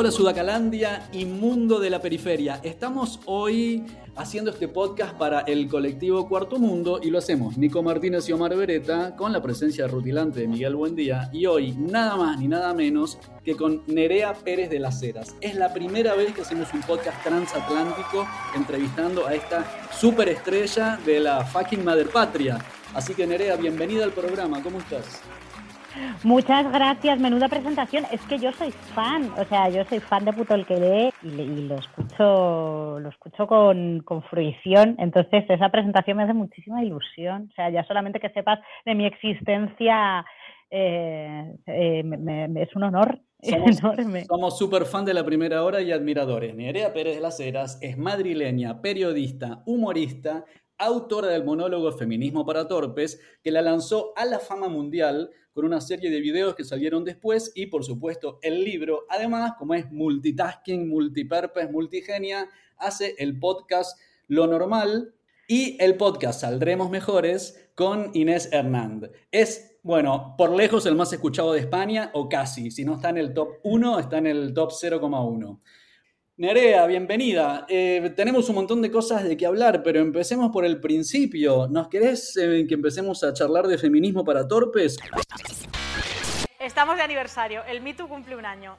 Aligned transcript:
Hola 0.00 0.12
Sudacalandia 0.12 1.08
y 1.12 1.24
mundo 1.24 1.80
de 1.80 1.90
la 1.90 2.00
periferia. 2.00 2.60
Estamos 2.62 3.18
hoy 3.24 3.84
haciendo 4.14 4.52
este 4.52 4.68
podcast 4.68 5.16
para 5.18 5.40
el 5.40 5.66
colectivo 5.66 6.28
Cuarto 6.28 6.60
Mundo 6.60 7.00
y 7.02 7.10
lo 7.10 7.18
hacemos 7.18 7.58
Nico 7.58 7.82
Martínez 7.82 8.28
y 8.28 8.32
Omar 8.32 8.54
Beretta 8.54 9.16
con 9.16 9.32
la 9.32 9.42
presencia 9.42 9.88
rutilante 9.88 10.38
de 10.38 10.46
Miguel 10.46 10.76
Buendía 10.76 11.28
y 11.32 11.46
hoy 11.46 11.72
nada 11.72 12.14
más 12.14 12.38
ni 12.38 12.46
nada 12.46 12.74
menos 12.74 13.18
que 13.42 13.56
con 13.56 13.82
Nerea 13.88 14.34
Pérez 14.34 14.70
de 14.70 14.78
las 14.78 15.02
Heras. 15.02 15.34
Es 15.40 15.56
la 15.56 15.74
primera 15.74 16.14
vez 16.14 16.32
que 16.32 16.42
hacemos 16.42 16.72
un 16.72 16.82
podcast 16.82 17.20
transatlántico 17.24 18.24
entrevistando 18.54 19.26
a 19.26 19.34
esta 19.34 19.64
superestrella 19.90 20.96
de 21.04 21.18
la 21.18 21.44
fucking 21.44 21.82
madre 21.82 22.04
patria. 22.04 22.64
Así 22.94 23.14
que 23.14 23.26
Nerea, 23.26 23.56
bienvenida 23.56 24.04
al 24.04 24.12
programa, 24.12 24.62
¿cómo 24.62 24.78
estás? 24.78 25.22
Muchas 26.24 26.70
gracias, 26.72 27.18
menuda 27.20 27.48
presentación. 27.48 28.04
Es 28.12 28.20
que 28.22 28.38
yo 28.38 28.52
soy 28.52 28.70
fan, 28.70 29.30
o 29.38 29.44
sea, 29.44 29.68
yo 29.68 29.84
soy 29.84 30.00
fan 30.00 30.24
de 30.24 30.32
Puto 30.32 30.54
el 30.54 30.66
que 30.66 30.78
lee 30.78 31.10
y, 31.22 31.66
lo 31.68 31.76
escucho, 31.76 32.98
lo 33.00 33.08
escucho 33.08 33.46
con, 33.46 34.04
fruición. 34.30 34.96
Entonces, 34.98 35.44
esa 35.48 35.68
presentación 35.68 36.16
me 36.16 36.24
hace 36.24 36.34
muchísima 36.34 36.82
ilusión. 36.82 37.48
O 37.50 37.54
sea, 37.54 37.70
ya 37.70 37.84
solamente 37.84 38.20
que 38.20 38.30
sepas 38.30 38.58
de 38.84 38.94
mi 38.94 39.06
existencia 39.06 40.24
eh, 40.70 41.54
eh, 41.66 42.48
es 42.56 42.76
un 42.76 42.82
honor 42.82 43.20
somos, 43.42 43.78
enorme. 43.78 44.24
Somos 44.24 44.58
súper 44.58 44.84
fan 44.84 45.04
de 45.04 45.14
la 45.14 45.24
primera 45.24 45.64
hora 45.64 45.80
y 45.80 45.92
admiradores. 45.92 46.54
Nerea 46.54 46.92
Pérez 46.92 47.16
de 47.16 47.20
las 47.20 47.38
Heras 47.38 47.78
es 47.80 47.96
madrileña, 47.96 48.80
periodista, 48.82 49.62
humorista, 49.66 50.44
autora 50.76 51.28
del 51.28 51.44
monólogo 51.44 51.92
Feminismo 51.92 52.44
para 52.44 52.66
Torpes, 52.66 53.20
que 53.42 53.50
la 53.50 53.62
lanzó 53.62 54.12
a 54.16 54.24
la 54.24 54.38
fama 54.38 54.68
mundial 54.68 55.30
con 55.58 55.64
una 55.64 55.80
serie 55.80 56.08
de 56.08 56.20
videos 56.20 56.54
que 56.54 56.62
salieron 56.62 57.04
después 57.04 57.50
y, 57.52 57.66
por 57.66 57.82
supuesto, 57.82 58.38
el 58.42 58.62
libro. 58.62 59.06
Además, 59.08 59.54
como 59.58 59.74
es 59.74 59.90
multitasking, 59.90 60.88
multipurpose, 60.88 61.66
multigenia, 61.66 62.48
hace 62.76 63.16
el 63.18 63.40
podcast 63.40 63.98
Lo 64.28 64.46
Normal 64.46 65.12
y 65.48 65.76
el 65.82 65.96
podcast 65.96 66.42
Saldremos 66.42 66.90
Mejores 66.90 67.70
con 67.74 68.12
Inés 68.14 68.50
Hernández. 68.52 69.10
Es, 69.32 69.80
bueno, 69.82 70.36
por 70.38 70.54
lejos 70.54 70.86
el 70.86 70.94
más 70.94 71.12
escuchado 71.12 71.52
de 71.52 71.58
España, 71.58 72.12
o 72.14 72.28
casi. 72.28 72.70
Si 72.70 72.84
no 72.84 72.94
está 72.94 73.08
en 73.08 73.18
el 73.18 73.34
top 73.34 73.54
1, 73.64 73.98
está 73.98 74.18
en 74.18 74.28
el 74.28 74.54
top 74.54 74.70
0,1. 74.70 75.58
Nerea, 76.38 76.86
bienvenida. 76.86 77.66
Eh, 77.68 78.12
tenemos 78.14 78.48
un 78.48 78.54
montón 78.54 78.80
de 78.80 78.92
cosas 78.92 79.24
de 79.24 79.36
que 79.36 79.44
hablar, 79.44 79.82
pero 79.82 79.98
empecemos 79.98 80.52
por 80.52 80.64
el 80.64 80.80
principio. 80.80 81.66
¿Nos 81.66 81.88
querés 81.88 82.36
eh, 82.36 82.64
que 82.68 82.74
empecemos 82.74 83.24
a 83.24 83.32
charlar 83.32 83.66
de 83.66 83.76
feminismo 83.76 84.24
para 84.24 84.46
torpes? 84.46 84.98
Estamos 86.60 86.96
de 86.96 87.02
aniversario. 87.02 87.64
El 87.64 87.80
MeToo 87.80 88.06
cumple 88.06 88.36
un 88.36 88.46
año. 88.46 88.76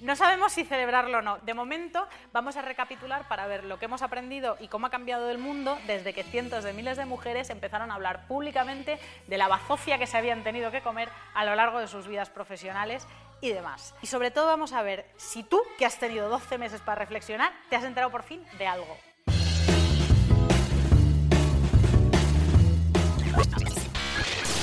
No 0.00 0.14
sabemos 0.14 0.52
si 0.52 0.64
celebrarlo 0.64 1.18
o 1.18 1.22
no. 1.22 1.38
De 1.38 1.54
momento 1.54 2.06
vamos 2.32 2.56
a 2.56 2.62
recapitular 2.62 3.26
para 3.26 3.48
ver 3.48 3.64
lo 3.64 3.80
que 3.80 3.86
hemos 3.86 4.02
aprendido 4.02 4.56
y 4.60 4.68
cómo 4.68 4.86
ha 4.86 4.90
cambiado 4.90 5.28
el 5.28 5.38
mundo 5.38 5.76
desde 5.88 6.12
que 6.12 6.22
cientos 6.22 6.62
de 6.62 6.72
miles 6.72 6.96
de 6.96 7.04
mujeres 7.04 7.50
empezaron 7.50 7.90
a 7.90 7.94
hablar 7.94 8.28
públicamente 8.28 9.00
de 9.26 9.38
la 9.38 9.48
bazofia 9.48 9.98
que 9.98 10.06
se 10.06 10.18
habían 10.18 10.44
tenido 10.44 10.70
que 10.70 10.82
comer 10.82 11.08
a 11.34 11.44
lo 11.44 11.56
largo 11.56 11.80
de 11.80 11.88
sus 11.88 12.06
vidas 12.06 12.30
profesionales 12.30 13.08
y 13.42 13.50
demás. 13.50 13.94
Y 14.00 14.06
sobre 14.06 14.30
todo 14.30 14.46
vamos 14.46 14.72
a 14.72 14.82
ver 14.82 15.04
si 15.16 15.42
tú, 15.42 15.60
que 15.76 15.84
has 15.84 15.98
tenido 15.98 16.30
12 16.30 16.56
meses 16.56 16.80
para 16.80 17.00
reflexionar, 17.00 17.52
te 17.68 17.76
has 17.76 17.84
enterado 17.84 18.10
por 18.10 18.22
fin 18.22 18.42
de 18.58 18.66
algo. 18.66 18.96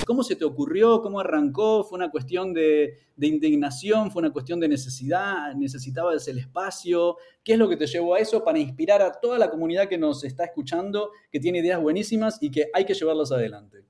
¿Cómo 0.10 0.24
se 0.24 0.36
te 0.36 0.44
ocurrió? 0.44 1.04
¿Cómo 1.04 1.20
arrancó? 1.20 1.84
¿Fue 1.84 1.98
una 1.98 2.10
cuestión 2.10 2.52
de, 2.52 2.98
indignación? 3.22 4.10
¿Fue 4.10 4.22
una 4.22 4.34
cuestión 4.34 4.60
de 4.60 4.68
necesidad? 4.68 5.54
¿Necesitabas 5.54 6.28
el 6.28 6.40
espacio? 6.40 7.18
¿Qué 7.44 7.54
es 7.54 7.60
lo 7.60 7.70
que 7.70 7.78
te 7.78 7.86
llevó 7.86 8.16
a 8.16 8.20
eso 8.20 8.44
para 8.44 8.58
inspirar 8.58 9.04
a 9.04 9.12
toda 9.12 9.38
la 9.38 9.52
comunidad 9.52 9.88
que 9.88 10.00
nos 10.00 10.24
está 10.24 10.46
escuchando, 10.46 11.12
que 11.32 11.40
tiene 11.40 11.60
ideas 11.60 11.80
buenísimas 11.80 12.40
y 12.42 12.50
que 12.50 12.72
hay 12.74 12.86
que 12.86 12.96
llevarlas 12.96 13.32
adelante? 13.32 13.86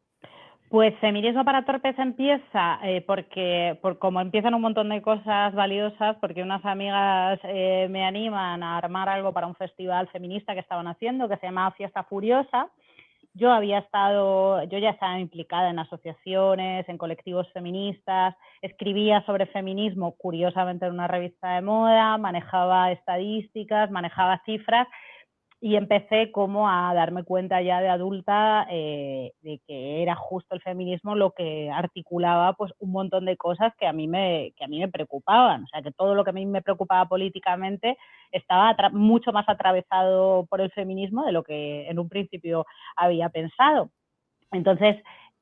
Pues 0.69 0.93
Feminismo 0.99 1.43
para 1.43 1.65
Torpes 1.65 1.97
empieza 1.97 2.79
eh, 2.83 3.01
porque, 3.01 3.79
por, 3.81 3.97
como 3.97 4.21
empiezan 4.21 4.53
un 4.53 4.61
montón 4.61 4.89
de 4.89 5.01
cosas 5.01 5.51
valiosas, 5.55 6.15
porque 6.21 6.43
unas 6.43 6.63
amigas 6.63 7.39
eh, 7.43 7.87
me 7.89 8.05
animan 8.05 8.61
a 8.61 8.77
armar 8.77 9.09
algo 9.09 9.33
para 9.33 9.47
un 9.47 9.55
festival 9.55 10.07
feminista 10.09 10.53
que 10.53 10.59
estaban 10.59 10.87
haciendo, 10.87 11.27
que 11.27 11.37
se 11.37 11.47
llamaba 11.47 11.71
Fiesta 11.71 12.03
Furiosa, 12.03 12.69
yo 13.33 13.51
había 13.51 13.79
estado, 13.79 14.63
yo 14.65 14.77
ya 14.77 14.91
estaba 14.91 15.19
implicada 15.19 15.71
en 15.71 15.79
asociaciones, 15.79 16.87
en 16.87 16.97
colectivos 16.99 17.47
feministas, 17.51 18.35
escribía 18.61 19.23
sobre 19.25 19.47
feminismo, 19.47 20.15
curiosamente 20.17 20.85
en 20.85 20.93
una 20.93 21.07
revista 21.07 21.55
de 21.55 21.61
moda, 21.61 22.17
manejaba 22.17 22.91
estadísticas, 22.91 23.89
manejaba 23.89 24.41
cifras 24.45 24.87
y 25.61 25.75
empecé 25.75 26.31
como 26.31 26.69
a 26.69 26.93
darme 26.93 27.23
cuenta 27.23 27.61
ya 27.61 27.81
de 27.81 27.89
adulta 27.89 28.65
eh, 28.69 29.33
de 29.41 29.59
que 29.67 30.01
era 30.01 30.15
justo 30.15 30.55
el 30.55 30.61
feminismo 30.61 31.15
lo 31.15 31.31
que 31.31 31.69
articulaba 31.69 32.53
pues 32.53 32.71
un 32.79 32.91
montón 32.91 33.25
de 33.25 33.35
cosas 33.35 33.73
que 33.77 33.85
a 33.85 33.91
mí 33.91 34.07
me 34.07 34.53
que 34.55 34.63
a 34.63 34.67
mí 34.67 34.79
me 34.79 34.87
preocupaban. 34.87 35.63
O 35.65 35.67
sea 35.67 35.81
que 35.81 35.91
todo 35.91 36.15
lo 36.15 36.23
que 36.23 36.29
a 36.29 36.33
mí 36.33 36.45
me 36.45 36.61
preocupaba 36.61 37.05
políticamente 37.09 37.97
estaba 38.31 38.75
mucho 38.91 39.33
más 39.33 39.49
atravesado 39.49 40.45
por 40.45 40.61
el 40.61 40.71
feminismo 40.71 41.25
de 41.25 41.33
lo 41.33 41.43
que 41.43 41.89
en 41.89 41.99
un 41.99 42.07
principio 42.07 42.65
había 42.95 43.27
pensado. 43.29 43.91
Entonces 44.51 44.95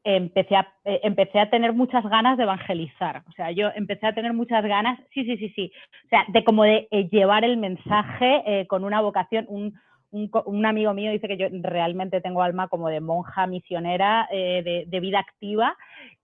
empecé 0.03 0.55
a, 0.55 0.73
eh, 0.85 1.01
empecé 1.03 1.39
a 1.39 1.49
tener 1.51 1.73
muchas 1.73 2.03
ganas 2.05 2.38
de 2.38 2.44
evangelizar. 2.44 3.23
O 3.29 3.31
sea, 3.34 3.51
yo 3.51 3.69
empecé 3.75 4.07
a 4.07 4.16
tener 4.16 4.34
muchas 4.34 4.63
ganas, 4.66 4.99
sí, 5.13 5.25
sí, 5.25 5.38
sí, 5.38 5.49
sí, 5.49 5.72
o 6.05 6.09
sea, 6.09 6.25
de 6.29 6.44
como 6.44 6.63
de 6.63 6.88
eh, 6.91 7.07
llevar 7.09 7.44
el 7.44 7.57
mensaje 7.57 8.66
con 8.67 8.84
una 8.84 9.01
vocación, 9.01 9.45
un, 9.49 9.73
un, 10.12 10.66
amigo 10.66 10.94
mío 10.94 11.12
dice 11.12 11.28
que 11.28 11.38
yo 11.38 11.47
realmente 11.51 12.22
tengo 12.22 12.41
alma 12.41 12.68
como 12.68 12.88
de 12.90 13.01
monja 13.01 13.45
misionera 13.45 14.28
eh, 14.31 14.85
de, 14.88 15.00
vida 15.00 15.19
activa 15.19 15.75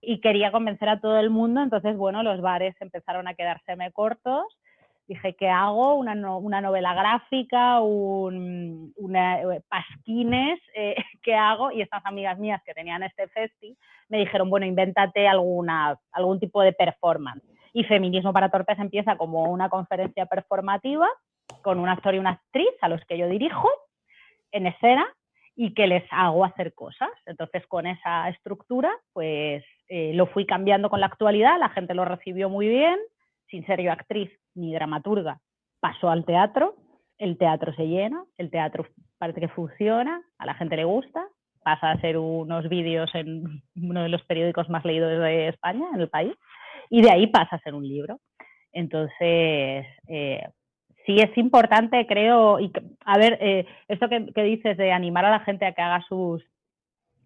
y 0.02 0.22
quería 0.22 0.52
convencer 0.52 0.90
a 0.90 1.00
todo 1.00 1.20
el 1.20 1.30
mundo, 1.30 1.62
entonces 1.62 1.98
bueno, 1.98 2.24
los 2.24 2.42
bares 2.42 2.76
empezaron 2.80 3.28
a 3.28 3.34
quedárseme 3.34 3.92
cortos. 3.92 4.46
Dije, 5.06 5.36
¿qué 5.36 5.50
hago? 5.50 5.96
Una, 5.96 6.14
una 6.38 6.62
novela 6.62 6.94
gráfica, 6.94 7.82
un, 7.82 8.94
una, 8.96 9.42
eh, 9.42 9.62
pasquines, 9.68 10.62
eh, 10.76 10.96
¿qué 11.22 11.36
hago? 11.36 11.72
Y 11.72 11.82
estas 11.82 12.06
amigas 12.06 12.40
mías 12.40 12.62
que 12.66 12.74
tenían 12.74 13.04
este 13.04 13.28
festi 13.28 13.78
me 14.08 14.20
dijeron, 14.20 14.50
bueno, 14.50 14.66
invéntate 14.66 15.28
alguna, 15.28 16.00
algún 16.14 16.40
tipo 16.40 16.62
de 16.62 16.72
performance. 16.72 17.44
Y 17.74 17.84
Feminismo 17.84 18.32
para 18.32 18.50
Torpes 18.50 18.80
empieza 18.80 19.18
como 19.18 19.52
una 19.52 19.68
conferencia 19.68 20.26
performativa 20.26 21.10
con 21.62 21.80
un 21.80 21.90
actor 21.90 22.16
y 22.16 22.20
una 22.20 22.32
actriz 22.32 22.72
a 22.82 22.90
los 22.90 23.04
que 23.06 23.18
yo 23.18 23.28
dirijo 23.28 23.70
en 24.52 24.68
escena 24.68 25.06
y 25.56 25.74
que 25.74 25.88
les 25.88 26.04
hago 26.12 26.46
hacer 26.46 26.74
cosas. 26.74 27.10
Entonces, 27.26 27.66
con 27.68 27.86
esa 27.86 28.30
estructura, 28.30 28.92
pues 29.14 29.64
eh, 29.88 30.14
lo 30.14 30.28
fui 30.28 30.46
cambiando 30.46 30.90
con 30.90 31.00
la 31.00 31.08
actualidad, 31.08 31.60
la 31.60 31.70
gente 31.70 31.94
lo 31.94 32.06
recibió 32.06 32.50
muy 32.50 32.68
bien, 32.68 32.98
sin 33.50 33.66
ser 33.66 33.82
yo 33.82 33.92
actriz 33.92 34.32
ni 34.56 34.74
dramaturga, 34.74 35.40
pasó 35.80 36.10
al 36.10 36.26
teatro, 36.26 36.76
el 37.18 37.38
teatro 37.38 37.74
se 37.76 37.88
llena, 37.88 38.24
el 38.38 38.50
teatro 38.50 38.88
parece 39.18 39.42
que 39.42 39.48
funciona, 39.48 40.22
a 40.38 40.46
la 40.46 40.56
gente 40.56 40.76
le 40.76 40.86
gusta, 40.86 41.28
pasa 41.64 41.92
a 41.92 42.02
ser 42.02 42.18
unos 42.18 42.68
vídeos 42.68 43.10
en 43.14 43.64
uno 43.76 44.04
de 44.04 44.10
los 44.10 44.24
periódicos 44.24 44.70
más 44.70 44.84
leídos 44.84 45.22
de 45.22 45.50
España, 45.50 45.86
en 45.94 46.02
el 46.02 46.10
país, 46.10 46.34
y 46.90 47.02
de 47.02 47.12
ahí 47.12 47.28
pasa 47.28 47.56
a 47.56 47.60
ser 47.60 47.74
un 47.74 47.88
libro. 47.88 48.20
Entonces, 48.72 49.86
eh, 50.08 50.48
sí 51.06 51.20
es 51.20 51.38
importante, 51.38 52.06
creo, 52.08 52.60
y 52.60 52.72
a 53.06 53.18
ver, 53.18 53.38
eh, 53.42 53.66
esto 53.88 54.08
que, 54.10 54.44
dices 54.44 54.78
de 54.78 54.92
animar 54.92 55.26
a 55.26 55.32
la 55.32 55.40
gente 55.42 55.66
a 55.66 55.74
que 55.74 55.82
haga 55.82 56.04
sus 56.08 56.44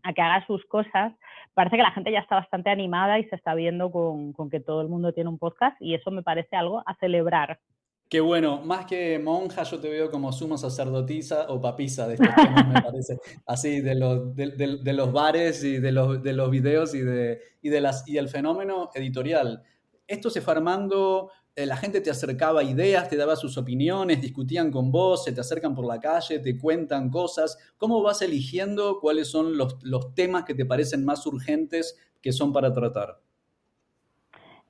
a 0.03 0.13
que 0.13 0.21
haga 0.21 0.45
sus 0.47 0.63
cosas, 0.65 1.13
parece 1.53 1.75
que 1.75 1.81
la 1.81 1.91
gente 1.91 2.11
ya 2.11 2.19
está 2.19 2.35
bastante 2.35 2.69
animada 2.69 3.19
y 3.19 3.25
se 3.25 3.35
está 3.35 3.55
viendo 3.55 3.91
con, 3.91 4.33
que 4.49 4.61
todo 4.61 4.81
el 4.81 4.87
mundo 4.87 5.11
tiene 5.11 5.29
un 5.29 5.37
podcast 5.37 5.75
y 5.81 5.95
eso 5.95 6.11
me 6.11 6.23
parece 6.23 6.55
algo 6.55 6.81
a 6.85 6.95
celebrar. 6.95 7.59
Qué 8.07 8.21
bueno, 8.21 8.61
más 8.61 8.85
que 8.85 9.19
monja, 9.19 9.63
yo 9.63 9.81
te 9.81 9.89
veo 9.89 10.09
como 10.09 10.31
sumo 10.31 10.57
sacerdotisa 10.57 11.47
o 11.49 11.59
papisa 11.59 12.07
de 12.07 12.13
estos 12.13 12.33
temas, 12.35 12.67
me 12.69 12.81
parece. 12.81 13.17
Así, 13.45 13.81
de 13.81 13.95
los, 13.95 14.33
de, 14.33 14.93
los 14.93 15.11
bares 15.11 15.61
y 15.61 15.79
de 15.79 15.91
los, 15.91 16.23
de 16.23 16.31
los 16.31 16.49
videos 16.49 16.95
y, 16.95 17.01
de, 17.01 17.41
y, 17.61 17.67
de 17.67 17.81
las, 17.81 18.07
y 18.07 18.17
el 18.17 18.29
fenómeno 18.29 18.91
editorial. 18.93 19.61
Esto 20.07 20.29
se 20.29 20.39
fue 20.39 20.53
armando 20.53 21.31
la 21.65 21.75
gente 21.75 22.01
te 22.01 22.11
acercaba 22.11 22.63
ideas, 22.63 23.09
te 23.09 23.17
daba 23.17 23.35
sus 23.35 23.57
opiniones, 23.57 24.21
discutían 24.21 24.69
con 24.69 24.91
vos, 24.91 25.23
se 25.23 25.31
te 25.31 25.41
acercan 25.41 25.73
por 25.73 25.87
la 25.87 25.99
calle, 25.99 26.39
te 26.39 26.57
cuentan 26.57 27.09
cosas. 27.09 27.57
¿Cómo 27.77 28.03
vas 28.03 28.21
eligiendo 28.21 28.99
cuáles 28.99 29.31
son 29.31 29.57
los, 29.57 29.77
temas 30.13 30.43
que 30.43 30.53
te 30.53 30.65
parecen 30.65 31.03
más 31.03 31.25
urgentes 31.25 31.97
que 32.21 32.31
son 32.31 32.53
para 32.53 32.71
tratar? 32.71 33.17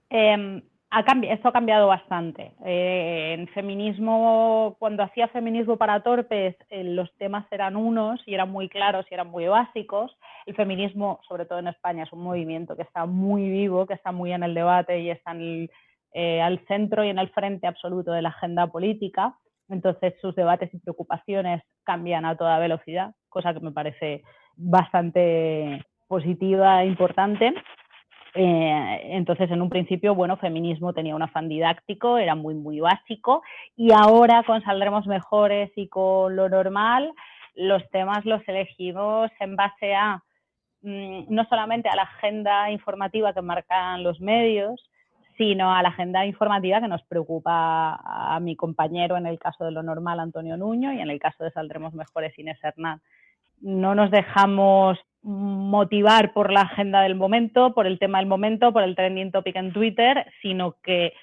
Em, 0.09 0.61
esto 1.29 1.49
ha 1.49 1.51
cambiado 1.51 1.87
bastante. 1.87 2.53
Eh, 2.65 3.35
en 3.37 3.47
feminismo, 3.49 4.77
cuando 4.79 5.03
hacía 5.03 5.27
feminismo 5.27 5.75
para 5.75 6.01
torpes, 6.01 6.55
eh, 6.69 6.85
los 6.85 7.13
temas 7.17 7.45
eran 7.51 7.75
unos 7.75 8.21
y 8.25 8.33
eran 8.33 8.49
muy 8.49 8.69
claros 8.69 9.05
y 9.11 9.13
eran 9.13 9.27
muy 9.27 9.45
básicos. 9.47 10.17
El 10.45 10.55
feminismo, 10.55 11.19
sobre 11.27 11.45
todo 11.45 11.59
en 11.59 11.67
España, 11.67 12.03
es 12.03 12.13
un 12.13 12.21
movimiento 12.21 12.77
que 12.77 12.83
está 12.83 13.05
muy 13.05 13.49
vivo, 13.49 13.85
que 13.85 13.95
está 13.95 14.13
muy 14.13 14.31
en 14.31 14.43
el 14.43 14.53
debate 14.53 15.01
y 15.01 15.09
está 15.09 15.33
eh, 16.19 16.41
al 16.41 16.65
centro 16.65 17.03
y 17.03 17.09
en 17.09 17.19
el 17.19 17.29
frente 17.29 17.67
absoluto 17.67 18.11
de 18.11 18.23
la 18.23 18.29
agenda 18.29 18.65
política. 18.65 19.37
Entonces, 19.69 20.15
sus 20.19 20.33
debates 20.33 20.73
y 20.73 20.79
preocupaciones 20.79 21.61
cambian 21.83 22.25
a 22.25 22.35
toda 22.35 22.57
velocidad, 22.57 23.13
cosa 23.29 23.53
que 23.53 23.59
me 23.59 23.71
parece 23.71 24.23
bastante 24.55 25.85
positiva 26.07 26.81
e 26.81 26.87
importante. 26.87 27.53
Eh, 28.33 29.01
entonces, 29.11 29.51
en 29.51 29.61
un 29.61 29.69
principio, 29.69 30.15
bueno, 30.15 30.37
feminismo 30.37 30.91
tenía 30.91 31.15
un 31.15 31.21
afán 31.21 31.49
didáctico, 31.49 32.17
era 32.17 32.33
muy, 32.33 32.55
muy 32.55 32.79
básico, 32.79 33.43
y 33.75 33.91
ahora 33.93 34.41
con 34.41 34.63
Saldremos 34.63 35.05
Mejores 35.05 35.69
y 35.75 35.87
con 35.87 36.35
lo 36.35 36.49
normal, 36.49 37.13
los 37.53 37.87
temas 37.91 38.25
los 38.25 38.41
elegimos 38.47 39.29
en 39.39 39.55
base 39.55 39.93
a 39.93 40.23
mm, 40.81 41.25
no 41.29 41.45
solamente 41.45 41.89
a 41.89 41.95
la 41.95 42.03
agenda 42.03 42.71
informativa 42.71 43.35
que 43.35 43.43
marcan 43.43 44.01
los 44.01 44.19
medios, 44.19 44.81
sino 45.37 45.73
a 45.73 45.81
la 45.81 45.89
agenda 45.89 46.25
informativa 46.25 46.81
que 46.81 46.87
nos 46.87 47.03
preocupa 47.03 47.99
a 48.03 48.39
mi 48.39 48.55
compañero 48.55 49.17
en 49.17 49.27
el 49.27 49.37
caso 49.37 49.65
de 49.65 49.71
lo 49.71 49.83
normal, 49.83 50.19
Antonio 50.19 50.57
Nuño, 50.57 50.91
y 50.93 50.99
en 50.99 51.09
el 51.09 51.19
caso 51.19 51.43
de 51.43 51.51
Saldremos 51.51 51.93
Mejores, 51.93 52.37
Inés 52.39 52.57
Hernán. 52.63 53.01
No 53.61 53.95
nos 53.95 54.11
dejamos 54.11 54.99
motivar 55.21 56.33
por 56.33 56.51
la 56.51 56.61
agenda 56.61 57.01
del 57.01 57.15
momento, 57.15 57.73
por 57.73 57.85
el 57.85 57.99
tema 57.99 58.19
del 58.19 58.27
momento, 58.27 58.71
por 58.71 58.83
el 58.83 58.95
trending 58.95 59.31
topic 59.31 59.55
en 59.55 59.73
Twitter, 59.73 60.25
sino 60.41 60.75
que 60.83 61.13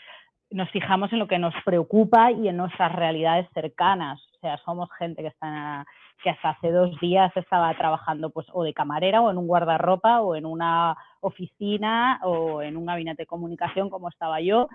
nos 0.50 0.70
fijamos 0.70 1.12
en 1.12 1.18
lo 1.18 1.26
que 1.26 1.38
nos 1.38 1.54
preocupa 1.64 2.30
y 2.30 2.48
en 2.48 2.56
nuestras 2.56 2.92
realidades 2.92 3.48
cercanas. 3.54 4.20
O 4.36 4.38
sea, 4.40 4.58
somos 4.58 4.88
gente 4.98 5.22
que 5.22 5.28
está 5.28 5.86
que 6.22 6.30
hasta 6.30 6.50
hace 6.50 6.70
dos 6.70 6.98
días 7.00 7.32
estaba 7.36 7.72
trabajando 7.74 8.30
pues 8.30 8.46
o 8.52 8.64
de 8.64 8.72
camarera 8.72 9.20
o 9.20 9.30
en 9.30 9.38
un 9.38 9.46
guardarropa 9.46 10.20
o 10.20 10.36
en 10.36 10.46
una 10.46 10.96
oficina 11.20 12.20
o 12.22 12.62
en 12.62 12.76
un 12.76 12.86
gabinete 12.86 13.22
de 13.22 13.26
comunicación 13.26 13.90
como 13.90 14.08
estaba 14.08 14.40
yo 14.40 14.68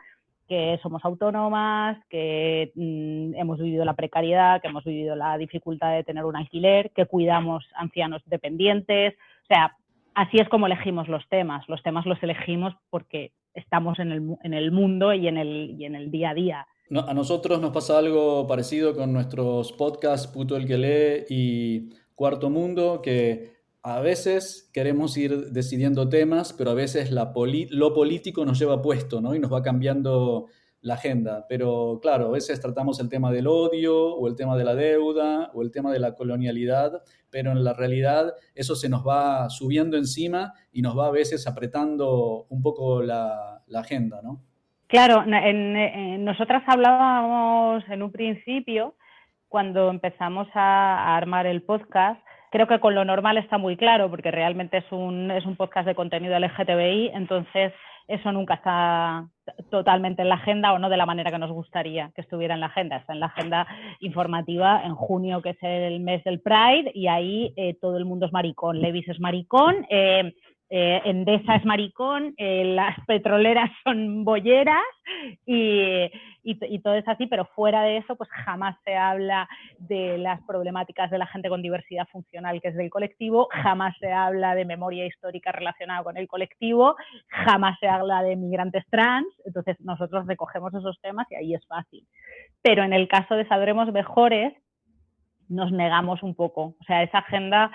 que 0.49 0.79
somos 0.81 1.05
autónomas, 1.05 2.03
que 2.09 2.71
mm, 2.73 3.35
hemos 3.35 3.59
vivido 3.59 3.85
la 3.85 3.93
precariedad, 3.93 4.59
que 4.59 4.67
hemos 4.67 4.83
vivido 4.83 5.15
la 5.15 5.37
dificultad 5.37 5.93
de 5.93 6.03
tener 6.03 6.25
un 6.25 6.35
alquiler, 6.35 6.89
que 6.89 7.05
cuidamos 7.05 7.63
ancianos 7.75 8.23
dependientes. 8.25 9.13
O 9.43 9.45
sea, 9.45 9.75
así 10.15 10.37
es 10.37 10.49
como 10.49 10.65
elegimos 10.65 11.07
los 11.07 11.25
temas. 11.29 11.69
Los 11.69 11.83
temas 11.83 12.07
los 12.07 12.21
elegimos 12.23 12.73
porque 12.89 13.31
estamos 13.53 13.99
en 13.99 14.11
el, 14.11 14.37
en 14.43 14.55
el 14.55 14.71
mundo 14.71 15.13
y 15.13 15.27
en 15.27 15.37
el, 15.37 15.75
y 15.77 15.85
en 15.85 15.93
el 15.93 16.09
día 16.09 16.31
a 16.31 16.33
día. 16.33 16.67
A 16.91 17.13
nosotros 17.13 17.61
nos 17.61 17.71
pasa 17.71 17.97
algo 17.97 18.47
parecido 18.47 18.95
con 18.95 19.13
nuestros 19.13 19.71
podcasts 19.73 20.27
Puto 20.27 20.55
el 20.55 20.65
que 20.65 20.77
lee 20.77 21.25
y 21.29 21.89
Cuarto 22.15 22.49
Mundo, 22.49 23.01
que 23.01 23.53
a 23.81 24.01
veces 24.01 24.69
queremos 24.73 25.15
ir 25.17 25.51
decidiendo 25.51 26.09
temas, 26.09 26.53
pero 26.53 26.71
a 26.71 26.73
veces 26.73 27.11
la 27.11 27.33
lo 27.69 27.93
político 27.93 28.45
nos 28.45 28.59
lleva 28.59 28.81
puesto, 28.81 29.21
¿no? 29.21 29.35
Y 29.35 29.39
nos 29.39 29.53
va 29.53 29.61
cambiando 29.61 30.47
la 30.81 30.95
agenda. 30.95 31.45
Pero 31.47 31.99
claro, 32.01 32.27
a 32.27 32.31
veces 32.31 32.59
tratamos 32.59 32.99
el 32.99 33.09
tema 33.09 33.31
del 33.31 33.47
odio 33.47 34.15
o 34.15 34.27
el 34.27 34.35
tema 34.35 34.57
de 34.57 34.63
la 34.63 34.75
deuda 34.75 35.51
o 35.53 35.61
el 35.61 35.71
tema 35.71 35.91
de 35.91 35.99
la 35.99 36.15
colonialidad, 36.15 37.03
pero 37.29 37.51
en 37.51 37.63
la 37.63 37.73
realidad 37.73 38.33
eso 38.55 38.75
se 38.75 38.89
nos 38.89 39.05
va 39.05 39.49
subiendo 39.49 39.97
encima 39.97 40.53
y 40.71 40.81
nos 40.81 40.97
va 40.97 41.07
a 41.07 41.11
veces 41.11 41.47
apretando 41.47 42.45
un 42.49 42.61
poco 42.61 43.01
la, 43.01 43.63
agenda, 43.73 44.21
¿no? 44.23 44.43
Claro, 44.89 45.23
nosotras 45.25 46.63
hablábamos 46.67 47.87
en 47.89 48.03
un 48.03 48.11
principio, 48.11 48.95
cuando 49.47 49.89
empezamos 49.89 50.47
a 50.53 51.15
armar 51.15 51.45
el 51.45 51.61
podcast, 51.61 52.19
Creo 52.51 52.67
que 52.67 52.79
con 52.79 52.95
lo 52.95 53.05
normal 53.05 53.37
está 53.37 53.59
muy 53.59 53.77
claro, 53.77 54.09
porque 54.09 54.31
realmente 54.31 54.77
es 54.77 54.91
un, 54.91 55.29
es 55.29 55.45
un 55.45 55.55
podcast 55.55 55.85
de 55.85 55.93
contenido 55.93 56.37
LGTBI, 56.39 57.11
entonces 57.13 57.73
eso 58.07 58.31
nunca 58.31 58.55
está 58.55 59.27
totalmente 59.69 60.23
en 60.23 60.29
la 60.29 60.35
agenda 60.35 60.73
o 60.73 60.79
no 60.79 60.89
de 60.89 60.97
la 60.97 61.05
manera 61.05 61.29
que 61.29 61.37
nos 61.37 61.51
gustaría 61.51 62.11
que 62.15 62.21
estuviera 62.21 62.55
en 62.55 62.59
la 62.59 62.65
agenda. 62.65 62.97
Está 62.97 63.13
en 63.13 63.19
la 63.19 63.27
agenda 63.27 63.67
informativa 63.99 64.81
en 64.83 64.95
junio, 64.95 65.43
que 65.43 65.51
es 65.51 65.57
el 65.61 65.99
mes 65.99 66.23
del 66.23 66.41
Pride, 66.41 66.91
y 66.95 67.05
ahí 67.05 67.53
eh, 67.55 67.77
todo 67.79 67.97
el 67.97 68.05
mundo 68.05 68.25
es 68.25 68.33
maricón. 68.33 68.81
Levis 68.81 69.07
es 69.07 69.19
maricón, 69.19 69.85
eh, 69.91 70.33
eh, 70.71 71.01
Endesa 71.05 71.55
es 71.55 71.65
maricón, 71.65 72.35
eh, 72.37 72.63
las 72.63 72.95
petroleras 73.07 73.71
son 73.83 74.23
bolleras 74.23 74.83
y, 75.45 76.11
todo 76.83 76.93
es 76.93 77.07
así, 77.07 77.25
pero 77.27 77.45
fuera 77.55 77.83
de 77.83 77.97
eso, 77.97 78.15
pues 78.15 78.29
jamás 78.29 78.77
se 78.83 78.95
habla 78.95 79.49
de 79.79 80.17
las 80.17 80.41
problemáticas 80.43 81.09
de 81.09 81.17
la 81.17 81.25
gente 81.27 81.49
con 81.49 81.61
diversidad 81.61 82.07
funcional, 82.11 82.61
que 82.61 82.69
es 82.69 82.75
del 82.75 82.89
colectivo, 82.89 83.49
jamás 83.51 83.95
se 83.99 84.11
habla 84.11 84.55
de 84.55 84.65
memoria 84.65 85.05
histórica 85.05 85.51
relacionada 85.51 86.03
con 86.03 86.17
el 86.17 86.27
colectivo, 86.27 86.95
jamás 87.27 87.77
se 87.79 87.87
habla 87.87 88.21
de 88.21 88.35
migrantes 88.35 88.85
trans, 88.89 89.27
entonces 89.45 89.79
nosotros 89.81 90.27
recogemos 90.27 90.73
esos 90.73 90.99
temas 91.01 91.27
y 91.31 91.35
ahí 91.35 91.53
es 91.55 91.65
fácil. 91.67 92.05
Pero 92.61 92.83
en 92.83 92.93
el 92.93 93.07
caso 93.07 93.35
de 93.35 93.47
Sabremos 93.47 93.91
Mejores, 93.91 94.53
nos 95.49 95.71
negamos 95.71 96.21
un 96.23 96.35
poco, 96.35 96.75
o 96.79 96.83
sea, 96.85 97.03
esa 97.03 97.19
agenda 97.19 97.71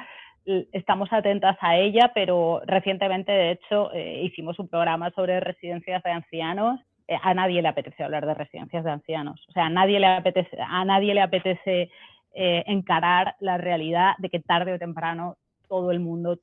estamos 0.73 1.12
atentas 1.12 1.56
a 1.61 1.76
ella, 1.76 2.12
pero 2.14 2.61
recientemente, 2.67 3.32
de 3.32 3.52
hecho, 3.52 3.93
eh, 3.93 4.23
hicimos 4.25 4.58
un 4.58 4.69
programa 4.69 5.11
sobre 5.11 5.41
residencias 5.41 6.02
de 6.02 6.11
ancianos. 6.11 6.81
Eh, 7.08 7.17
a 7.23 7.35
nadie 7.35 7.62
le 7.62 7.69
apetece 7.69 8.02
hablar 8.05 8.26
de 8.26 8.35
residencias 8.35 8.85
de 8.85 8.91
ancianos. 8.91 9.44
O 9.49 9.52
sea, 9.52 9.67
a 9.67 9.70
nadie 9.70 10.00
le 10.00 10.06
apetece, 10.06 10.56
a 10.61 10.85
nadie 10.85 11.14
le 11.14 11.23
apetece 11.23 11.91
eh, 12.35 12.64
encarar 12.67 13.37
la 13.41 13.58
realidad 13.58 14.14
de 14.19 14.31
que 14.31 14.41
tarde 14.41 14.73
o 14.73 14.79
temprano 14.79 15.37
todo 15.69 15.91
el 15.91 16.00
mundo 16.00 16.38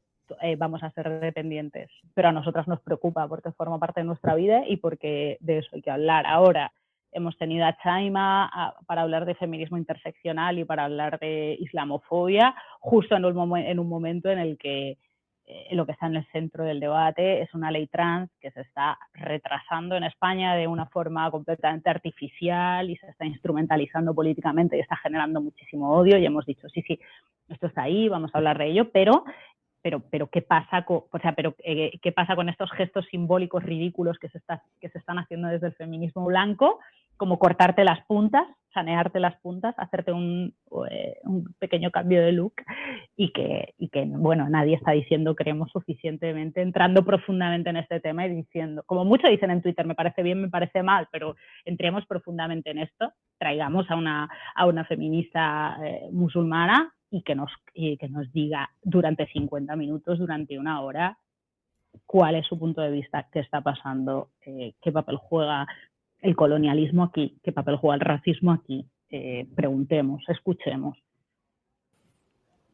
vamos 0.57 0.81
a 0.81 0.91
ser 0.91 1.19
dependientes. 1.19 1.89
Pero 2.13 2.29
a 2.29 2.31
nosotras 2.31 2.65
nos 2.65 2.79
preocupa 2.79 3.27
porque 3.27 3.51
forma 3.51 3.79
parte 3.79 3.99
de 3.99 4.05
nuestra 4.05 4.33
vida 4.33 4.63
y 4.65 4.77
porque 4.77 5.35
de 5.41 5.57
eso 5.57 5.69
hay 5.73 5.81
que 5.81 5.91
hablar. 5.91 6.25
Ahora, 6.25 6.71
hemos 7.11 7.37
tenido 7.37 7.65
a 7.65 7.77
Chaima 7.77 8.75
para 8.85 9.01
hablar 9.01 9.25
de 9.25 9.35
feminismo 9.35 9.77
interseccional 9.77 10.59
y 10.59 10.65
para 10.65 10.85
hablar 10.85 11.19
de 11.19 11.57
islamofobia, 11.59 12.55
justo 12.79 13.15
en 13.15 13.25
un, 13.25 13.57
en 13.57 13.79
un 13.79 13.89
momento 13.89 14.29
en 14.29 14.39
el 14.39 14.57
que 14.57 14.97
eh, 15.53 15.75
lo 15.75 15.85
que 15.85 15.91
está 15.91 16.05
en 16.05 16.15
el 16.15 16.25
centro 16.31 16.63
del 16.63 16.79
debate 16.79 17.41
es 17.41 17.53
una 17.53 17.71
ley 17.71 17.87
trans 17.87 18.29
que 18.39 18.51
se 18.51 18.61
está 18.61 18.97
retrasando 19.13 19.95
en 19.97 20.05
España 20.05 20.55
de 20.55 20.67
una 20.67 20.85
forma 20.85 21.29
completamente 21.29 21.89
artificial 21.89 22.89
y 22.89 22.95
se 22.95 23.07
está 23.07 23.25
instrumentalizando 23.25 24.13
políticamente 24.13 24.77
y 24.77 24.79
está 24.79 24.95
generando 24.97 25.41
muchísimo 25.41 25.93
odio. 25.93 26.17
Y 26.17 26.25
hemos 26.25 26.45
dicho, 26.45 26.69
sí, 26.69 26.81
sí, 26.83 26.99
esto 27.49 27.67
está 27.67 27.83
ahí, 27.83 28.07
vamos 28.07 28.31
a 28.33 28.37
hablar 28.37 28.57
de 28.59 28.67
ello, 28.67 28.91
pero 28.91 29.25
pero, 29.81 30.01
pero 30.09 30.27
¿qué 30.27 30.41
pasa 30.41 30.83
con, 30.83 31.03
o 31.11 31.19
sea, 31.19 31.33
pero, 31.33 31.55
eh, 31.63 31.91
¿qué 32.01 32.11
pasa 32.11 32.35
con 32.35 32.49
estos 32.49 32.71
gestos 32.71 33.05
simbólicos 33.11 33.63
ridículos 33.63 34.17
que 34.19 34.29
se, 34.29 34.39
que 34.79 34.89
se 34.89 34.97
están 34.97 35.19
haciendo 35.19 35.47
desde 35.47 35.67
el 35.67 35.73
feminismo 35.73 36.25
blanco 36.25 36.79
como 37.21 37.37
cortarte 37.37 37.83
las 37.83 38.03
puntas, 38.07 38.47
sanearte 38.73 39.19
las 39.19 39.39
puntas, 39.41 39.75
hacerte 39.77 40.11
un, 40.11 40.55
eh, 40.89 41.17
pequeño 41.59 41.91
cambio 41.91 42.19
de 42.19 42.31
look 42.31 42.55
y 43.15 43.31
que, 43.31 43.75
y 43.77 43.89
que, 43.89 44.05
bueno, 44.05 44.49
nadie 44.49 44.75
está 44.75 44.93
diciendo 44.93 45.35
creemos 45.35 45.69
suficientemente, 45.71 46.63
entrando 46.63 47.05
profundamente 47.05 47.69
en 47.69 47.77
este 47.77 47.99
tema 47.99 48.25
y 48.25 48.37
diciendo, 48.37 48.81
como 48.87 49.05
muchos 49.05 49.29
dicen 49.29 49.51
en 49.51 49.61
Twitter, 49.61 49.85
me 49.85 49.93
parece 49.93 50.23
bien, 50.23 50.41
me 50.41 50.49
parece 50.49 50.81
mal, 50.81 51.09
pero 51.11 51.35
entremos 51.63 52.07
profundamente 52.07 52.71
en 52.71 52.79
esto, 52.79 53.13
traigamos 53.37 53.85
a 53.91 53.97
una, 53.97 54.27
a 54.55 54.65
una 54.65 54.83
feminista 54.85 55.77
eh, 55.85 56.09
musulmana 56.11 56.91
y 57.11 57.21
que, 57.23 57.35
nos, 57.35 57.51
y 57.73 57.97
que 57.97 58.07
nos 58.07 58.31
diga 58.31 58.71
durante 58.81 59.27
50 59.27 59.75
minutos, 59.75 60.17
durante 60.17 60.57
una 60.57 60.81
hora, 60.81 61.19
cuál 62.05 62.35
es 62.35 62.47
su 62.47 62.57
punto 62.57 62.81
de 62.81 62.89
vista, 62.89 63.27
qué 63.31 63.39
está 63.39 63.61
pasando, 63.61 64.29
eh, 64.45 64.73
qué 64.81 64.91
papel 64.91 65.17
juega 65.17 65.67
el 66.21 66.35
colonialismo 66.35 67.03
aquí, 67.03 67.37
qué 67.43 67.51
papel 67.51 67.75
juega 67.75 67.95
el 67.95 68.01
racismo 68.01 68.53
aquí. 68.53 68.85
Eh, 69.09 69.45
preguntemos, 69.55 70.23
escuchemos. 70.29 70.97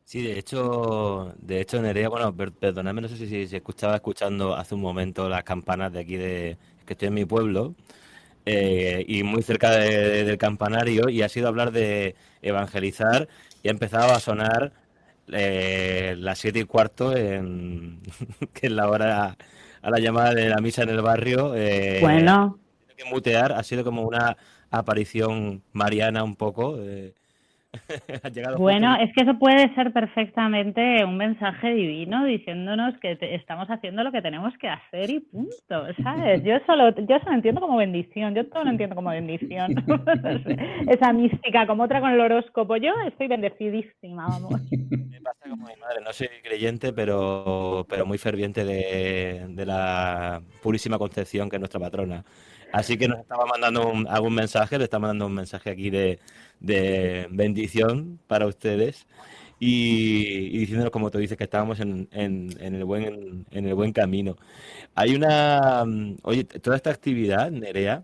Sí, 0.06 0.22
de 0.22 0.39
hecho, 0.39 1.34
de 1.39 1.60
hecho, 1.60 1.82
Nerea, 1.82 2.08
bueno, 2.08 2.34
perdonadme, 2.34 3.01
no 3.01 3.08
sé 3.10 3.17
si, 3.17 3.48
se 3.48 3.58
escuchaba 3.58 3.96
escuchando 3.96 4.56
hace 4.56 4.75
un 4.75 4.82
momento 4.82 5.27
las 5.27 5.44
campanas 5.44 5.91
de 5.91 6.00
aquí 6.00 6.15
de 6.15 6.58
que 6.86 6.94
estoy 6.94 7.10
en 7.10 7.13
mi 7.15 7.25
pueblo 7.25 7.75
eh, 8.46 9.03
y 9.06 9.24
muy 9.24 9.44
cerca 9.44 9.72
del 9.72 10.38
campanario 10.38 11.10
y 11.10 11.24
ha 11.24 11.27
sido 11.27 11.50
hablar 11.50 11.72
de 11.72 12.15
evangelizar 12.41 13.27
y 13.64 13.68
ha 13.68 13.72
empezado 13.72 14.14
a 14.14 14.20
sonar 14.20 14.72
eh, 15.32 16.16
las 16.18 16.40
siete 16.40 16.60
y 16.60 16.64
cuarto 16.64 17.16
en, 17.16 18.02
que 18.54 18.68
es 18.68 18.72
la 18.72 18.90
hora 18.90 19.38
a 19.82 19.90
la 19.90 20.00
llamada 20.00 20.34
de 20.34 20.50
la 20.50 20.58
misa 20.58 20.84
en 20.84 20.90
el 20.90 21.02
barrio. 21.02 21.54
bueno 22.02 22.60
que 22.98 23.06
mutear, 23.06 23.54
ha 23.54 23.64
sido 23.64 23.84
como 23.84 24.02
una 24.02 24.36
aparición 24.72 25.64
mariana 25.72 26.24
un 26.24 26.36
poco. 26.36 26.78
bueno, 28.57 28.96
es 28.96 29.13
que 29.13 29.24
eso 29.24 29.38
puede 29.38 29.74
ser 29.75 29.93
perfectamente 29.93 31.03
un 31.03 31.17
mensaje 31.17 31.74
divino 31.74 32.25
diciéndonos 32.25 32.98
que 33.00 33.17
estamos 33.22 33.67
haciendo 33.69 34.03
lo 34.03 34.12
que 34.12 34.22
tenemos 34.22 34.53
que 34.57 34.67
hacer 34.67 35.10
y 35.10 35.19
punto, 35.19 35.86
¿sabes? 36.03 36.43
Yo 36.43 36.55
solo, 36.65 36.89
yo 36.96 37.19
solo 37.19 37.36
entiendo 37.36 37.62
como 37.62 37.77
bendición, 37.77 38.36
yo 38.36 38.48
todo 38.48 38.63
lo 38.63 38.72
entiendo 38.72 38.96
como 38.96 39.10
bendición. 39.10 39.75
Esa 40.88 41.13
mística, 41.13 41.67
como 41.67 41.84
otra 41.84 42.01
con 42.01 42.12
el 42.12 42.19
horóscopo. 42.19 42.77
Yo 42.77 42.93
estoy 43.07 43.27
bendecidísima, 43.27 44.27
vamos. 44.27 44.62
Me 44.72 45.22
pasa 45.22 45.50
como 45.50 45.67
mi 45.67 45.75
madre, 45.79 46.01
no 46.03 46.13
soy 46.13 46.27
creyente, 46.43 46.93
pero, 46.93 47.86
pero 47.89 48.05
muy 48.05 48.17
ferviente 48.17 48.63
de, 48.63 49.46
de 49.50 49.65
la 49.65 50.41
purísima 50.62 50.98
concepción 50.98 51.50
que 51.50 51.57
es 51.57 51.60
nuestra 51.60 51.79
patrona. 51.79 52.24
Así 52.74 52.97
que 52.97 53.07
nos 53.07 53.19
estaba 53.19 53.45
mandando 53.45 53.93
algún 54.09 54.33
mensaje, 54.33 54.77
le 54.77 54.83
está 54.83 55.00
mandando 55.00 55.27
un 55.27 55.33
mensaje 55.33 55.69
aquí 55.69 55.89
de, 55.89 56.19
bendición 57.29 58.19
para 58.27 58.45
ustedes 58.47 59.07
y, 59.59 60.50
y, 60.55 60.59
diciéndonos, 60.59 60.91
como 60.91 61.09
tú 61.12 61.17
dices, 61.17 61.38
que 61.38 61.45
estábamos 61.45 61.79
en, 61.79 62.07
el 62.12 62.86
buen, 62.86 63.45
en 63.51 63.67
el 63.67 63.74
buen 63.74 63.93
camino. 63.93 64.38
Hay 64.95 65.15
una. 65.15 65.83
Mm, 65.86 66.17
oye, 66.24 66.43
toda 66.43 66.75
esta 66.75 66.91
actividad, 66.91 67.51
Nerea, 67.51 68.03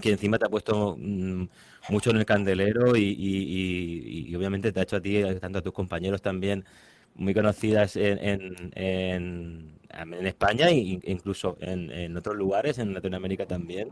que 0.00 0.10
encima 0.10 0.38
te 0.38 0.46
ha 0.46 0.48
puesto 0.48 0.96
mm, 0.98 1.48
mucho 1.90 2.10
en 2.10 2.18
el 2.18 2.26
candelero 2.26 2.96
y, 2.96 4.34
obviamente 4.36 4.72
te 4.72 4.80
ha 4.80 4.82
hecho 4.82 4.96
a 4.96 5.00
ti, 5.00 5.22
tanto 5.40 5.58
a 5.58 5.62
tus 5.62 5.72
compañeros 5.72 6.22
también, 6.22 6.64
muy 7.18 7.34
conocidas 7.34 7.96
en, 7.96 8.72
en 9.90 10.26
España 10.26 10.68
e 10.68 11.00
incluso 11.04 11.56
en, 11.60 12.16
otros 12.16 12.36
lugares, 12.36 12.78
en 12.78 12.94
Latinoamérica 12.94 13.46
también. 13.46 13.90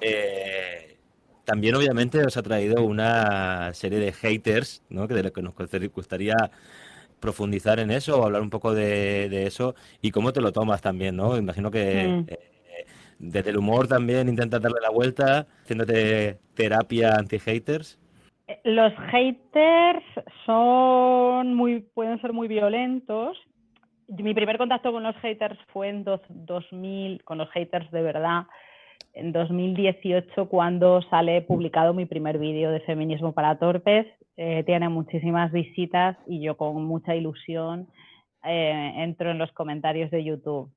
Eh, 0.00 0.96
también 1.44 1.74
obviamente 1.74 2.24
os 2.24 2.36
ha 2.36 2.42
traído 2.42 2.84
una 2.84 3.74
serie 3.74 3.98
de 3.98 4.12
haters, 4.12 4.82
¿no? 4.88 5.08
Que 5.08 5.14
de 5.14 5.24
lo 5.24 5.32
que 5.32 5.42
nos 5.42 5.54
gustaría 5.92 6.36
profundizar 7.18 7.78
en 7.80 7.90
eso 7.90 8.20
o 8.20 8.24
hablar 8.24 8.42
un 8.42 8.50
poco 8.50 8.74
de, 8.74 9.46
eso 9.46 9.74
y 10.00 10.10
cómo 10.10 10.32
te 10.32 10.40
lo 10.40 10.52
tomas 10.52 10.80
también, 10.80 11.16
¿no? 11.16 11.36
Imagino 11.36 11.70
que 11.70 12.06
mm. 12.06 12.24
eh, 12.28 12.86
desde 13.18 13.50
el 13.50 13.56
humor 13.56 13.88
también 13.88 14.28
intentas 14.28 14.60
darle 14.60 14.80
la 14.80 14.90
vuelta, 14.90 15.46
haciéndote 15.62 16.38
terapia 16.54 17.16
anti-haters. 17.16 17.98
Los 18.64 18.92
haters 19.10 20.04
son 20.46 21.54
muy, 21.54 21.80
pueden 21.94 22.20
ser 22.20 22.32
muy 22.32 22.48
violentos 22.48 23.36
mi 24.18 24.34
primer 24.34 24.58
contacto 24.58 24.92
con 24.92 25.02
los 25.02 25.16
haters 25.16 25.58
fue 25.72 25.88
en 25.88 26.04
2000, 26.04 27.24
con 27.24 27.38
los 27.38 27.50
haters 27.50 27.90
de 27.90 28.02
verdad, 28.02 28.44
en 29.14 29.32
2018 29.32 30.48
cuando 30.48 31.02
sale 31.02 31.42
publicado 31.42 31.94
mi 31.94 32.06
primer 32.06 32.38
vídeo 32.38 32.70
de 32.70 32.80
feminismo 32.80 33.32
para 33.32 33.58
torpes. 33.58 34.06
Eh, 34.36 34.64
tiene 34.64 34.88
muchísimas 34.88 35.52
visitas 35.52 36.16
y 36.26 36.40
yo 36.40 36.56
con 36.56 36.84
mucha 36.84 37.14
ilusión 37.14 37.88
eh, 38.44 38.92
entro 38.96 39.30
en 39.30 39.38
los 39.38 39.52
comentarios 39.52 40.10
de 40.10 40.24
YouTube. 40.24 40.70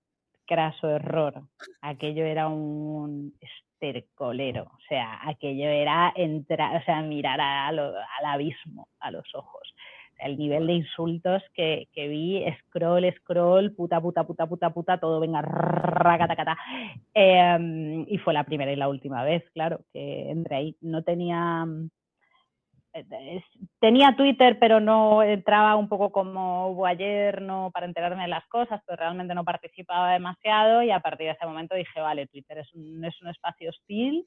Craso 0.46 0.90
error. 0.90 1.42
Aquello 1.82 2.24
era 2.26 2.48
un 2.48 3.34
estercolero. 3.76 4.64
O 4.64 4.80
sea, 4.88 5.20
aquello 5.28 5.68
era 5.68 6.12
entrar, 6.16 6.82
o 6.82 6.86
sea, 6.86 7.02
mirar 7.02 7.40
al 7.40 8.26
abismo 8.26 8.88
a 9.00 9.12
los 9.12 9.34
ojos 9.36 9.74
el 10.20 10.38
nivel 10.38 10.68
de 10.68 10.74
insultos 10.74 11.44
que, 11.54 11.88
vi, 11.96 12.44
scroll, 12.60 13.14
scroll, 13.20 13.74
puta, 13.74 14.00
puta, 14.02 14.24
puta, 14.26 14.48
puta, 14.48 14.70
puta, 14.70 14.98
todo 14.98 15.20
venga, 15.20 15.42
racatacata. 15.42 16.58
Eh, 17.14 18.06
y 18.08 18.18
fue 18.20 18.34
la 18.34 18.44
primera 18.44 18.72
y 18.72 18.76
la 18.76 18.90
última 18.90 19.24
vez, 19.24 19.44
claro, 19.54 19.82
que 19.94 20.30
entré 20.30 20.56
ahí. 20.56 20.78
No 20.82 21.04
tenía. 21.04 21.66
Tenía 23.80 24.16
Twitter, 24.16 24.58
pero 24.60 24.80
no 24.80 25.22
entraba 25.22 25.76
un 25.76 25.90
poco 25.90 26.12
como 26.12 26.70
hubo 26.70 26.86
ayer, 26.86 27.42
no 27.42 27.72
para 27.74 27.86
enterarme 27.86 28.24
de 28.24 28.30
las 28.30 28.48
cosas, 28.48 28.82
pero 28.86 28.98
realmente 28.98 29.36
no 29.36 29.44
participaba 29.44 30.14
demasiado 30.14 30.82
y 30.82 30.92
a 30.92 31.00
partir 31.02 31.28
de 31.28 31.34
ese 31.34 31.46
momento 31.46 31.76
dije, 31.76 32.00
vale, 32.00 32.28
Twitter 32.28 32.60
es 32.60 32.74
un, 32.74 33.04
es 33.04 33.22
un 33.22 33.28
espacio 33.28 33.70
hostil, 33.70 34.26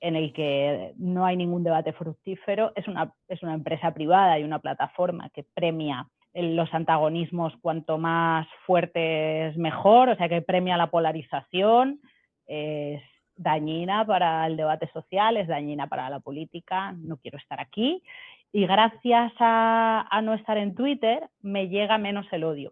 en 0.00 0.14
el 0.14 0.32
que 0.32 0.92
no 0.98 1.26
hay 1.26 1.36
ningún 1.36 1.64
debate 1.64 1.92
fructífero. 1.92 2.72
Es 2.76 2.86
una, 2.86 3.12
es 3.28 3.42
una 3.42 3.54
empresa 3.54 3.92
privada 3.92 4.38
y 4.38 4.44
una 4.44 4.58
plataforma 4.58 5.30
que 5.30 5.44
premia 5.54 6.06
los 6.34 6.72
antagonismos 6.74 7.54
cuanto 7.62 7.96
más 7.96 8.46
fuertes 8.66 9.56
mejor, 9.56 10.10
o 10.10 10.16
sea 10.16 10.28
que 10.28 10.42
premia 10.42 10.76
la 10.76 10.90
polarización, 10.90 12.00
dañina 13.36 14.04
para 14.06 14.46
el 14.46 14.56
debate 14.56 14.90
social, 14.92 15.36
es 15.36 15.48
dañina 15.48 15.86
para 15.86 16.10
la 16.10 16.20
política, 16.20 16.92
no 16.92 17.16
quiero 17.18 17.38
estar 17.38 17.60
aquí. 17.60 18.02
Y 18.52 18.66
gracias 18.66 19.32
a, 19.38 20.20
no 20.22 20.34
estar 20.34 20.56
en 20.56 20.74
Twitter 20.74 21.28
me 21.42 21.68
llega 21.68 21.98
menos 21.98 22.26
el 22.32 22.44
odio. 22.44 22.70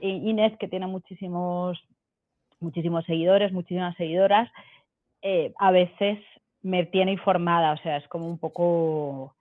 Inés, 0.00 0.56
que 0.58 0.68
tiene 0.68 0.86
muchísimos, 0.86 1.78
muchísimos 2.60 3.04
seguidores, 3.04 3.52
muchísimas 3.52 3.96
seguidoras, 3.96 4.48
eh, 5.22 5.52
a 5.58 5.72
veces 5.72 6.20
me 6.62 6.86
tiene 6.86 7.12
informada, 7.12 7.72
o 7.72 7.78
sea, 7.78 7.96
es 7.96 8.06
como 8.08 8.28
un 8.28 8.38
poco 8.38 9.34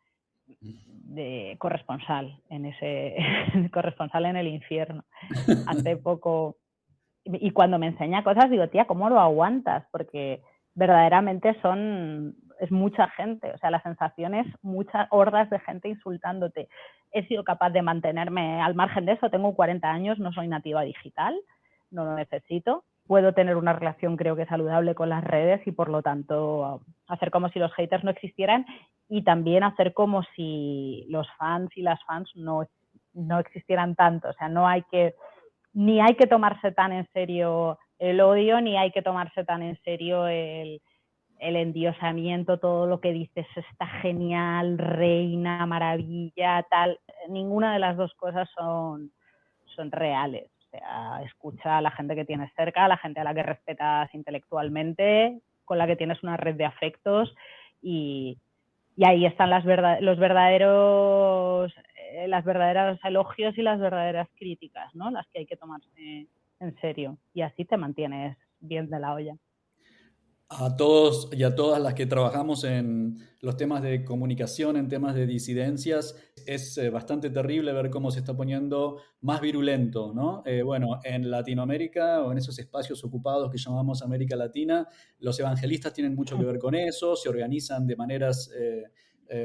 de 0.48 1.56
corresponsal 1.60 2.40
en 2.50 2.66
ese 2.66 3.16
corresponsal 3.72 4.26
en 4.26 4.38
el 4.38 4.48
infierno. 4.48 5.04
Hace 5.68 5.98
poco 5.98 6.58
y 7.34 7.51
cuando 7.51 7.79
me 7.79 7.88
enseña 7.88 8.24
cosas 8.24 8.50
digo, 8.50 8.67
tía, 8.67 8.86
¿cómo 8.86 9.10
lo 9.10 9.19
aguantas? 9.19 9.86
Porque 9.91 10.41
verdaderamente 10.75 11.55
son 11.62 12.36
es 12.60 12.72
mucha 12.72 13.07
gente, 13.10 13.51
o 13.53 13.57
sea, 13.60 13.69
la 13.69 13.81
sensación 13.84 14.34
es 14.34 14.48
muchas 14.63 15.07
hordas 15.12 15.50
de 15.50 15.60
gente 15.60 15.89
insultándote. 15.89 16.69
He 17.12 17.25
sido 17.27 17.43
capaz 17.43 17.69
de 17.69 17.84
mantenerme 17.84 18.62
al 18.62 18.74
margen 18.74 19.05
de 19.05 19.13
eso, 19.13 19.29
tengo 19.29 19.55
40 19.55 19.88
años, 19.89 20.19
no 20.19 20.31
soy 20.34 20.48
nativa 20.48 20.81
digital, 20.81 21.36
no 21.91 22.03
lo 22.03 22.15
necesito, 22.15 22.84
puedo 23.07 23.34
tener 23.34 23.55
una 23.55 23.74
relación 23.74 24.17
creo 24.17 24.36
que 24.36 24.46
saludable 24.46 24.96
con 24.96 25.10
las 25.10 25.24
redes 25.24 25.65
y 25.65 25.72
por 25.72 25.89
lo 25.89 26.01
tanto 26.01 26.81
hacer 27.07 27.31
como 27.31 27.50
si 27.50 27.60
los 27.60 27.74
haters 27.74 28.03
no 28.03 28.12
existieran 28.12 28.65
y 29.10 29.24
también 29.24 29.63
hacer 29.63 29.93
como 29.93 30.24
si 30.36 31.05
los 31.10 31.27
fans 31.38 31.69
y 31.75 31.81
las 31.81 32.03
fans 32.03 32.29
no, 32.36 32.67
no 33.13 33.39
existieran 33.39 33.96
tanto. 33.96 34.29
O 34.29 34.34
sea, 34.34 34.50
no 34.50 34.67
hay 34.67 34.84
que, 34.91 35.15
ni 35.77 36.01
hay 36.01 36.15
que 36.15 36.25
tomarse 36.25 36.72
tan 36.72 36.91
en 36.91 37.07
serio 37.13 37.77
el 38.00 38.19
odio, 38.19 38.62
ni 38.62 38.77
hay 38.77 38.91
que 38.91 39.03
tomarse 39.03 39.43
tan 39.43 39.62
en 39.62 39.77
serio 39.84 40.27
el, 40.27 40.81
el 41.39 41.55
endiosamiento, 41.55 42.57
todo 42.57 42.88
lo 42.88 43.00
que 43.00 43.12
dices 43.12 43.46
está 43.55 43.86
genial, 44.01 44.79
reina, 44.79 45.65
maravilla, 45.67 46.65
tal. 46.72 47.00
Ninguna 47.29 47.74
de 47.74 47.79
las 47.79 47.96
dos 47.96 48.13
cosas 48.15 48.50
son, 48.57 49.12
son 49.75 49.91
reales 49.91 50.50
escucha 51.24 51.77
a 51.77 51.81
la 51.81 51.91
gente 51.91 52.15
que 52.15 52.25
tienes 52.25 52.51
cerca, 52.55 52.86
a 52.86 52.88
la 52.88 52.98
gente 52.98 53.19
a 53.19 53.24
la 53.24 53.34
que 53.34 53.43
respetas 53.43 54.13
intelectualmente, 54.13 55.39
con 55.65 55.77
la 55.77 55.88
que 55.88 55.96
tienes 55.96 56.22
una 56.24 56.38
red 56.38 56.55
de 56.55 56.65
afectos 56.65 57.34
y, 57.81 58.38
ahí 59.05 59.25
están 59.25 59.51
las 59.51 59.63
los 60.01 60.17
verdaderos 60.17 61.72
las 62.28 62.46
verdaderas 62.46 63.00
elogios 63.04 63.58
y 63.58 63.62
las 63.62 63.80
verdaderas 63.80 64.28
críticas, 64.38 64.94
¿no? 64.96 65.12
Las 65.12 65.28
que 65.28 65.40
hay 65.40 65.46
que 65.46 65.58
tomarse 65.58 66.28
en 66.60 66.76
serio 66.82 67.18
y 67.34 67.42
así 67.42 67.66
te 67.66 67.78
mantienes 67.78 68.38
bien 68.60 68.90
de 68.90 69.00
la 69.00 69.14
olla. 69.14 69.38
A 70.50 70.78
todos 70.78 71.30
y 71.34 71.44
a 71.44 71.56
todas 71.56 71.82
las 71.82 71.94
que 71.94 72.06
trabajamos 72.06 72.64
en 72.64 73.18
los 73.42 73.58
temas 73.58 73.82
de 73.82 74.06
comunicación, 74.06 74.78
en 74.78 74.88
temas 74.88 75.14
de 75.14 75.28
disidencias, 75.28 76.16
es 76.46 76.78
eh, 76.78 76.90
bastante 76.90 77.30
terrible 77.30 77.74
ver 77.74 77.90
cómo 77.90 78.12
se 78.12 78.20
está 78.20 78.34
poniendo 78.34 79.02
más 79.20 79.42
virulento, 79.42 80.14
¿no? 80.16 80.44
Eh, 80.46 80.62
bueno, 80.62 81.02
en 81.04 81.30
Latinoamérica 81.30 82.22
o 82.22 82.32
en 82.32 82.38
esos 82.38 82.58
espacios 82.60 83.04
ocupados 83.04 83.52
que 83.52 83.58
llamamos 83.58 84.02
América 84.02 84.38
Latina, 84.38 84.88
los 85.20 85.38
evangelistas 85.38 85.92
tienen 85.92 86.16
mucho 86.16 86.38
que 86.38 86.46
ver 86.46 86.60
con 86.60 86.76
eso, 86.76 87.18
se 87.18 87.28
organizan 87.28 87.86
de 87.86 87.98
maneras 87.98 88.50
eh, 88.58 88.84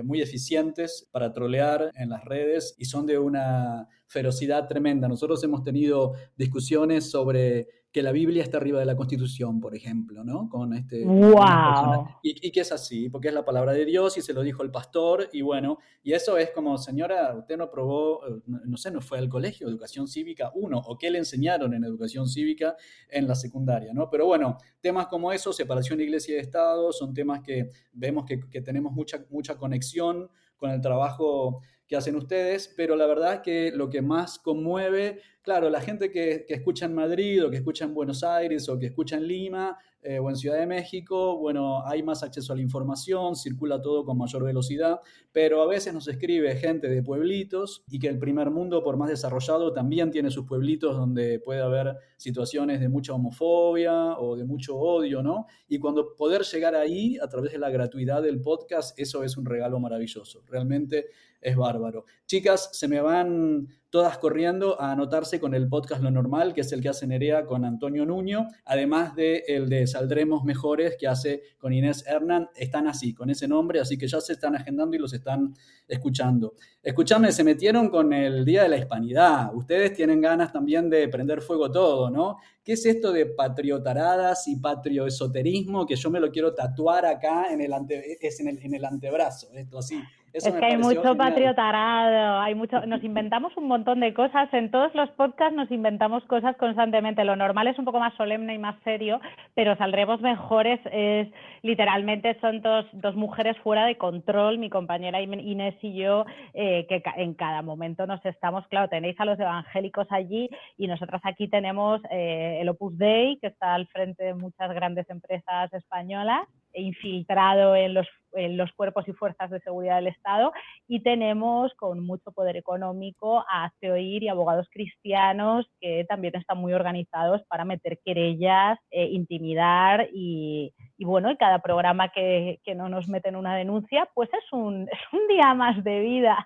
muy 0.04 0.20
eficientes 0.20 1.08
para 1.10 1.32
trolear 1.32 1.90
en 1.94 2.10
las 2.10 2.24
redes 2.24 2.74
y 2.78 2.84
son 2.84 3.06
de 3.06 3.18
una 3.18 3.88
ferocidad 4.06 4.68
tremenda. 4.68 5.08
Nosotros 5.08 5.42
hemos 5.44 5.64
tenido 5.64 6.12
discusiones 6.36 7.10
sobre 7.10 7.81
que 7.92 8.02
la 8.02 8.11
Biblia 8.11 8.42
está 8.42 8.56
arriba 8.56 8.80
de 8.80 8.87
la 8.87 8.96
Constitución, 8.96 9.61
por 9.61 9.76
ejemplo, 9.76 10.25
¿no? 10.25 10.49
Con 10.49 10.72
este... 10.72 11.04
¡Wow! 11.04 12.08
Y, 12.22 12.50
que 12.50 12.61
es 12.61 12.72
así, 12.72 13.11
porque 13.11 13.28
es 13.28 13.34
la 13.34 13.44
palabra 13.44 13.72
de 13.72 13.84
Dios 13.84 14.16
y 14.16 14.22
se 14.22 14.32
lo 14.32 14.42
dijo 14.42 14.62
el 14.62 14.70
pastor, 14.70 15.28
y 15.30 15.42
bueno, 15.42 15.78
y 16.02 16.14
eso 16.14 16.38
es 16.38 16.50
como, 16.52 16.78
señora, 16.78 17.34
usted 17.37 17.58
no 17.58 17.70
probó, 17.70 18.26
eh, 18.26 18.40
no 18.46 18.76
sé, 18.78 18.90
no 18.90 19.02
fue 19.02 19.18
al 19.18 19.28
colegio, 19.28 19.68
educación 19.68 20.08
cívica 20.08 20.50
uno, 20.54 20.78
o 20.78 20.96
qué 20.96 21.11
le 21.11 21.18
enseñaron 21.18 21.75
en 21.75 21.84
educación 21.84 22.26
cívica 22.26 22.76
en 23.11 23.28
la 23.28 23.34
secundaria, 23.34 23.92
¿no? 23.92 24.08
Pero 24.08 24.25
bueno, 24.25 24.56
temas 24.80 25.08
como 25.08 25.30
eso, 25.30 25.52
separación 25.52 25.99
de 25.99 26.04
iglesia 26.04 26.32
y 26.32 26.37
de 26.37 26.42
Estado, 26.42 26.92
son 26.92 27.12
temas 27.12 27.42
que 27.42 27.68
vemos 27.92 28.25
que, 28.25 28.40
que 28.49 28.62
tenemos 28.62 28.92
mucha, 28.94 29.22
mucha 29.28 29.58
conexión 29.58 30.30
con 30.62 30.71
el 30.71 30.81
trabajo 30.81 31.61
que 31.87 31.97
hacen 31.97 32.16
ustedes, 32.16 32.73
pero 32.75 32.97
la 32.97 33.07
verdad 33.07 33.42
que 33.42 33.71
lo 33.75 33.90
que 33.90 34.00
más 34.00 34.38
conmueve 34.38 35.21
Claro, 35.42 35.71
la 35.71 35.81
gente 35.81 36.12
que, 36.12 36.47
escucha 36.49 36.87
en 36.87 36.95
Madrid 36.95 37.45
o 37.45 37.50
que 37.50 37.57
escucha 37.57 37.85
en 37.85 37.95
Buenos 37.95 38.23
Aires 38.23 38.69
o 38.69 38.78
que 38.78 38.87
escucha 38.87 39.16
en 39.16 39.26
Lima 39.26 39.76
eh, 40.04 40.18
o 40.18 40.28
en 40.28 40.37
Ciudad 40.37 40.59
de 40.59 40.66
México, 40.66 41.38
bueno, 41.38 41.87
hay 41.87 42.02
más 42.02 42.25
acceso 42.25 42.52
a 42.52 42.56
la 42.56 42.62
información, 42.62 43.37
circula 43.37 43.80
todo 43.80 44.04
con 44.04 44.18
mayor 44.18 44.42
velocidad, 44.42 45.00
pero 45.30 45.62
a 45.62 45.66
veces 45.66 45.94
nos 45.94 46.09
escribe 46.09 46.56
gente 46.56 46.88
de 46.88 47.04
pueblitos 47.04 47.85
y 47.88 48.00
que 48.00 48.09
el 48.09 48.18
primer 48.18 48.50
mundo, 48.50 48.82
por 48.82 48.97
más 48.97 49.09
desarrollado, 49.11 49.73
también 49.73 50.11
tiene 50.11 50.32
sus 50.32 50.44
pueblitos 50.44 50.97
donde 50.97 51.38
puede 51.38 51.62
haber 51.62 51.97
situaciones 52.16 52.80
de 52.80 52.88
mucha 52.88 53.12
homofobia 53.12 54.18
o 54.18 54.35
de 54.35 54.44
mucho 54.44 54.76
odio, 54.76 55.23
¿no? 55.23 55.47
Y 55.68 55.78
cuando 55.78 56.16
poder 56.16 56.42
llegar 56.42 56.75
ahí 56.75 57.16
a 57.23 57.28
través 57.28 57.52
de 57.52 57.59
la 57.59 57.71
gratuidad 57.71 58.23
del 58.23 58.40
podcast, 58.40 58.99
eso 58.99 59.23
es 59.23 59.37
un 59.37 59.47
regalo 59.47 59.78
maravilloso. 59.78 60.42
Realmente 60.49 61.06
es 61.42 61.56
bárbaro. 61.56 62.06
Chicas, 62.26 62.70
se 62.72 62.88
me 62.88 63.00
van 63.00 63.68
todas 63.90 64.16
corriendo 64.16 64.80
a 64.80 64.92
anotarse 64.92 65.38
con 65.38 65.54
el 65.54 65.68
podcast 65.68 66.02
Lo 66.02 66.11
Normal, 66.11 66.54
que 66.54 66.62
es 66.62 66.72
el 66.72 66.80
que 66.80 66.88
hace 66.88 67.06
Nerea 67.06 67.44
con 67.44 67.66
Antonio 67.66 68.06
Nuño, 68.06 68.46
además 68.64 69.14
de 69.14 69.44
el 69.46 69.68
de 69.68 69.87
Saldremos 69.87 70.44
Mejores, 70.44 70.96
que 70.99 71.06
hace 71.06 71.42
con 71.58 71.75
Inés 71.75 72.06
Hernán. 72.06 72.49
Están 72.56 72.87
así, 72.87 73.12
con 73.12 73.28
ese 73.28 73.46
nombre, 73.46 73.80
así 73.80 73.99
que 73.99 74.08
ya 74.08 74.18
se 74.22 74.32
están 74.32 74.56
agendando 74.56 74.96
y 74.96 74.99
los 74.99 75.12
están 75.12 75.52
escuchando. 75.87 76.54
Escuchame, 76.82 77.32
se 77.32 77.44
metieron 77.44 77.90
con 77.90 78.14
el 78.14 78.46
Día 78.46 78.62
de 78.62 78.70
la 78.70 78.78
Hispanidad. 78.78 79.54
Ustedes 79.54 79.92
tienen 79.92 80.22
ganas 80.22 80.52
también 80.52 80.88
de 80.88 81.08
prender 81.08 81.42
fuego 81.42 81.70
todo, 81.70 82.08
¿no? 82.08 82.38
¿Qué 82.64 82.72
es 82.72 82.87
esto 82.87 83.12
de 83.12 83.26
patriotaradas 83.26 84.49
y 84.49 84.56
patrioesoterismo 84.56 85.84
que 85.84 85.96
yo 85.96 86.11
me 86.11 86.20
lo 86.20 86.30
quiero 86.30 86.54
tatuar 86.54 87.04
acá 87.04 87.52
en 87.52 87.61
el, 87.61 87.75
es 88.20 88.40
en 88.40 88.49
el, 88.49 88.58
en 88.62 88.75
el 88.75 88.84
antebrazo? 88.87 89.49
Esto 89.52 89.78
así 89.78 90.00
es 90.32 90.54
que 90.54 90.64
hay 90.64 90.76
mucho 90.76 91.16
patriotarado, 91.16 92.40
hay 92.40 92.54
mucho, 92.54 92.84
nos 92.86 93.04
inventamos 93.04 93.56
un 93.56 93.68
montón 93.68 94.00
de 94.00 94.14
cosas, 94.14 94.52
en 94.52 94.70
todos 94.70 94.94
los 94.94 95.10
podcasts 95.10 95.54
nos 95.54 95.70
inventamos 95.70 96.24
cosas 96.24 96.56
constantemente, 96.56 97.24
lo 97.24 97.36
normal 97.36 97.66
es 97.66 97.78
un 97.78 97.84
poco 97.84 98.00
más 98.00 98.14
solemne 98.14 98.54
y 98.54 98.58
más 98.58 98.76
serio, 98.82 99.20
pero 99.54 99.76
saldremos 99.76 100.20
mejores, 100.20 100.80
es 100.90 101.28
literalmente 101.62 102.38
son 102.40 102.62
dos, 102.62 102.86
dos 102.92 103.14
mujeres 103.14 103.56
fuera 103.58 103.84
de 103.84 103.96
control, 103.96 104.58
mi 104.58 104.70
compañera 104.70 105.20
Inés 105.20 105.76
y 105.82 105.94
yo, 105.94 106.24
eh, 106.54 106.86
que 106.88 107.02
en 107.16 107.34
cada 107.34 107.62
momento 107.62 108.06
nos 108.06 108.24
estamos, 108.24 108.66
claro, 108.68 108.88
tenéis 108.88 109.18
a 109.20 109.24
los 109.24 109.38
evangélicos 109.38 110.06
allí 110.10 110.48
y 110.78 110.86
nosotras 110.86 111.20
aquí 111.24 111.48
tenemos 111.48 112.00
eh, 112.10 112.58
el 112.60 112.68
Opus 112.70 112.96
Dei, 112.96 113.38
que 113.38 113.48
está 113.48 113.74
al 113.74 113.86
frente 113.88 114.24
de 114.24 114.34
muchas 114.34 114.72
grandes 114.72 115.08
empresas 115.10 115.72
españolas, 115.72 116.46
infiltrado 116.74 117.76
en 117.76 117.94
los, 117.94 118.06
en 118.32 118.56
los, 118.56 118.72
cuerpos 118.72 119.06
y 119.08 119.12
fuerzas 119.12 119.50
de 119.50 119.60
seguridad 119.60 119.96
del 119.96 120.08
Estado 120.08 120.52
y 120.88 121.00
tenemos 121.00 121.72
con 121.74 122.00
mucho 122.00 122.32
poder 122.32 122.56
económico 122.56 123.44
a 123.50 123.70
CEOIR 123.80 124.22
y 124.22 124.28
abogados 124.28 124.68
cristianos 124.70 125.66
que 125.80 126.04
también 126.08 126.36
están 126.36 126.58
muy 126.58 126.72
organizados 126.72 127.42
para 127.48 127.64
meter 127.64 127.98
querellas, 128.04 128.78
eh, 128.90 129.06
intimidar 129.06 130.08
y, 130.12 130.72
y, 130.96 131.04
bueno, 131.04 131.30
y 131.30 131.36
cada 131.36 131.58
programa 131.58 132.08
que, 132.08 132.60
que, 132.64 132.74
no 132.74 132.88
nos 132.88 133.08
meten 133.08 133.36
una 133.36 133.54
denuncia, 133.56 134.08
pues 134.14 134.30
es 134.32 134.52
un, 134.52 134.88
es 134.92 135.12
un 135.12 135.28
día 135.28 135.54
más 135.54 135.82
de 135.84 136.00
vida. 136.00 136.44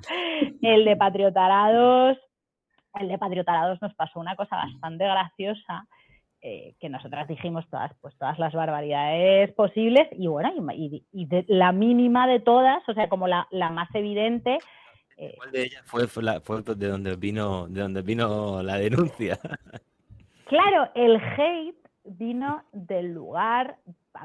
El 0.62 0.84
de 0.84 0.96
Patriotarados, 0.96 2.18
el 2.94 3.08
de 3.08 3.18
Patriotarados 3.18 3.80
nos 3.80 3.94
pasó 3.94 4.20
una 4.20 4.36
cosa 4.36 4.56
bastante 4.56 5.04
graciosa 5.04 5.86
eh, 6.48 6.76
que 6.78 6.88
nosotras 6.88 7.26
dijimos 7.26 7.68
todas, 7.70 7.92
pues 8.00 8.16
todas 8.18 8.38
las 8.38 8.52
barbaridades 8.52 9.52
posibles 9.54 10.06
y 10.12 10.28
bueno, 10.28 10.52
y, 10.72 11.04
la 11.48 11.72
mínima 11.72 12.28
de 12.28 12.38
todas, 12.38 12.88
o 12.88 12.94
sea, 12.94 13.08
como 13.08 13.26
la, 13.26 13.48
más 13.50 13.92
evidente. 13.96 14.58
Eh, 15.16 15.34
¿Cuál 15.38 15.50
de 15.50 15.62
ellas 15.64 15.82
fue, 15.86 16.06
fue, 16.06 16.62
de 16.76 16.86
donde 16.86 17.16
vino, 17.16 17.66
de 17.66 17.80
donde 17.80 18.02
vino 18.02 18.62
la 18.62 18.76
denuncia? 18.78 19.40
Claro, 20.44 20.88
el 20.94 21.16
hate 21.16 21.88
vino 22.04 22.62
del 22.72 23.12
lugar, 23.12 23.78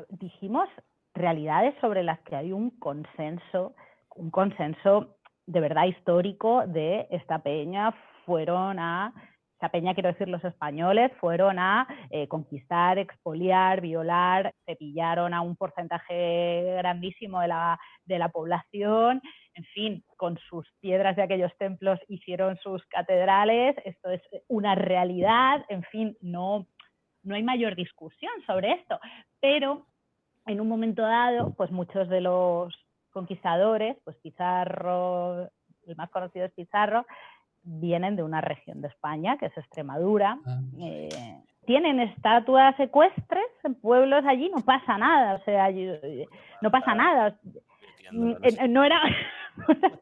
dijimos 0.09 0.69
realidades 1.15 1.73
sobre 1.81 2.03
las 2.03 2.19
que 2.19 2.35
hay 2.35 2.51
un 2.51 2.69
consenso, 2.77 3.73
un 4.15 4.29
consenso 4.29 5.17
de 5.47 5.59
verdad 5.59 5.85
histórico 5.85 6.67
de 6.67 7.07
esta 7.09 7.39
peña 7.39 7.95
fueron 8.27 8.77
a 8.77 9.11
esa 9.61 9.69
peña, 9.69 9.93
quiero 9.93 10.09
decir, 10.09 10.27
los 10.27 10.43
españoles 10.43 11.11
fueron 11.19 11.59
a 11.59 11.87
eh, 12.09 12.27
conquistar, 12.27 12.97
expoliar, 12.97 13.79
violar, 13.79 14.55
cepillaron 14.65 15.35
a 15.35 15.41
un 15.41 15.55
porcentaje 15.55 16.77
grandísimo 16.79 17.41
de 17.41 17.47
la, 17.49 17.79
de 18.05 18.17
la 18.17 18.29
población, 18.29 19.21
en 19.53 19.63
fin, 19.65 20.03
con 20.17 20.39
sus 20.49 20.67
piedras 20.79 21.15
de 21.15 21.21
aquellos 21.21 21.55
templos 21.59 21.99
hicieron 22.07 22.57
sus 22.57 22.83
catedrales, 22.87 23.75
esto 23.85 24.09
es 24.09 24.21
una 24.47 24.73
realidad, 24.73 25.63
en 25.69 25.83
fin, 25.83 26.17
no, 26.21 26.65
no 27.21 27.35
hay 27.35 27.43
mayor 27.43 27.75
discusión 27.75 28.31
sobre 28.47 28.71
esto, 28.71 28.99
pero 29.39 29.85
en 30.47 30.59
un 30.59 30.69
momento 30.69 31.03
dado, 31.03 31.53
pues 31.53 31.69
muchos 31.69 32.09
de 32.09 32.21
los 32.21 32.73
conquistadores, 33.11 33.95
pues 34.05 34.17
Pizarro, 34.23 35.51
el 35.85 35.95
más 35.97 36.09
conocido 36.09 36.45
es 36.45 36.51
Pizarro, 36.53 37.05
vienen 37.63 38.15
de 38.15 38.23
una 38.23 38.41
región 38.41 38.81
de 38.81 38.87
España, 38.87 39.37
que 39.37 39.47
es 39.47 39.57
Extremadura. 39.57 40.37
Ah. 40.45 40.59
Eh, 40.79 41.09
tienen 41.65 41.99
estatuas 41.99 42.79
ecuestres 42.79 43.45
en 43.63 43.75
pueblos 43.75 44.23
allí, 44.25 44.49
no 44.49 44.61
pasa 44.61 44.97
nada, 44.97 45.35
o 45.35 45.43
sea, 45.43 45.69
no 46.61 46.71
pasa 46.71 46.95
nada. 46.95 47.37
Mm, 48.11 48.33
no 48.69 48.83
era... 48.83 48.99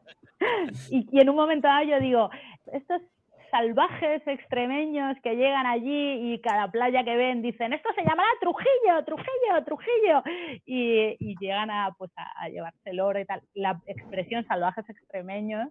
y, 0.90 1.20
en 1.20 1.28
un 1.28 1.36
momento 1.36 1.68
dado 1.68 1.84
yo 1.84 2.00
digo, 2.00 2.30
estos 2.72 3.02
salvajes 3.50 4.22
extremeños 4.26 5.16
que 5.22 5.34
llegan 5.34 5.66
allí 5.66 6.32
y 6.32 6.40
cada 6.40 6.70
playa 6.70 7.04
que 7.04 7.16
ven 7.16 7.42
dicen, 7.42 7.72
esto 7.72 7.90
se 7.94 8.02
llamará 8.02 8.28
Trujillo, 8.40 9.04
Trujillo, 9.04 9.64
Trujillo, 9.64 10.22
y, 10.64 11.36
llegan 11.38 11.70
a, 11.70 11.92
pues, 11.98 12.10
a 12.16 12.48
llevarse 12.48 12.90
el 12.90 13.00
oro 13.00 13.20
y 13.20 13.24
tal. 13.26 13.42
La 13.54 13.80
expresión 13.86 14.46
salvajes 14.46 14.88
extremeños 14.88 15.68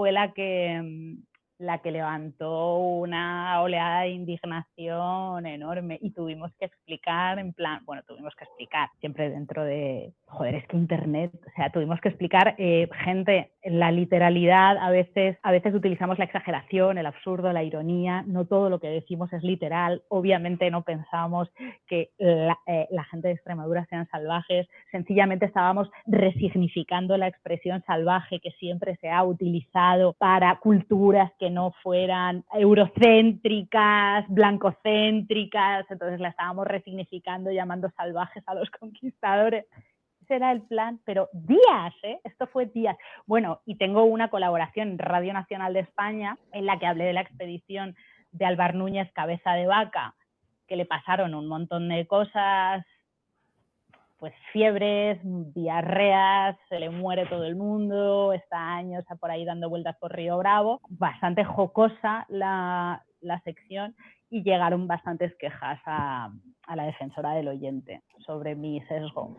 fue 0.00 0.12
la 0.12 0.32
que, 0.32 0.80
mm, 0.82 1.22
la 1.60 1.78
que 1.78 1.92
levantó 1.92 2.78
una 2.78 3.60
oleada 3.60 4.02
de 4.02 4.10
indignación 4.10 5.44
enorme 5.44 5.98
y 6.00 6.10
tuvimos 6.10 6.50
que 6.58 6.64
explicar 6.64 7.38
en 7.38 7.52
plan, 7.52 7.82
bueno, 7.84 8.02
tuvimos 8.06 8.34
que 8.34 8.44
explicar 8.44 8.88
siempre 8.98 9.28
dentro 9.28 9.62
de, 9.64 10.14
joder, 10.24 10.54
es 10.54 10.66
que 10.66 10.78
Internet, 10.78 11.32
o 11.34 11.50
sea, 11.54 11.70
tuvimos 11.70 12.00
que 12.00 12.08
explicar, 12.08 12.54
eh, 12.56 12.88
gente, 13.04 13.52
la 13.62 13.92
literalidad, 13.92 14.78
a 14.78 14.90
veces, 14.90 15.36
a 15.42 15.52
veces 15.52 15.74
utilizamos 15.74 16.18
la 16.18 16.24
exageración, 16.24 16.96
el 16.96 17.04
absurdo, 17.04 17.52
la 17.52 17.62
ironía, 17.62 18.24
no 18.26 18.46
todo 18.46 18.70
lo 18.70 18.80
que 18.80 18.88
decimos 18.88 19.30
es 19.34 19.42
literal, 19.42 20.02
obviamente 20.08 20.70
no 20.70 20.82
pensamos 20.82 21.50
que 21.86 22.10
la, 22.18 22.58
eh, 22.66 22.88
la 22.90 23.04
gente 23.04 23.28
de 23.28 23.34
Extremadura 23.34 23.84
sean 23.90 24.08
salvajes, 24.08 24.66
sencillamente 24.90 25.44
estábamos 25.44 25.90
resignificando 26.06 27.18
la 27.18 27.28
expresión 27.28 27.82
salvaje 27.86 28.40
que 28.40 28.50
siempre 28.52 28.96
se 28.96 29.10
ha 29.10 29.22
utilizado 29.24 30.14
para 30.14 30.56
culturas 30.56 31.30
que 31.38 31.49
no 31.50 31.72
fueran 31.82 32.44
eurocéntricas, 32.52 34.24
blancocéntricas, 34.28 35.86
entonces 35.90 36.20
la 36.20 36.28
estábamos 36.28 36.66
resignificando 36.66 37.50
llamando 37.50 37.90
salvajes 37.96 38.42
a 38.46 38.54
los 38.54 38.70
conquistadores 38.80 39.66
era 40.34 40.52
el 40.52 40.62
plan, 40.62 41.00
pero 41.04 41.28
días, 41.32 41.94
¿eh? 42.02 42.20
Esto 42.24 42.46
fue 42.46 42.66
días. 42.66 42.96
Bueno, 43.26 43.60
y 43.66 43.76
tengo 43.76 44.04
una 44.04 44.28
colaboración 44.28 44.90
en 44.90 44.98
Radio 44.98 45.32
Nacional 45.32 45.74
de 45.74 45.80
España 45.80 46.38
en 46.52 46.66
la 46.66 46.78
que 46.78 46.86
hablé 46.86 47.04
de 47.04 47.12
la 47.12 47.20
expedición 47.20 47.96
de 48.32 48.46
Alvar 48.46 48.74
Núñez 48.74 49.10
Cabeza 49.12 49.52
de 49.52 49.66
Vaca, 49.66 50.14
que 50.66 50.76
le 50.76 50.86
pasaron 50.86 51.34
un 51.34 51.48
montón 51.48 51.88
de 51.88 52.06
cosas, 52.06 52.84
pues 54.20 54.34
fiebres, 54.52 55.18
diarreas, 55.24 56.56
se 56.68 56.78
le 56.78 56.90
muere 56.90 57.24
todo 57.26 57.44
el 57.44 57.56
mundo, 57.56 58.34
está 58.34 58.74
años 58.74 59.02
por 59.18 59.30
ahí 59.30 59.46
dando 59.46 59.70
vueltas 59.70 59.96
por 59.96 60.14
Río 60.14 60.36
Bravo. 60.36 60.82
Bastante 60.90 61.42
jocosa 61.42 62.26
la, 62.28 63.02
la 63.22 63.40
sección 63.40 63.96
y 64.28 64.42
llegaron 64.42 64.86
bastantes 64.86 65.34
quejas 65.36 65.80
a, 65.86 66.30
a 66.66 66.76
la 66.76 66.84
defensora 66.84 67.32
del 67.32 67.48
oyente 67.48 68.02
sobre 68.26 68.54
mi 68.54 68.82
sesgo. 68.82 69.34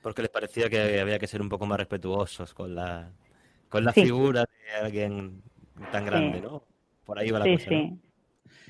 Porque 0.00 0.22
les 0.22 0.30
parecía 0.30 0.70
que 0.70 1.00
había 1.00 1.18
que 1.18 1.26
ser 1.26 1.42
un 1.42 1.48
poco 1.48 1.66
más 1.66 1.78
respetuosos 1.78 2.54
con 2.54 2.76
la, 2.76 3.10
con 3.68 3.84
la 3.84 3.92
figura 3.92 4.44
de 4.44 4.86
alguien 4.86 5.42
tan 5.90 6.06
grande, 6.06 6.40
¿no? 6.40 6.62
Por 7.04 7.18
ahí 7.18 7.30
va 7.32 7.40
la 7.40 7.52
cosa. 7.52 7.68
Sí. 7.68 8.00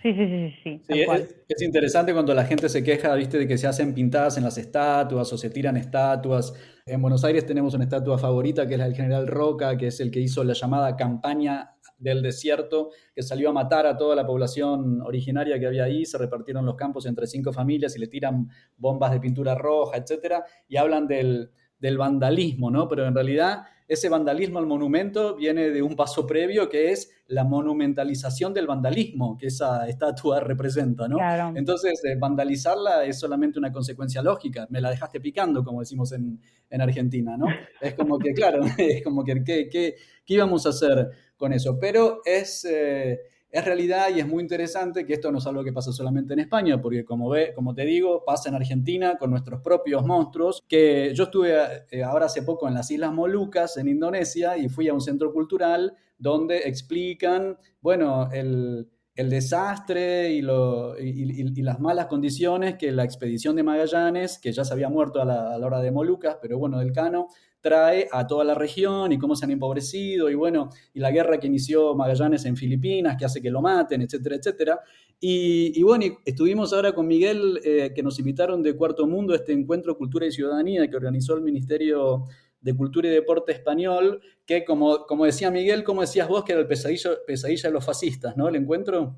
Sí, 0.03 0.15
sí, 0.15 0.55
sí, 0.63 0.81
sí. 0.89 1.05
es, 1.49 1.63
interesante 1.63 2.13
cuando 2.15 2.33
la 2.33 2.45
gente 2.45 2.71
se 2.71 2.83
queja, 2.83 3.15
viste, 3.15 3.39
de 3.39 3.47
que 3.47 3.59
se 3.59 3.67
hacen 3.67 3.93
pintadas 3.93 4.39
en 4.39 4.45
las 4.45 4.57
estatuas 4.57 5.31
o 5.33 5.37
se 5.37 5.51
tiran 5.51 5.77
estatuas. 5.77 6.55
En 6.87 7.03
Buenos 7.03 7.23
Aires 7.25 7.45
tenemos 7.45 7.75
una 7.75 7.85
estatua 7.85 8.17
favorita 8.17 8.67
que 8.67 8.75
es 8.75 8.79
la 8.79 8.87
del 8.87 8.95
general 8.95 9.27
Roca, 9.27 9.77
que 9.77 9.89
es 9.89 10.01
el 10.01 10.11
que 10.11 10.21
hizo 10.21 10.43
la 10.43 10.55
llamada 10.55 10.97
campaña 10.97 11.73
del 11.99 12.23
desierto, 12.23 12.91
que 13.15 13.23
salió 13.23 13.51
a 13.51 13.53
matar 13.53 13.87
a 13.87 13.97
toda 13.99 14.17
la 14.17 14.27
población 14.27 15.03
originaria 15.03 15.61
que 15.61 15.67
había 15.67 15.85
ahí, 15.85 16.07
se 16.07 16.17
repartieron 16.17 16.65
los 16.65 16.77
campos 16.77 17.05
entre 17.05 17.27
cinco 17.27 17.53
familias 17.53 17.95
y 17.95 17.99
le 17.99 18.07
tiran 18.07 18.49
bombas 18.79 19.13
de 19.13 19.21
pintura 19.21 19.55
roja, 19.55 19.99
etcétera, 19.99 20.45
y 20.67 20.79
hablan 20.79 21.07
del, 21.07 21.51
del 21.79 21.99
vandalismo, 21.99 22.71
¿no? 22.71 22.89
Pero 22.89 23.07
en 23.07 23.15
realidad 23.15 23.65
ese 23.91 24.09
vandalismo 24.09 24.61
al 24.61 24.67
monumento 24.67 25.35
viene 25.35 25.71
de 25.71 25.83
un 25.83 25.97
paso 25.97 26.25
previo 26.25 26.69
que 26.69 26.93
es 26.93 27.11
la 27.27 27.43
monumentalización 27.43 28.55
del 28.55 28.69
vandalismo 28.69 29.37
que 29.37 29.49
esa 29.49 29.89
estatua 29.89 30.39
representa, 30.41 31.09
¿no? 31.09 31.19
Entonces, 31.57 32.01
eh, 32.05 32.15
vandalizarla 32.17 33.05
es 33.05 33.19
solamente 33.19 33.59
una 33.59 33.73
consecuencia 33.73 34.23
lógica, 34.23 34.69
me 34.71 34.81
la 34.81 34.91
dejaste 34.91 35.21
picando, 35.21 35.65
como 35.65 35.81
decimos 35.81 36.13
en, 36.13 36.41
Argentina, 36.81 37.37
¿no? 37.37 37.47
Es 37.81 37.95
como 37.95 38.17
que, 38.17 38.33
claro, 38.33 38.61
es 38.79 39.03
como 39.03 39.25
que, 39.25 39.43
¿qué, 39.43 39.69
qué, 39.69 39.97
íbamos 40.29 40.67
a 40.67 40.69
hacer 40.69 41.11
con 41.37 41.53
eso? 41.53 41.77
Pero 41.81 42.21
es... 42.25 42.65
Eh, 42.65 43.19
es 43.51 43.65
realidad 43.65 44.09
y 44.15 44.21
es 44.21 44.29
muy 44.29 44.43
interesante 44.43 45.05
que 45.05 45.15
esto 45.15 45.33
no 45.33 45.39
es 45.39 45.47
algo 45.47 45.65
que 45.65 45.73
pasa 45.73 45.93
solamente 45.93 46.35
en 46.35 46.41
España, 46.41 46.81
porque 46.81 47.05
como, 47.05 47.29
ve, 47.29 47.53
como 47.55 47.75
te 47.75 47.85
digo, 47.85 48.25
pasa 48.25 48.49
en 48.49 48.55
Argentina 48.55 49.17
con 49.19 49.31
nuestros 49.31 49.61
propios 49.61 50.05
monstruos, 50.07 50.63
que 50.69 51.13
yo 51.15 51.25
estuve 51.25 51.57
eh, 51.91 52.03
ahora 52.05 52.27
hace 52.27 52.43
poco 52.43 52.69
en 52.69 52.75
las 52.75 52.91
Islas 52.91 53.13
Molucas, 53.13 53.77
en 53.77 53.89
Indonesia, 53.89 54.57
y 54.57 54.69
fui 54.69 54.89
a 54.89 54.95
un 54.95 55.01
centro 55.01 55.33
cultural 55.33 55.97
donde 56.17 56.59
explican, 56.59 57.59
bueno, 57.81 58.31
el, 58.33 58.89
desastre 59.17 60.33
y, 60.33 60.41
las 60.41 61.79
malas 61.79 62.07
condiciones 62.07 62.77
que 62.77 62.91
la 62.91 63.05
expedición 63.05 63.55
de 63.55 63.63
Magallanes, 63.63 64.39
que 64.39 64.51
ya 64.51 64.65
se 64.65 64.73
había 64.73 64.89
muerto 64.89 65.21
a 65.21 65.27
la, 65.27 65.55
a 65.55 65.59
la 65.59 65.67
hora 65.67 65.81
de 65.81 65.91
Molucas, 65.91 66.39
pero 66.41 66.59
bueno, 66.59 66.79
del 66.79 66.93
Cano, 66.93 67.29
trae 67.61 68.09
a 68.11 68.27
toda 68.27 68.45
la 68.45 68.55
región 68.55 69.13
y 69.13 69.19
cómo 69.19 69.37
se 69.37 69.45
han 69.45 69.51
empobrecido 69.51 70.31
y 70.31 70.35
bueno, 70.35 70.71
y 70.95 71.01
la 71.01 71.11
guerra 71.11 71.39
que 71.39 71.47
inició 71.47 71.95
Magallanes 71.95 72.45
en 72.45 72.57
Filipinas, 72.57 73.17
que 73.19 73.25
hace 73.25 73.43
que 73.43 73.51
lo 73.51 73.61
maten, 73.61 74.03
etcétera, 74.03 74.37
etcétera. 74.37 74.81
Y, 75.23 75.83
bueno, 75.83 76.07
estuvimos 76.25 76.73
ahora 76.73 76.93
con 76.95 77.07
Miguel, 77.07 77.61
eh, 77.63 77.93
que 77.95 78.03
nos 78.03 78.19
invitaron 78.19 78.63
de 78.63 78.75
Cuarto 78.75 79.07
Mundo 79.07 79.35
este 79.35 79.53
encuentro 79.53 79.99
Cultura 79.99 80.25
y 80.25 80.33
Ciudadanía 80.33 80.89
que 80.89 80.97
organizó 80.97 81.35
el 81.35 81.43
Ministerio 81.43 82.25
de 82.61 82.75
Cultura 82.75 83.09
y 83.09 83.13
Deporte 83.13 83.53
Español, 83.53 84.23
que 84.47 84.65
como, 84.65 85.07
como 85.07 85.27
decía 85.27 85.51
Miguel, 85.51 85.85
como 85.85 86.01
decías 86.01 86.27
vos, 86.27 86.45
que 86.45 86.53
era 86.53 86.63
el 86.63 86.67
pesadilla, 86.67 87.11
pesadilla 87.27 87.69
de 87.69 87.73
los 87.73 87.85
fascistas, 87.85 88.37
¿no? 88.39 88.49
El 88.49 88.57
encuentro. 88.57 89.17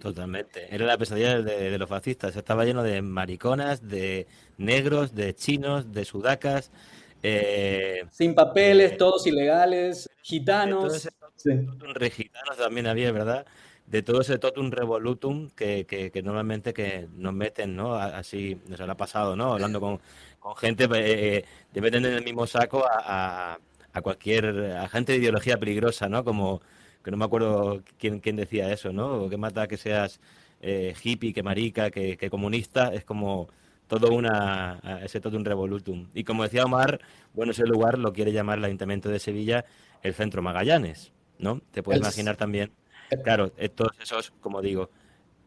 Totalmente. 0.00 0.74
Era 0.74 0.86
la 0.86 0.98
pesadilla 0.98 1.40
de, 1.40 1.70
de, 1.70 1.78
los 1.78 1.88
fascistas. 1.88 2.34
Estaba 2.34 2.64
lleno 2.64 2.82
de 2.82 3.00
mariconas, 3.00 3.88
de 3.88 4.26
negros, 4.58 5.14
de 5.14 5.34
chinos, 5.34 5.92
de 5.92 6.04
sudacas, 6.04 6.72
eh, 7.26 8.04
Sin 8.10 8.34
papeles, 8.34 8.92
eh, 8.92 8.96
todos 8.96 9.26
ilegales, 9.26 10.10
gitanos. 10.22 11.08
gitanos 12.10 12.56
también 12.58 12.86
había, 12.86 13.12
¿verdad? 13.12 13.46
De 13.86 14.02
todo 14.02 14.20
ese 14.20 14.38
totum 14.38 14.70
revolutum 14.70 15.48
que, 15.50 15.86
que, 15.86 16.22
normalmente 16.22 16.74
que 16.74 17.08
nos 17.16 17.32
meten, 17.32 17.76
¿no? 17.76 17.94
Así 17.94 18.58
nos 18.68 18.80
habrá 18.80 18.96
pasado, 18.96 19.36
¿no? 19.36 19.54
Hablando 19.54 19.80
con, 19.80 20.00
con 20.38 20.54
gente, 20.56 20.86
eh, 20.94 21.44
te 21.72 21.80
meten 21.80 22.04
en 22.04 22.14
el 22.14 22.24
mismo 22.24 22.46
saco 22.46 22.84
a, 22.86 23.58
a, 23.92 24.02
cualquier 24.02 24.72
agente 24.76 25.12
de 25.12 25.18
ideología 25.18 25.58
peligrosa, 25.58 26.08
¿no? 26.08 26.24
Como 26.24 26.60
que 27.02 27.10
no 27.10 27.16
me 27.16 27.24
acuerdo 27.24 27.82
quién, 27.98 28.20
quién 28.20 28.36
decía 28.36 28.72
eso, 28.72 28.92
¿no? 28.92 29.28
Que 29.30 29.36
mata 29.36 29.66
que 29.66 29.76
seas 29.76 30.20
hippie, 30.62 31.34
que 31.34 31.42
marica, 31.42 31.90
que, 31.90 32.16
que 32.16 32.30
comunista, 32.30 32.92
es 32.94 33.04
como 33.04 33.48
todo 33.98 34.12
una, 34.14 34.80
ese 35.02 35.20
todo 35.20 35.36
un 35.36 35.44
revolutum. 35.44 36.08
Y 36.14 36.24
como 36.24 36.42
decía 36.42 36.64
Omar, 36.64 37.00
bueno, 37.32 37.52
ese 37.52 37.64
lugar 37.64 37.98
lo 37.98 38.12
quiere 38.12 38.32
llamar 38.32 38.58
el 38.58 38.64
Ayuntamiento 38.64 39.08
de 39.08 39.18
Sevilla 39.18 39.64
el 40.02 40.14
Centro 40.14 40.42
Magallanes, 40.42 41.12
¿no? 41.38 41.60
Te 41.70 41.82
puedes 41.82 42.00
imaginar 42.00 42.36
también, 42.36 42.70
claro, 43.24 43.52
eh, 43.56 43.70
todos 43.70 43.92
esos, 44.00 44.32
como 44.40 44.60
digo, 44.60 44.90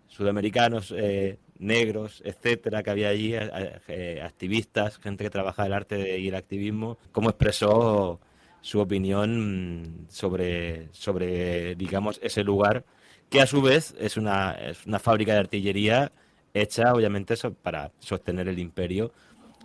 sudamericanos, 0.08 0.94
eh, 0.98 1.38
negros, 1.60 2.22
etcétera, 2.26 2.82
que 2.82 2.90
había 2.90 3.10
allí, 3.10 3.34
eh, 3.36 4.22
activistas, 4.24 4.98
gente 4.98 5.24
que 5.24 5.30
trabaja 5.30 5.66
el 5.66 5.74
arte 5.74 6.18
y 6.20 6.28
el 6.28 6.36
activismo, 6.36 6.98
cómo 7.12 7.30
expresó 7.30 8.20
su 8.62 8.80
opinión 8.80 10.08
sobre, 10.10 10.90
sobre, 10.92 11.76
digamos, 11.76 12.20
ese 12.24 12.44
lugar, 12.44 12.84
que 13.30 13.42
a 13.42 13.48
su 13.48 13.62
vez 13.62 13.96
es 14.00 14.18
una, 14.18 14.52
es 14.54 14.86
una 14.86 15.00
fábrica 15.00 15.34
de 15.34 15.40
artillería 15.40 16.12
hecha 16.62 16.94
obviamente 16.94 17.36
para 17.62 17.92
sostener 18.00 18.48
el 18.48 18.60
imperio. 18.60 19.12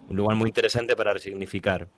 Un 0.09 0.17
lugar 0.17 0.37
muy 0.37 0.49
interesante 0.49 0.97
para 0.97 1.13
resignificar. 1.13 1.89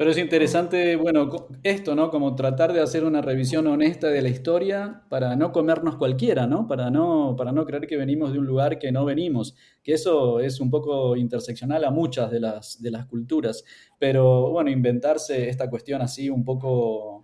Pero 0.00 0.12
es 0.12 0.16
interesante, 0.16 0.96
bueno, 0.96 1.48
esto, 1.62 1.94
¿no? 1.94 2.10
Como 2.10 2.34
tratar 2.34 2.72
de 2.72 2.80
hacer 2.80 3.04
una 3.04 3.20
revisión 3.20 3.66
honesta 3.66 4.08
de 4.08 4.22
la 4.22 4.30
historia 4.30 5.02
para 5.10 5.36
no 5.36 5.52
comernos 5.52 5.96
cualquiera, 5.96 6.46
¿no? 6.46 6.66
Para 6.66 6.90
no, 6.90 7.34
para 7.36 7.52
no 7.52 7.66
creer 7.66 7.86
que 7.86 7.98
venimos 7.98 8.32
de 8.32 8.38
un 8.38 8.46
lugar 8.46 8.78
que 8.78 8.92
no 8.92 9.04
venimos. 9.04 9.54
Que 9.82 9.92
eso 9.92 10.40
es 10.40 10.58
un 10.58 10.70
poco 10.70 11.16
interseccional 11.16 11.84
a 11.84 11.90
muchas 11.90 12.30
de 12.30 12.40
las, 12.40 12.80
de 12.80 12.90
las 12.90 13.04
culturas. 13.04 13.62
Pero 13.98 14.50
bueno, 14.50 14.70
inventarse 14.70 15.50
esta 15.50 15.68
cuestión 15.68 16.00
así 16.00 16.30
un 16.30 16.46
poco 16.46 17.19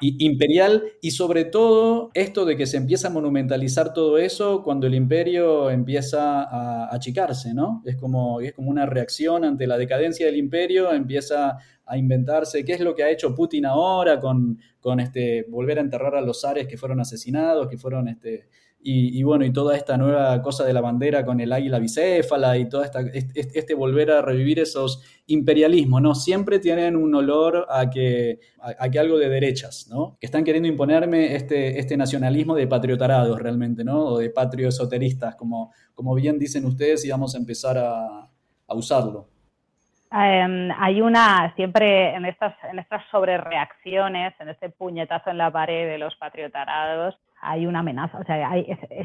imperial 0.00 0.84
y 1.02 1.10
sobre 1.10 1.44
todo 1.44 2.10
esto 2.14 2.44
de 2.44 2.56
que 2.56 2.66
se 2.66 2.78
empieza 2.78 3.08
a 3.08 3.10
monumentalizar 3.10 3.92
todo 3.92 4.16
eso 4.18 4.62
cuando 4.62 4.86
el 4.86 4.94
imperio 4.94 5.70
empieza 5.70 6.42
a 6.42 6.94
achicarse, 6.94 7.52
¿no? 7.52 7.82
Es 7.84 7.96
como, 7.96 8.40
es 8.40 8.54
como 8.54 8.70
una 8.70 8.86
reacción 8.86 9.44
ante 9.44 9.66
la 9.66 9.76
decadencia 9.76 10.26
del 10.26 10.36
imperio, 10.36 10.92
empieza 10.92 11.58
a 11.84 11.98
inventarse 11.98 12.64
qué 12.64 12.74
es 12.74 12.80
lo 12.80 12.94
que 12.94 13.02
ha 13.02 13.10
hecho 13.10 13.34
Putin 13.34 13.66
ahora 13.66 14.20
con, 14.20 14.58
con 14.80 15.00
este, 15.00 15.44
volver 15.48 15.78
a 15.78 15.82
enterrar 15.82 16.14
a 16.14 16.20
los 16.20 16.40
zares 16.40 16.66
que 16.66 16.78
fueron 16.78 17.00
asesinados, 17.00 17.68
que 17.68 17.76
fueron 17.76 18.08
este, 18.08 18.48
y, 18.82 19.22
bueno, 19.22 19.44
y 19.44 19.52
toda 19.52 19.76
esta 19.76 19.98
nueva 19.98 20.40
cosa 20.40 20.64
de 20.64 20.72
la 20.72 20.80
bandera 20.80 21.24
con 21.24 21.38
el 21.40 21.52
águila 21.52 21.78
bicéfala 21.78 22.56
y 22.56 22.66
todo 22.68 22.82
esta, 22.82 23.00
este, 23.12 23.74
volver 23.74 24.10
a 24.10 24.22
revivir 24.22 24.58
esos 24.58 25.04
imperialismos, 25.26 26.00
¿no? 26.00 26.14
Siempre 26.14 26.58
tienen 26.58 26.96
un 26.96 27.14
olor 27.14 27.66
a 27.68 27.90
que, 27.90 28.40
a, 28.58 28.88
que 28.88 28.98
algo 28.98 29.18
de 29.18 29.28
derechas, 29.28 29.86
¿no? 29.90 30.16
Que 30.18 30.26
están 30.26 30.44
queriendo 30.44 30.68
imponerme 30.68 31.34
este, 31.34 31.78
este 31.78 31.96
nacionalismo 31.96 32.54
de 32.54 32.66
patriotarados 32.66 33.38
realmente, 33.38 33.84
¿no? 33.84 34.00
O 34.00 34.18
de 34.18 34.30
patrioesoteristas, 34.30 35.36
como, 35.36 35.72
como 35.94 36.14
bien 36.14 36.38
dicen 36.38 36.64
ustedes, 36.64 37.04
y 37.04 37.10
vamos 37.10 37.34
a 37.34 37.38
empezar 37.38 37.76
a, 37.76 38.30
a 38.66 38.74
usarlo. 38.74 39.28
Em, 40.12 40.70
hay 40.76 41.02
una, 41.02 41.54
siempre 41.54 42.14
en 42.14 42.24
estas, 42.24 42.54
en 42.64 42.78
estas 42.78 43.02
sobrereacciones, 43.10 44.34
en 44.40 44.48
este 44.48 44.70
puñetazo 44.70 45.30
en 45.30 45.38
la 45.38 45.52
pared 45.52 45.86
de 45.86 45.98
los 45.98 46.16
patriotarados, 46.16 47.16
hay 47.40 47.66
una 47.66 47.80
amenaza, 47.80 48.18
o 48.18 48.24
sea, 48.24 48.50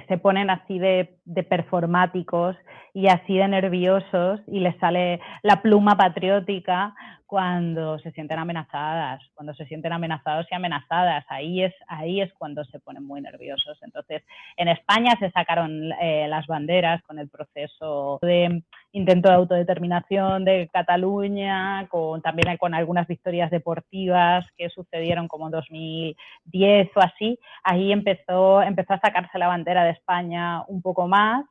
se 0.08 0.17
ponen 0.17 0.50
así 0.50 0.78
de, 0.78 1.17
de, 1.26 1.43
performáticos 1.43 2.56
y 2.93 3.08
así 3.08 3.38
de 3.38 3.48
nerviosos 3.48 4.41
y 4.48 4.60
les 4.60 4.78
sale 4.78 5.21
la 5.41 5.62
pluma 5.62 5.95
patriótica 5.95 6.93
cuando 7.26 7.98
se 8.00 8.12
sienten 8.12 8.39
amenazadas, 8.39 9.21
cuando 9.34 9.54
se 9.56 9.65
sienten 9.65 9.93
amenazados 9.93 10.45
y 10.52 10.56
amenazadas, 10.56 11.26
ahí 11.30 11.63
es, 11.63 11.74
ahí 11.88 12.21
es 12.21 12.32
cuando 12.34 12.63
se 12.65 12.80
ponen 12.80 13.04
muy 13.06 13.19
nerviosos. 13.21 13.78
Entonces, 13.82 14.24
en 14.58 14.67
España 14.67 15.15
se 15.19 15.32
sacaron 15.32 15.91
eh, 16.02 16.28
las 16.30 16.45
banderas 16.48 17.02
con 17.04 17.19
el 17.19 17.30
proceso 17.30 18.19
de 18.21 18.63
intento 18.96 19.30
de 19.30 19.36
autodeterminación 19.36 20.46
de 20.46 20.70
Cataluña, 20.72 21.88
con, 21.90 22.22
también 22.22 22.58
con 22.58 22.74
algunas 22.74 23.08
victorias 23.08 23.52
deportivas 23.52 24.46
que 24.58 24.70
sucedieron 24.70 25.28
como 25.28 25.48
en 25.48 25.52
2010 25.52 26.90
o 26.96 27.00
así, 27.02 27.38
ahí 27.64 27.92
empezó, 27.92 28.62
empezó 28.62 28.94
a 28.94 29.00
sacarse 29.00 29.38
la 29.38 29.48
bandera 29.48 29.84
de 29.84 29.92
España 29.92 30.64
un 30.68 30.82
poco 30.82 31.08
más 31.08 31.46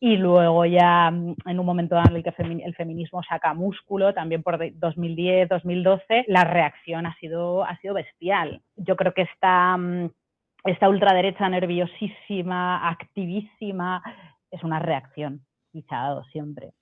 y 0.00 0.16
luego 0.16 0.66
ya 0.66 1.10
mm, 1.10 1.36
en 1.46 1.58
un 1.58 1.66
momento 1.66 1.96
en 1.96 2.14
el 2.14 2.22
que 2.22 2.34
el 2.38 2.74
feminismo 2.74 3.22
saca 3.22 3.54
músculo, 3.54 4.12
también 4.12 4.42
por 4.42 4.58
2010, 4.58 5.48
2012, 5.48 6.24
la 6.28 6.44
reacción 6.44 7.06
ha 7.06 7.14
sido, 7.16 7.64
ha 7.64 7.76
sido 7.78 7.94
bestial. 7.94 8.60
Yo 8.76 8.96
creo 8.96 9.14
que 9.14 9.22
esta, 9.22 9.76
mm, 9.76 10.10
esta 10.64 10.88
ultraderecha 10.88 11.48
nerviosísima, 11.48 12.88
activísima, 12.88 14.02
es 14.50 14.62
una 14.62 14.78
reacción 14.78 15.40
dado 15.90 16.24
siempre. 16.24 16.72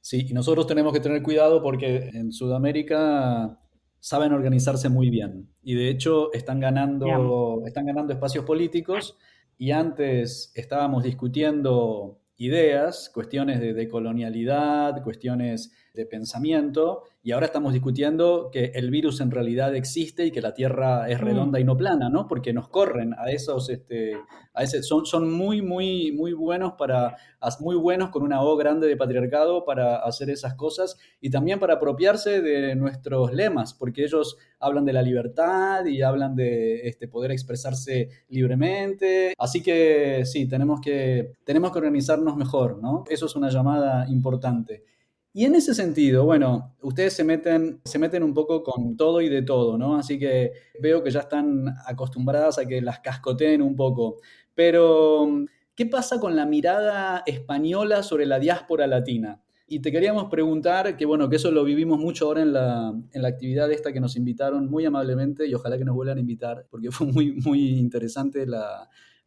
Sí, 0.00 0.26
y 0.28 0.32
nosotros 0.32 0.66
tenemos 0.66 0.92
que 0.92 1.00
tener 1.00 1.22
cuidado 1.22 1.62
porque 1.62 2.10
en 2.12 2.32
Sudamérica 2.32 3.58
saben 4.00 4.32
organizarse 4.32 4.88
muy 4.88 5.10
bien. 5.10 5.48
Y 5.62 5.74
de 5.74 5.90
hecho 5.90 6.32
están 6.32 6.60
ganando, 6.60 7.62
están 7.66 7.86
ganando 7.86 8.12
espacios 8.12 8.44
políticos. 8.44 9.16
Y 9.56 9.72
antes 9.72 10.52
estábamos 10.54 11.02
discutiendo 11.02 12.20
ideas, 12.36 13.10
cuestiones 13.12 13.60
de, 13.60 13.74
de 13.74 13.88
colonialidad, 13.88 15.02
cuestiones 15.02 15.72
de 15.94 16.06
pensamiento, 16.06 17.04
y 17.28 17.32
ahora 17.32 17.46
estamos 17.46 17.74
discutiendo 17.74 18.48
que 18.50 18.72
el 18.74 18.90
virus 18.90 19.20
en 19.20 19.30
realidad 19.30 19.74
existe 19.74 20.24
y 20.24 20.30
que 20.30 20.40
la 20.40 20.54
Tierra 20.54 21.10
es 21.10 21.20
mm. 21.20 21.24
redonda 21.24 21.60
y 21.60 21.64
no 21.64 21.76
plana, 21.76 22.08
¿no? 22.08 22.26
Porque 22.26 22.52
nos 22.52 22.68
corren 22.68 23.12
a 23.18 23.30
esos, 23.30 23.68
este, 23.68 24.16
a 24.54 24.62
ese, 24.62 24.82
son, 24.82 25.04
son 25.04 25.30
muy, 25.30 25.60
muy, 25.60 26.12
muy 26.12 26.32
buenos 26.32 26.72
para, 26.78 27.16
muy 27.60 27.76
buenos 27.76 28.10
con 28.10 28.22
una 28.22 28.42
O 28.42 28.56
grande 28.56 28.86
de 28.86 28.96
patriarcado 28.96 29.64
para 29.64 29.96
hacer 29.96 30.30
esas 30.30 30.54
cosas 30.54 30.96
y 31.20 31.28
también 31.28 31.58
para 31.58 31.74
apropiarse 31.74 32.40
de 32.40 32.74
nuestros 32.76 33.32
lemas, 33.34 33.74
porque 33.74 34.04
ellos 34.04 34.38
hablan 34.58 34.84
de 34.84 34.92
la 34.92 35.02
libertad 35.02 35.84
y 35.84 36.02
hablan 36.02 36.34
de 36.34 36.88
este, 36.88 37.08
poder 37.08 37.32
expresarse 37.32 38.08
libremente. 38.28 39.34
Así 39.36 39.62
que 39.62 40.22
sí, 40.24 40.48
tenemos 40.48 40.80
que, 40.80 41.32
tenemos 41.44 41.72
que 41.72 41.78
organizarnos 41.78 42.36
mejor, 42.36 42.80
¿no? 42.80 43.04
Eso 43.10 43.26
es 43.26 43.36
una 43.36 43.50
llamada 43.50 44.08
importante. 44.08 44.84
Y 45.32 45.44
en 45.44 45.54
ese 45.54 45.74
sentido, 45.74 46.24
bueno, 46.24 46.74
ustedes 46.82 47.12
se 47.12 47.22
meten, 47.22 47.80
se 47.84 47.98
meten 47.98 48.22
un 48.22 48.34
poco 48.34 48.62
con 48.62 48.96
todo 48.96 49.20
y 49.20 49.28
de 49.28 49.42
todo, 49.42 49.76
¿no? 49.76 49.96
Así 49.96 50.18
que 50.18 50.52
veo 50.80 51.02
que 51.02 51.10
ya 51.10 51.20
están 51.20 51.74
acostumbradas 51.86 52.58
a 52.58 52.66
que 52.66 52.80
las 52.80 53.00
cascoteen 53.00 53.60
un 53.62 53.76
poco. 53.76 54.16
Pero, 54.54 55.28
¿qué 55.74 55.86
pasa 55.86 56.18
con 56.18 56.34
la 56.34 56.46
mirada 56.46 57.22
española 57.26 58.02
sobre 58.02 58.26
la 58.26 58.38
diáspora 58.38 58.86
latina? 58.86 59.42
Y 59.66 59.80
te 59.80 59.92
queríamos 59.92 60.30
preguntar, 60.30 60.96
que 60.96 61.04
bueno, 61.04 61.28
que 61.28 61.36
eso 61.36 61.50
lo 61.50 61.62
vivimos 61.62 61.98
mucho 61.98 62.26
ahora 62.26 62.40
en 62.40 62.54
la, 62.54 62.94
en 63.12 63.22
la 63.22 63.28
actividad 63.28 63.70
esta 63.70 63.92
que 63.92 64.00
nos 64.00 64.16
invitaron 64.16 64.70
muy 64.70 64.86
amablemente 64.86 65.46
y 65.46 65.54
ojalá 65.54 65.76
que 65.76 65.84
nos 65.84 65.94
vuelvan 65.94 66.16
a 66.16 66.20
invitar, 66.20 66.66
porque 66.70 66.90
fue 66.90 67.06
muy, 67.06 67.32
muy 67.32 67.78
interesante, 67.78 68.46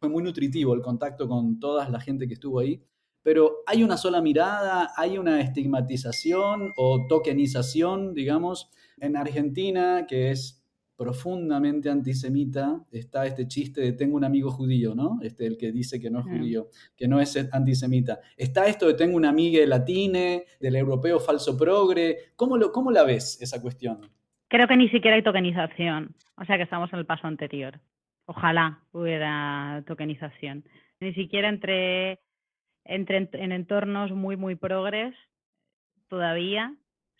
fue 0.00 0.08
muy 0.08 0.24
nutritivo 0.24 0.74
el 0.74 0.82
contacto 0.82 1.28
con 1.28 1.60
toda 1.60 1.88
la 1.88 2.00
gente 2.00 2.26
que 2.26 2.34
estuvo 2.34 2.58
ahí 2.58 2.82
pero 3.22 3.62
hay 3.66 3.82
una 3.84 3.96
sola 3.96 4.20
mirada, 4.20 4.92
hay 4.96 5.18
una 5.18 5.40
estigmatización 5.40 6.72
o 6.76 7.06
tokenización, 7.08 8.14
digamos. 8.14 8.70
En 8.98 9.16
Argentina, 9.16 10.06
que 10.08 10.30
es 10.30 10.62
profundamente 10.96 11.90
antisemita, 11.90 12.84
está 12.92 13.26
este 13.26 13.48
chiste 13.48 13.80
de 13.80 13.92
tengo 13.92 14.16
un 14.16 14.24
amigo 14.24 14.50
judío, 14.50 14.94
¿no? 14.94 15.18
Este, 15.22 15.46
el 15.46 15.56
que 15.56 15.72
dice 15.72 15.98
que 15.98 16.10
no 16.10 16.20
es 16.20 16.26
judío, 16.26 16.68
que 16.96 17.08
no 17.08 17.20
es 17.20 17.36
antisemita. 17.52 18.20
Está 18.36 18.66
esto 18.66 18.86
de 18.86 18.94
tengo 18.94 19.16
una 19.16 19.30
amiga 19.30 19.64
latine, 19.66 20.44
del 20.60 20.76
europeo 20.76 21.18
falso 21.18 21.56
progre. 21.56 22.32
¿Cómo, 22.36 22.56
lo, 22.56 22.70
¿Cómo 22.70 22.92
la 22.92 23.02
ves 23.04 23.40
esa 23.40 23.60
cuestión? 23.60 24.08
Creo 24.48 24.68
que 24.68 24.76
ni 24.76 24.88
siquiera 24.90 25.16
hay 25.16 25.22
tokenización, 25.22 26.14
o 26.36 26.44
sea 26.44 26.56
que 26.56 26.64
estamos 26.64 26.92
en 26.92 26.98
el 26.98 27.06
paso 27.06 27.26
anterior. 27.26 27.80
Ojalá 28.26 28.84
hubiera 28.92 29.82
tokenización. 29.86 30.64
Ni 31.00 31.14
siquiera 31.14 31.48
entre 31.48 32.20
entre, 32.84 33.28
en 33.32 33.52
entornos 33.52 34.10
muy, 34.10 34.36
muy 34.36 34.54
progres, 34.56 35.14
todavía 36.08 36.74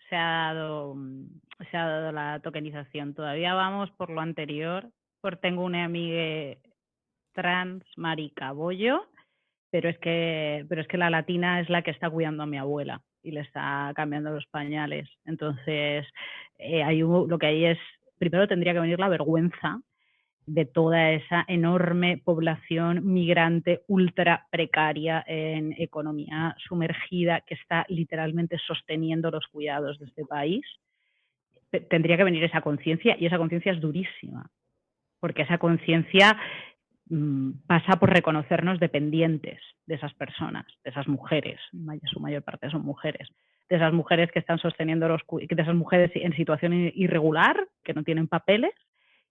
se 0.09 0.16
ha 0.16 0.53
dado, 0.55 0.94
mm, 0.94 1.27
se 1.70 1.77
ha 1.77 1.87
dado 1.87 2.12
la 2.12 2.40
tokenización. 2.40 3.14
Todavía 3.14 3.55
vamos 3.55 3.90
por 3.92 4.11
lo 4.11 4.20
anterior, 4.20 4.90
por 5.20 5.37
tengo 5.37 5.64
una 5.64 5.85
amiga 5.85 6.59
trans, 7.33 7.85
marica, 7.96 8.53
bollo, 8.53 9.07
pero 9.70 9.88
es 9.88 9.98
que, 9.98 10.66
pero 10.68 10.83
es 10.83 10.88
que 10.88 10.98
la 10.98 11.11
latina 11.11 11.61
es 11.61 11.70
la 11.70 11.83
que 11.83 11.90
está 11.90 12.11
cuidando 12.11 12.42
a 12.42 12.46
mi 12.46 12.59
abuela 12.59 13.01
y 13.22 13.31
le 13.31 13.40
está 13.40 13.90
cambiando 13.94 14.31
los 14.31 14.46
pañales. 14.46 15.09
Entonces, 15.25 16.07
eh, 16.59 16.83
hay 16.83 17.01
lo 17.01 17.38
que 17.38 17.46
hay 17.46 17.64
es, 17.64 17.79
primero 18.18 18.46
tendría 18.48 18.75
que 18.75 18.81
venir 18.81 18.98
la 18.98 19.09
vergüenza 19.09 19.81
de 20.53 20.67
toda 20.67 21.12
esa 21.12 21.47
enorme 21.49 22.19
población 22.19 23.11
migrante 23.11 23.81
ultra 23.88 24.47
precaria 24.51 25.25
en 25.27 25.75
economía 25.79 26.55
sumergida 26.69 27.41
que 27.41 27.55
está 27.55 27.87
literalmente 27.88 28.59
sosteniendo 28.59 29.31
los 29.31 29.47
cuidados 29.47 29.99
de 29.99 30.05
este 30.07 30.27
país, 30.27 30.62
tendría 31.88 32.19
que 32.19 32.25
venir 32.25 32.45
esa 32.45 32.61
conciencia 32.61 33.17
y 33.19 33.25
esa 33.25 33.38
conciencia 33.38 33.73
es 33.73 33.81
durísima, 33.81 34.51
porque 35.21 35.41
esa 35.41 35.57
conciencia 35.57 36.37
mm, 37.09 37.53
pasa 37.67 37.99
por 37.99 38.11
reconocernos 38.11 38.79
dependientes 38.79 39.59
de 39.87 39.95
esas 39.95 40.12
personas, 40.12 40.67
de 40.85 40.91
esas 40.91 41.09
mujeres, 41.09 41.61
su 42.05 42.21
mayor 42.21 42.43
parte 42.43 42.69
son 42.69 42.85
mujeres, 42.85 43.27
de 43.71 43.77
esas 43.77 43.95
mujeres 43.95 44.31
que 44.31 44.41
están 44.41 44.59
sosteniendo 44.59 45.09
los 45.09 45.23
de 45.31 45.62
esas 45.62 45.75
mujeres 45.75 46.11
en 46.15 46.37
situación 46.37 46.75
irregular, 46.95 47.57
que 47.83 47.95
no 47.95 48.03
tienen 48.03 48.29
papeles, 48.29 48.73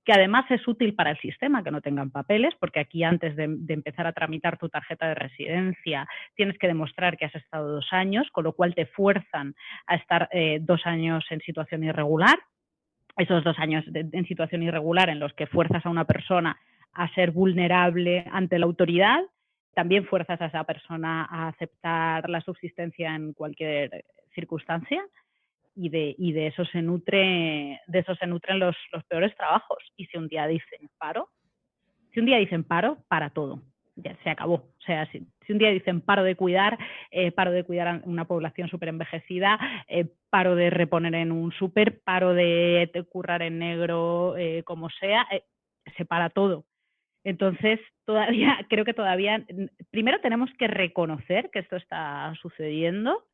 que 0.03 0.13
además 0.13 0.49
es 0.49 0.67
útil 0.67 0.95
para 0.95 1.11
el 1.11 1.19
sistema 1.19 1.63
que 1.63 1.71
no 1.71 1.81
tengan 1.81 2.09
papeles, 2.09 2.53
porque 2.59 2.79
aquí 2.79 3.03
antes 3.03 3.35
de, 3.35 3.43
empezar 3.67 4.07
a 4.07 4.13
tramitar 4.13 4.57
tu 4.57 4.69
tarjeta 4.69 5.07
de 5.07 5.15
residencia 5.15 6.07
tienes 6.35 6.57
que 6.57 6.67
demostrar 6.67 7.17
que 7.17 7.25
has 7.25 7.35
estado 7.35 7.75
dos 7.75 7.87
años, 7.91 8.27
con 8.31 8.43
lo 8.43 8.53
cual 8.53 8.73
te 8.73 8.87
fuerzan 8.87 9.55
a 9.85 9.95
estar 9.95 10.27
eh, 10.31 10.59
dos 10.61 10.85
años 10.85 11.25
en 11.29 11.39
situación 11.41 11.83
irregular. 11.83 12.37
Esos 13.17 13.43
dos 13.43 13.59
años 13.59 13.83
en 13.93 14.25
situación 14.25 14.63
irregular 14.63 15.09
en 15.09 15.19
los 15.19 15.33
que 15.33 15.45
fuerzas 15.45 15.85
a 15.85 15.89
una 15.89 16.05
persona 16.05 16.57
a 16.93 17.13
ser 17.13 17.31
vulnerable 17.31 18.25
ante 18.31 18.57
la 18.57 18.65
autoridad, 18.65 19.19
también 19.73 20.05
fuerzas 20.05 20.41
a 20.41 20.45
esa 20.45 20.63
persona 20.63 21.27
a 21.29 21.49
aceptar 21.49 22.29
la 22.29 22.41
subsistencia 22.41 23.13
en 23.13 23.33
cualquier 23.33 24.05
circunstancia 24.33 25.03
y 25.75 25.89
de, 25.89 26.15
y 26.17 26.33
de 26.33 26.47
eso 26.47 26.65
se 26.65 26.81
nutre, 26.81 27.81
de 27.87 27.99
eso 27.99 28.15
se 28.15 28.27
nutren 28.27 28.59
los, 28.59 28.75
los 28.91 29.03
peores 29.05 29.35
trabajos. 29.35 29.77
Y 29.97 30.05
si 30.05 30.17
un 30.17 30.27
día 30.27 30.47
dicen 30.47 30.89
paro, 30.97 31.29
si 32.13 32.19
un 32.19 32.25
día 32.25 32.37
dicen 32.37 32.63
paro, 32.63 32.97
para 33.07 33.29
todo. 33.29 33.61
Ya 33.95 34.15
se 34.23 34.29
acabó. 34.29 34.55
O 34.55 34.81
sea, 34.85 35.05
si, 35.11 35.27
un 35.49 35.57
día 35.57 35.69
dicen 35.69 36.01
paro 36.01 36.23
de 36.23 36.35
cuidar, 36.35 36.77
eh, 37.11 37.31
paro 37.31 37.51
de 37.51 37.63
cuidar 37.63 37.87
a 37.87 38.01
una 38.05 38.25
población 38.25 38.69
súper 38.69 38.89
envejecida, 38.89 39.59
eh, 39.87 40.05
paro 40.29 40.55
de 40.55 40.69
reponer 40.69 41.13
en 41.15 41.31
un 41.31 41.51
súper, 41.51 42.01
paro 42.01 42.33
de, 42.33 42.89
currar 43.09 43.41
en 43.41 43.59
negro, 43.59 44.37
eh, 44.37 44.63
como 44.63 44.89
sea, 44.89 45.27
se 45.97 46.05
para 46.05 46.29
todo. 46.29 46.65
Entonces, 47.23 47.79
todavía, 48.05 48.65
creo 48.69 48.85
que 48.85 48.93
todavía, 48.93 49.45
primero 49.89 50.19
tenemos 50.21 50.49
que 50.57 50.67
reconocer 50.67 51.49
que 51.51 51.59
esto 51.59 51.75
está 51.75 52.33
sucediendo 52.41 53.25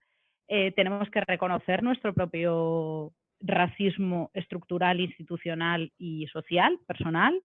eh, 0.47 0.71
tenemos 0.71 1.09
que 1.09 1.21
reconocer 1.21 1.83
nuestro 1.83 2.13
propio 2.13 3.11
racismo 3.41 4.31
estructural, 4.33 4.99
institucional 4.99 5.91
y 5.97 6.27
social, 6.27 6.79
personal, 6.87 7.41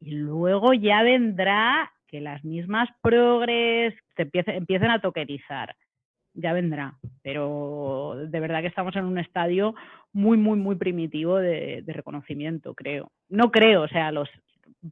y 0.00 0.12
luego 0.12 0.74
ya 0.74 1.02
vendrá 1.02 1.92
que 2.06 2.20
las 2.20 2.44
mismas 2.44 2.88
progres 3.00 3.94
se 4.16 4.22
empiecen, 4.22 4.90
a 4.90 5.00
tokenizar. 5.00 5.74
Ya 6.34 6.52
vendrá, 6.52 6.98
pero 7.22 8.14
de 8.16 8.40
verdad 8.40 8.62
que 8.62 8.68
estamos 8.68 8.96
en 8.96 9.04
un 9.04 9.18
estadio 9.18 9.74
muy, 10.12 10.38
muy, 10.38 10.58
muy 10.58 10.76
primitivo 10.76 11.36
de, 11.36 11.84
reconocimiento, 11.86 12.74
creo. 12.74 13.12
No 13.28 13.50
creo, 13.50 13.82
o 13.82 13.88
sea, 13.88 14.12
los, 14.12 14.28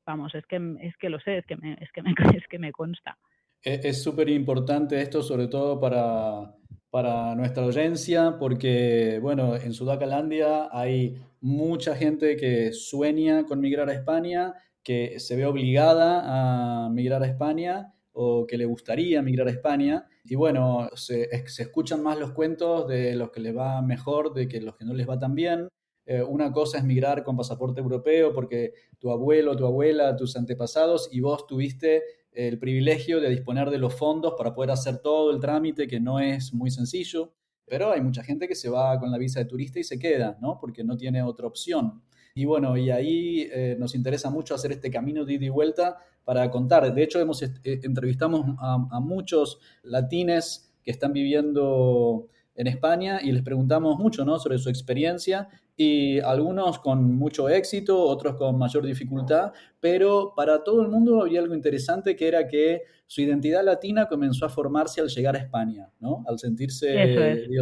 vamos, 0.05 0.35
es 0.35 0.45
que, 0.47 0.77
es 0.81 0.97
que 0.99 1.09
lo 1.09 1.19
sé, 1.21 1.39
es 1.39 1.47
que 1.47 1.55
es 1.55 1.93
que 1.93 2.03
me, 2.03 2.15
es 2.37 2.47
que 2.49 2.59
me 2.59 2.73
consta. 2.73 3.17
Es 3.63 4.03
súper 4.03 4.29
importante 4.31 5.01
esto, 5.01 5.23
sobre 5.23 5.49
todo 5.49 5.79
para 5.79 6.55
para 6.91 7.35
nuestra 7.37 7.65
audiencia 7.65 8.37
porque, 8.39 9.21
bueno, 9.23 9.57
en 9.57 9.73
Sudacalandia 9.73 10.69
hay 10.73 11.17
mucha 11.41 11.95
gente 11.95 12.37
que 12.37 12.73
sueña 12.73 13.47
con 13.47 13.61
migrar 13.61 13.89
a 13.89 13.95
España, 13.95 14.55
que 14.83 15.21
se 15.21 15.37
ve 15.37 15.47
obligada 15.47 16.87
a 16.87 16.91
migrar 16.91 17.23
a 17.23 17.27
España 17.27 17.95
o 18.13 18.47
que 18.47 18.59
le 18.59 18.65
gustaría 18.65 19.23
migrar 19.23 19.47
a 19.47 19.53
España. 19.53 20.07
Y 20.25 20.35
bueno, 20.35 20.89
se, 20.95 21.29
escuchan 21.33 22.03
más 22.03 22.19
los 22.19 22.33
cuentos 22.33 22.89
de 22.89 23.15
los 23.15 23.31
que 23.31 23.41
les 23.41 23.57
va 23.57 23.81
mejor, 23.83 24.35
de 24.35 24.49
que 24.49 24.61
los 24.61 24.77
que 24.77 24.85
no 24.85 24.93
les 24.95 25.09
va 25.09 25.19
tan 25.19 25.35
bien. 25.35 25.69
Eh, 26.07 26.23
una 26.23 26.51
cosa 26.51 26.79
es 26.79 26.85
migrar 26.85 27.23
con 27.23 27.37
pasaporte 27.37 27.81
europeo 27.81 28.33
porque 28.33 28.73
tu 28.99 29.11
abuelo, 29.11 29.57
tu 29.57 29.65
abuela, 29.65 30.17
tus 30.17 30.37
antepasados 30.37 31.09
y 31.13 31.21
vos 31.21 31.47
tuviste 31.47 32.03
el 32.33 32.59
privilegio 32.59 33.21
de 33.21 33.29
disponer 33.29 33.71
de 33.71 33.79
los 33.79 33.95
fondos 33.95 34.35
para 34.37 34.55
poder 34.55 34.71
hacer 34.71 34.99
todo 34.99 35.31
el 35.31 35.41
trámite, 35.41 35.87
que 35.87 36.01
no 36.01 36.21
es 36.21 36.53
muy 36.55 36.71
sencillo, 36.71 37.33
pero 37.67 37.93
hay 37.93 38.01
mucha 38.01 38.23
gente 38.23 38.49
que 38.49 38.55
se 38.55 38.69
va 38.69 38.99
con 38.99 39.11
la 39.11 39.19
visa 39.19 39.41
de 39.41 39.47
turista 39.47 39.79
y 39.79 39.85
se 39.85 39.99
queda, 39.99 40.39
¿no? 40.41 40.59
Porque 40.61 40.85
no 40.85 40.97
tiene 40.97 41.23
otra 41.23 41.47
opción. 41.47 42.03
Y 42.35 42.45
bueno, 42.45 42.77
y 42.77 42.91
ahí 42.91 43.49
eh, 43.53 43.77
nos 43.79 43.95
interesa 43.95 44.31
mucho 44.31 44.55
hacer 44.55 44.73
este 44.73 44.91
camino 44.91 45.25
de 45.25 45.35
ida 45.35 45.47
y 45.47 45.49
vuelta 45.49 45.99
para 46.25 46.51
contar. 46.51 46.93
De 46.93 47.03
hecho, 47.03 47.21
hemos 47.21 47.43
eh, 47.43 47.51
entrevistamos 47.65 48.57
a, 48.59 48.87
a 48.91 49.01
muchos 49.01 49.59
latines 49.83 50.73
que 50.83 50.91
están 50.91 51.13
viviendo 51.13 52.29
en 52.55 52.67
España 52.67 53.21
y 53.23 53.33
les 53.33 53.43
preguntamos 53.43 53.99
mucho 53.99 54.25
¿no? 54.25 54.39
sobre 54.39 54.59
su 54.59 54.69
experiencia 54.69 55.49
y 55.83 56.21
algunos 56.21 56.79
con 56.79 57.17
mucho 57.17 57.49
éxito, 57.49 57.99
otros 57.99 58.35
con 58.37 58.59
mayor 58.59 58.85
dificultad, 58.85 59.51
pero 59.81 60.35
para 60.37 60.63
todo 60.63 60.83
el 60.83 60.89
mundo 60.89 61.23
había 61.23 61.41
algo 61.41 61.55
interesante 61.55 62.15
que 62.15 62.29
era 62.29 62.47
que 62.47 62.83
su 63.07 63.23
identidad 63.23 63.65
latina 63.65 64.07
comenzó 64.07 64.45
a 64.45 64.51
formarse 64.51 65.01
al 65.01 65.09
llegar 65.09 65.37
a 65.37 65.39
España, 65.39 65.91
¿no? 65.99 66.23
al 66.29 66.39
sentirse, 66.39 66.95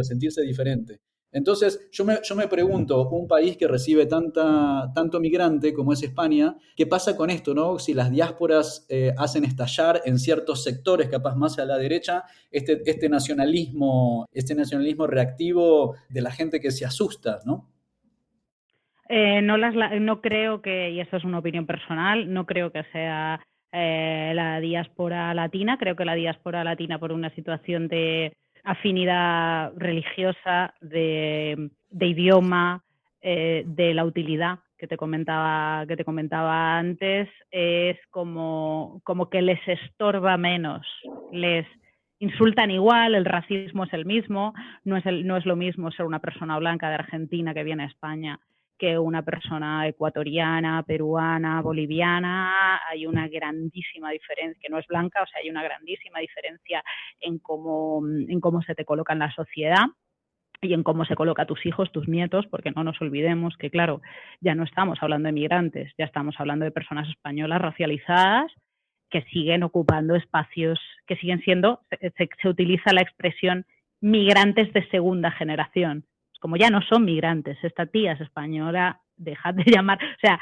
sentirse 0.03 0.41
diferente. 0.41 0.99
Entonces, 1.31 1.87
yo 1.93 2.03
me, 2.03 2.19
yo 2.21 2.35
me, 2.35 2.49
pregunto, 2.49 3.07
un 3.07 3.25
país 3.25 3.55
que 3.55 3.69
recibe 3.69 4.05
tanta, 4.05 4.91
tanto 4.93 5.21
migrante 5.21 5.71
como 5.71 5.93
es 5.93 6.03
España, 6.03 6.57
¿qué 6.75 6.85
pasa 6.87 7.15
con 7.15 7.29
esto? 7.29 7.53
No? 7.53 7.79
Si 7.79 7.93
las 7.93 8.11
diásporas 8.11 8.85
eh, 8.89 9.13
hacen 9.17 9.45
estallar 9.45 10.01
en 10.03 10.19
ciertos 10.19 10.61
sectores, 10.61 11.07
capaz 11.07 11.35
más 11.35 11.57
a 11.57 11.63
la 11.63 11.77
derecha, 11.77 12.25
este, 12.51 12.81
este, 12.83 13.07
nacionalismo, 13.07 14.27
este 14.33 14.55
nacionalismo 14.55 15.07
reactivo 15.07 15.95
de 16.09 16.21
la 16.21 16.31
gente 16.31 16.59
que 16.59 16.71
se 16.71 16.83
asusta, 16.83 17.39
¿no? 17.45 17.78
Eh, 19.11 19.41
no, 19.41 19.57
las, 19.57 19.73
no 19.99 20.21
creo 20.21 20.61
que, 20.61 20.91
y 20.91 20.99
esto 20.99 21.17
es 21.17 21.23
una 21.23 21.39
opinión 21.39 21.65
personal, 21.65 22.31
no 22.31 22.45
creo 22.45 22.71
que 22.71 22.83
sea 22.91 23.43
eh, 23.71 24.31
la 24.35 24.59
diáspora 24.59 25.33
latina, 25.33 25.79
creo 25.79 25.95
que 25.95 26.05
la 26.05 26.13
diáspora 26.13 26.63
latina 26.63 26.99
por 26.99 27.11
una 27.11 27.31
situación 27.31 27.87
de 27.87 28.33
afinidad 28.63 29.73
religiosa, 29.75 30.75
de, 30.79 31.71
idioma, 31.99 32.83
eh, 33.21 33.63
de 33.65 33.95
la 33.95 34.05
utilidad 34.05 34.59
que 34.77 34.87
te 34.87 34.95
comentaba, 34.95 35.87
que 35.87 35.97
te 35.97 36.05
comentaba 36.05 36.77
antes, 36.77 37.27
es 37.49 37.97
como, 38.11 39.01
como 39.03 39.27
que 39.27 39.41
les 39.41 39.59
estorba 39.67 40.37
menos, 40.37 40.85
les, 41.31 41.65
insultan 42.19 42.69
igual, 42.69 43.15
el 43.15 43.25
racismo 43.25 43.85
es 43.85 43.93
el 43.93 44.05
mismo, 44.05 44.53
no 44.83 44.97
es, 44.97 45.05
el, 45.05 45.25
no 45.25 45.37
es 45.37 45.45
lo 45.45 45.55
mismo 45.55 45.89
ser 45.91 46.05
una 46.05 46.19
persona 46.19 46.59
blanca 46.59 46.89
de 46.89 46.95
Argentina 46.95 47.53
que 47.53 47.63
viene 47.63 47.83
a 47.83 47.87
España 47.87 48.39
que 48.79 48.97
una 48.97 49.21
persona 49.21 49.87
ecuatoriana, 49.87 50.81
peruana, 50.83 51.61
boliviana, 51.61 52.79
hay 52.89 53.05
una 53.05 53.27
grandísima 53.27 54.11
diferencia, 54.11 54.59
que 54.61 54.69
no 54.69 54.79
es 54.79 54.87
blanca, 54.87 55.21
o 55.21 55.27
sea, 55.27 55.41
hay 55.43 55.49
una 55.49 55.61
grandísima 55.61 56.19
diferencia 56.19 56.81
en 57.19 57.39
cómo, 57.39 58.01
en 58.07 58.39
cómo 58.39 58.61
se 58.61 58.73
te 58.73 58.85
coloca 58.85 59.13
en 59.13 59.19
la 59.19 59.31
sociedad 59.33 59.85
y 60.61 60.73
en 60.73 60.83
cómo 60.83 61.05
se 61.05 61.15
coloca 61.15 61.43
a 61.43 61.45
tus 61.45 61.65
hijos, 61.65 61.91
tus 61.91 62.07
nietos, 62.07 62.47
porque 62.47 62.71
no 62.71 62.83
nos 62.83 62.99
olvidemos 63.01 63.55
que, 63.57 63.69
claro, 63.69 64.01
ya 64.41 64.55
no 64.55 64.63
estamos 64.63 64.97
hablando 65.01 65.27
de 65.27 65.33
migrantes, 65.33 65.93
ya 65.97 66.05
estamos 66.05 66.35
hablando 66.39 66.65
de 66.65 66.71
personas 66.71 67.07
españolas 67.09 67.61
racializadas 67.61 68.51
que 69.09 69.23
siguen 69.23 69.63
ocupando 69.63 70.15
espacios, 70.15 70.79
que 71.07 71.15
siguen 71.17 71.41
siendo, 71.41 71.81
se, 71.99 72.47
utiliza 72.47 72.93
la 72.93 73.01
expresión 73.01 73.65
migrantes 74.01 74.71
de 74.73 74.87
segunda 74.89 75.31
generación. 75.31 76.05
Como 76.39 76.57
ya 76.57 76.69
no 76.69 76.81
son 76.81 77.05
migrantes, 77.05 77.57
esta 77.63 77.85
tía 77.85 78.13
es 78.13 78.21
española, 78.21 79.01
dejad 79.17 79.53
de 79.53 79.63
llamar, 79.65 79.99
o 80.01 80.19
sea, 80.21 80.39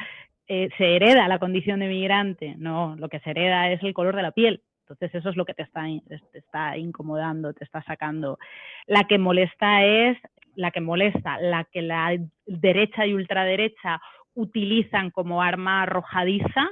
eh, 0.48 0.70
se 0.78 0.96
hereda 0.96 1.28
la 1.28 1.40
condición 1.40 1.80
de 1.80 1.88
migrante, 1.88 2.56
no, 2.58 2.96
lo 2.98 3.10
que 3.10 3.20
se 3.20 3.32
hereda 3.32 3.70
es 3.72 3.84
el 3.84 3.94
color 3.94 4.16
de 4.16 4.22
la 4.22 4.32
piel. 4.32 4.62
Entonces 4.82 5.14
eso 5.16 5.30
es 5.30 5.36
lo 5.36 5.44
que 5.44 5.54
te 5.54 5.64
está, 5.64 5.84
te 6.32 6.38
está 6.38 6.78
incomodando, 6.78 7.54
te 7.54 7.66
está 7.66 7.84
sacando. 7.84 8.40
La 8.86 9.04
que 9.04 9.18
molesta 9.18 9.84
es, 9.84 10.18
la 10.56 10.72
que 10.72 10.80
molesta, 10.80 11.42
la 11.42 11.66
que 11.66 11.82
la 11.82 12.18
derecha 12.46 13.06
y 13.06 13.14
ultraderecha 13.14 14.00
utilizan 14.34 15.12
como 15.12 15.42
arma 15.42 15.82
arrojadiza 15.82 16.70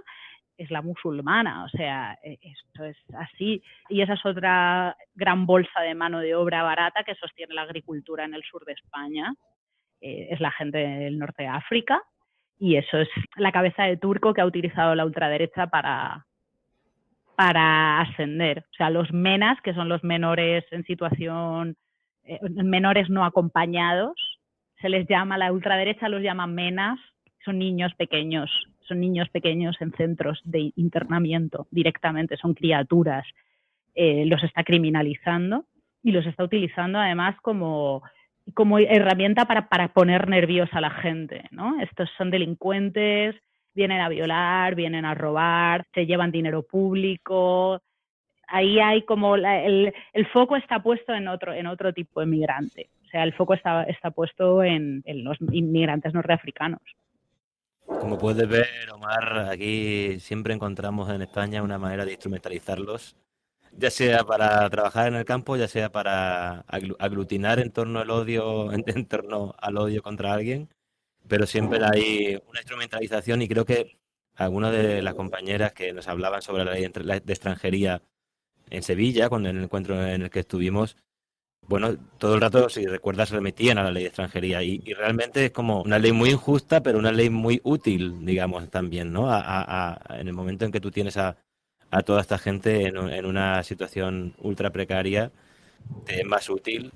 es 0.57 0.71
la 0.71 0.81
musulmana, 0.81 1.65
o 1.65 1.69
sea, 1.69 2.17
e, 2.23 2.39
esto 2.41 2.85
es 2.85 2.97
así. 3.17 3.61
Y 3.89 4.01
esa 4.01 4.13
es 4.13 4.25
otra 4.25 4.95
gran 5.13 5.45
bolsa 5.45 5.81
de 5.81 5.95
mano 5.95 6.19
de 6.19 6.35
obra 6.35 6.63
barata 6.63 7.03
que 7.03 7.15
sostiene 7.15 7.53
la 7.53 7.63
agricultura 7.63 8.25
en 8.25 8.33
el 8.33 8.43
sur 8.43 8.65
de 8.65 8.73
España. 8.73 9.33
Eh, 10.01 10.27
es 10.31 10.39
la 10.39 10.51
gente 10.51 10.77
del 10.77 11.17
norte 11.17 11.43
de 11.43 11.49
África 11.49 12.01
y 12.59 12.75
eso 12.77 12.99
es 12.99 13.09
la 13.35 13.51
cabeza 13.51 13.83
de 13.83 13.97
turco 13.97 14.33
que 14.33 14.41
ha 14.41 14.45
utilizado 14.45 14.95
la 14.95 15.05
ultraderecha 15.05 15.67
para, 15.67 16.25
para 17.35 18.01
ascender. 18.01 18.59
O 18.59 18.73
sea, 18.75 18.89
los 18.89 19.11
menas, 19.11 19.59
que 19.61 19.73
son 19.73 19.89
los 19.89 20.03
menores 20.03 20.63
en 20.71 20.83
situación, 20.83 21.75
eh, 22.23 22.39
menores 22.49 23.09
no 23.09 23.25
acompañados, 23.25 24.15
se 24.81 24.89
les 24.89 25.07
llama, 25.07 25.37
la 25.37 25.51
ultraderecha 25.51 26.09
los 26.09 26.21
llama 26.21 26.47
menas, 26.47 26.99
son 27.43 27.59
niños 27.59 27.93
pequeños 27.95 28.49
son 28.87 28.99
niños 28.99 29.29
pequeños 29.29 29.75
en 29.79 29.91
centros 29.93 30.41
de 30.43 30.71
internamiento 30.75 31.67
directamente, 31.71 32.37
son 32.37 32.53
criaturas, 32.53 33.25
eh, 33.95 34.25
los 34.25 34.43
está 34.43 34.63
criminalizando 34.63 35.65
y 36.03 36.11
los 36.11 36.25
está 36.25 36.43
utilizando 36.43 36.99
además 36.99 37.35
como, 37.41 38.03
como 38.53 38.77
herramienta 38.77 39.45
para, 39.45 39.69
para 39.69 39.89
poner 39.89 40.29
nerviosa 40.29 40.77
a 40.77 40.81
la 40.81 40.91
gente. 40.91 41.45
¿no? 41.51 41.79
Estos 41.81 42.09
son 42.17 42.29
delincuentes, 42.29 43.35
vienen 43.73 44.01
a 44.01 44.09
violar, 44.09 44.75
vienen 44.75 45.05
a 45.05 45.13
robar, 45.13 45.85
se 45.93 46.05
llevan 46.05 46.31
dinero 46.31 46.63
público. 46.63 47.81
Ahí 48.47 48.79
hay 48.79 49.03
como 49.03 49.35
el, 49.35 49.93
el, 50.13 50.25
foco 50.27 50.55
está 50.55 50.81
puesto 50.83 51.13
en 51.13 51.27
otro, 51.27 51.53
en 51.53 51.67
otro 51.67 51.93
tipo 51.93 52.19
de 52.19 52.27
migrante. 52.27 52.89
O 53.05 53.07
sea, 53.07 53.23
el 53.23 53.33
foco 53.33 53.53
está, 53.53 53.83
está 53.83 54.11
puesto 54.11 54.63
en, 54.63 55.01
en 55.05 55.23
los 55.23 55.37
inmigrantes 55.51 56.13
norteafricanos. 56.13 56.81
Como 57.87 58.17
puedes 58.17 58.47
ver, 58.47 58.67
Omar, 58.93 59.49
aquí 59.51 60.19
siempre 60.19 60.53
encontramos 60.53 61.09
en 61.09 61.21
España 61.21 61.61
una 61.61 61.77
manera 61.77 62.03
de 62.05 62.11
instrumentalizarlos, 62.13 63.15
ya 63.71 63.91
sea 63.91 64.23
para 64.23 64.67
trabajar 64.69 65.07
en 65.07 65.15
el 65.15 65.25
campo, 65.25 65.55
ya 65.55 65.67
sea 65.67 65.91
para 65.91 66.61
aglutinar 66.61 67.59
en 67.59 67.71
torno 67.71 67.99
al 67.99 68.09
odio, 68.09 68.71
en 68.73 69.05
torno 69.07 69.53
al 69.59 69.77
odio 69.77 70.01
contra 70.01 70.33
alguien, 70.33 70.69
pero 71.27 71.45
siempre 71.45 71.79
hay 71.83 72.41
una 72.47 72.59
instrumentalización 72.61 73.41
y 73.41 73.47
creo 73.47 73.65
que 73.65 73.97
algunas 74.35 74.71
de 74.71 75.01
las 75.01 75.15
compañeras 75.15 75.73
que 75.73 75.93
nos 75.93 76.07
hablaban 76.07 76.41
sobre 76.41 76.65
la 76.65 76.73
ley 76.73 76.87
de 76.89 77.33
extranjería 77.33 78.01
en 78.69 78.83
Sevilla, 78.83 79.29
cuando 79.29 79.49
el 79.49 79.63
encuentro 79.63 80.03
en 80.05 80.23
el 80.23 80.29
que 80.29 80.39
estuvimos, 80.39 80.97
bueno, 81.67 81.95
todo 82.19 82.35
el 82.35 82.41
rato, 82.41 82.69
si 82.69 82.85
recuerdas, 82.85 83.31
remitían 83.31 83.77
a 83.77 83.83
la 83.83 83.91
ley 83.91 84.03
de 84.03 84.09
extranjería 84.09 84.61
y, 84.61 84.79
realmente 84.93 85.45
es 85.45 85.51
como 85.51 85.81
una 85.81 85.97
ley 85.97 86.11
muy 86.11 86.29
injusta, 86.29 86.83
pero 86.83 86.99
una 86.99 87.11
ley 87.11 87.29
muy 87.29 87.59
útil, 87.63 88.25
digamos, 88.25 88.69
también, 88.69 89.11
¿no? 89.11 89.29
en 89.29 90.27
el 90.27 90.33
momento 90.33 90.65
en 90.65 90.71
que 90.71 90.79
tú 90.79 90.91
tienes 90.91 91.17
a, 91.17 91.37
toda 92.05 92.21
esta 92.21 92.37
gente 92.37 92.87
en, 92.87 93.25
una 93.25 93.63
situación 93.63 94.35
ultra 94.39 94.69
precaria, 94.69 95.31
te 96.05 96.19
es 96.21 96.25
más 96.25 96.49
útil. 96.49 96.91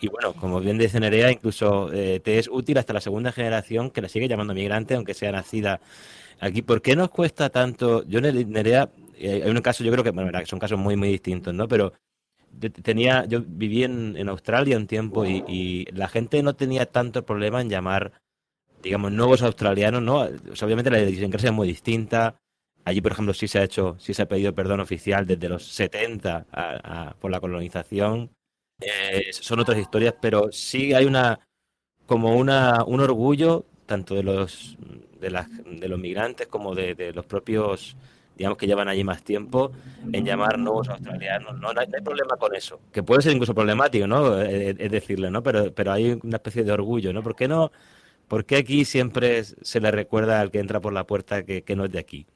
Y 0.00 0.08
bueno, 0.08 0.34
como 0.34 0.60
bien 0.60 0.76
dice 0.76 0.98
Nerea, 0.98 1.30
incluso 1.30 1.92
eh, 1.92 2.20
te 2.20 2.38
es 2.38 2.48
útil 2.48 2.78
hasta 2.78 2.92
la 2.92 3.00
segunda 3.00 3.30
generación 3.30 3.90
que 3.90 4.02
la 4.02 4.08
sigue 4.08 4.26
llamando 4.26 4.52
migrante, 4.52 4.94
aunque 4.96 5.14
sea 5.14 5.30
nacida 5.30 5.80
aquí. 6.40 6.62
¿Por 6.62 6.82
qué 6.82 6.96
nos 6.96 7.10
cuesta 7.10 7.48
tanto? 7.48 8.04
Yo, 8.06 8.20
Nerea, 8.20 8.90
eh, 9.16 9.42
hay 9.44 9.50
un 9.50 9.60
caso, 9.60 9.84
yo 9.84 9.92
creo 9.92 10.02
que, 10.02 10.10
bueno, 10.10 10.32
son 10.46 10.58
casos 10.58 10.78
muy, 10.78 10.96
muy 10.96 11.08
distintos, 11.08 11.54
¿no? 11.54 11.68
Pero 11.68 11.92
tenía, 12.82 13.24
yo 13.26 13.42
viví 13.46 13.84
en, 13.84 14.16
en 14.16 14.28
Australia 14.28 14.76
un 14.76 14.86
tiempo 14.86 15.24
y, 15.24 15.86
la 15.92 16.08
gente 16.08 16.42
no 16.42 16.54
tenía 16.54 16.86
tanto 16.86 17.24
problema 17.24 17.60
en 17.60 17.70
llamar, 17.70 18.12
digamos, 18.82 19.12
nuevos 19.12 19.42
australianos, 19.42 20.02
¿no? 20.02 20.20
obviamente 20.20 20.90
la 20.90 21.00
idiosincrasia 21.00 21.50
es 21.50 21.54
muy 21.54 21.68
distinta. 21.68 22.36
Allí, 22.84 23.00
por 23.00 23.12
ejemplo, 23.12 23.32
sí 23.32 23.48
se 23.48 23.58
ha 23.58 23.64
hecho, 23.64 23.96
sí 23.98 24.12
se 24.12 24.22
ha 24.22 24.28
pedido 24.28 24.54
perdón 24.54 24.80
oficial 24.80 25.26
desde 25.26 25.48
los 25.48 25.66
70 25.66 27.14
por 27.18 27.30
la 27.30 27.40
colonización. 27.40 28.30
Eh, 28.80 29.30
son 29.32 29.60
otras 29.60 29.78
historias, 29.78 30.14
pero 30.20 30.52
sí 30.52 30.92
hay 30.92 31.06
una 31.06 31.40
como 32.06 32.36
una, 32.36 32.84
un 32.84 33.00
orgullo 33.00 33.64
tanto 33.86 34.14
de 34.14 34.22
los 34.22 34.76
de, 35.20 35.30
las, 35.30 35.48
de 35.64 35.88
los 35.88 35.98
migrantes 35.98 36.46
como 36.48 36.74
de, 36.74 36.94
de 36.94 37.12
los 37.12 37.24
propios 37.24 37.96
digamos 38.36 38.58
que 38.58 38.66
llevan 38.66 38.88
allí 38.88 39.04
más 39.04 39.22
tiempo, 39.22 39.72
en 40.12 40.24
llamar 40.24 40.58
nuevos 40.58 40.88
australianos. 40.88 41.58
No, 41.58 41.72
no, 41.72 41.80
hay, 41.80 41.86
problema 42.02 42.36
con 42.36 42.54
eso, 42.54 42.80
que 42.92 43.02
puede 43.02 43.22
ser 43.22 43.32
incluso 43.32 43.54
problemático, 43.54 44.06
¿no? 44.06 44.40
Es, 44.40 44.90
decirle, 44.90 45.30
¿no? 45.30 45.42
Pero, 45.42 45.72
pero 45.72 45.92
hay 45.92 46.18
una 46.22 46.36
especie 46.36 46.64
de 46.64 46.72
orgullo, 46.72 47.12
¿no? 47.12 47.22
¿Por 47.22 47.36
qué 47.36 47.48
no? 47.48 47.70
¿Por 48.28 48.46
qué 48.46 48.56
aquí 48.56 48.84
siempre 48.84 49.44
se 49.44 49.80
le 49.80 49.90
recuerda 49.90 50.40
al 50.40 50.50
que 50.50 50.58
entra 50.58 50.80
por 50.80 50.92
la 50.92 51.04
puerta 51.04 51.44
que, 51.44 51.62
no 51.76 51.84
es 51.84 51.92
de 51.92 51.98
aquí? 51.98 52.26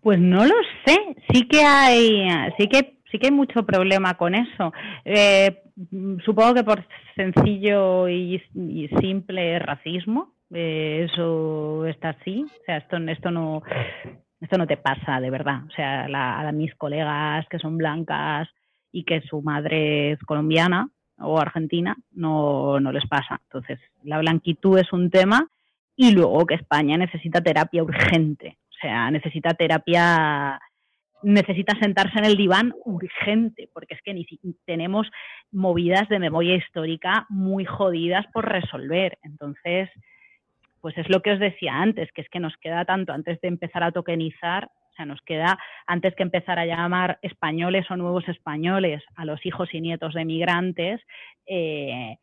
Pues 0.00 0.18
no 0.18 0.44
lo 0.44 0.54
sé. 0.84 1.16
Sí 1.32 1.48
que 1.48 1.62
hay, 1.62 2.28
sí 2.58 2.68
que 2.68 2.98
sí 3.10 3.18
que 3.18 3.28
hay 3.28 3.32
mucho 3.32 3.64
problema 3.64 4.16
con 4.16 4.34
eso. 4.34 4.72
Eh, 5.04 5.62
supongo 6.24 6.54
que 6.54 6.64
por 6.64 6.84
sencillo 7.16 8.08
y, 8.08 8.40
simple 9.00 9.58
racismo, 9.58 10.34
eh, 10.52 11.08
eso 11.10 11.86
está 11.86 12.10
así. 12.10 12.44
O 12.44 12.64
sea, 12.64 12.78
esto, 12.78 12.96
esto 12.96 13.30
no, 13.30 13.62
esto 14.40 14.58
no 14.58 14.66
te 14.66 14.76
pasa 14.76 15.20
de 15.20 15.30
verdad. 15.30 15.62
O 15.66 15.70
sea, 15.70 16.06
a 16.06 16.52
mis 16.52 16.74
colegas 16.74 17.46
que 17.48 17.58
son 17.58 17.76
blancas 17.76 18.48
y 18.92 19.04
que 19.04 19.20
su 19.22 19.42
madre 19.42 20.12
es 20.12 20.18
colombiana 20.20 20.88
o 21.18 21.38
argentina, 21.40 21.96
no, 22.12 22.78
no 22.80 22.92
les 22.92 23.06
pasa. 23.06 23.40
Entonces, 23.44 23.80
la 24.04 24.18
blanquitud 24.18 24.78
es 24.78 24.92
un 24.92 25.10
tema 25.10 25.48
y 25.96 26.12
luego 26.12 26.46
que 26.46 26.54
España 26.54 26.96
necesita 26.96 27.40
terapia 27.40 27.82
urgente. 27.82 28.58
O 28.70 28.80
sea, 28.80 29.10
necesita 29.10 29.54
terapia 29.54 30.60
necesita 31.22 31.76
sentarse 31.80 32.18
en 32.18 32.24
el 32.24 32.36
diván 32.36 32.72
urgente, 32.84 33.68
porque 33.72 33.94
es 33.94 34.02
que 34.02 34.14
ni 34.14 34.24
tenemos 34.64 35.08
movidas 35.50 36.08
de 36.08 36.18
memoria 36.18 36.54
histórica 36.54 37.26
muy 37.28 37.64
jodidas 37.64 38.24
por 38.32 38.48
resolver. 38.48 39.18
Entonces, 39.22 39.90
pues 40.80 40.96
es 40.98 41.08
lo 41.08 41.22
que 41.22 41.32
os 41.32 41.38
decía 41.38 41.74
antes, 41.74 42.10
que 42.12 42.22
es 42.22 42.28
que 42.28 42.40
nos 42.40 42.56
queda 42.56 42.84
tanto 42.84 43.12
antes 43.12 43.40
de 43.40 43.48
empezar 43.48 43.82
a 43.82 43.92
tokenizar, 43.92 44.66
o 44.66 44.92
sea, 44.96 45.06
nos 45.06 45.20
queda 45.22 45.58
antes 45.86 46.14
que 46.14 46.22
empezar 46.22 46.58
a 46.58 46.66
llamar 46.66 47.18
españoles 47.22 47.90
o 47.90 47.96
nuevos 47.96 48.28
españoles 48.28 49.02
a 49.14 49.24
los 49.24 49.44
hijos 49.46 49.72
y 49.72 49.80
nietos 49.80 50.14
de 50.14 50.24
migrantes, 50.24 51.00
eh, 51.46 52.16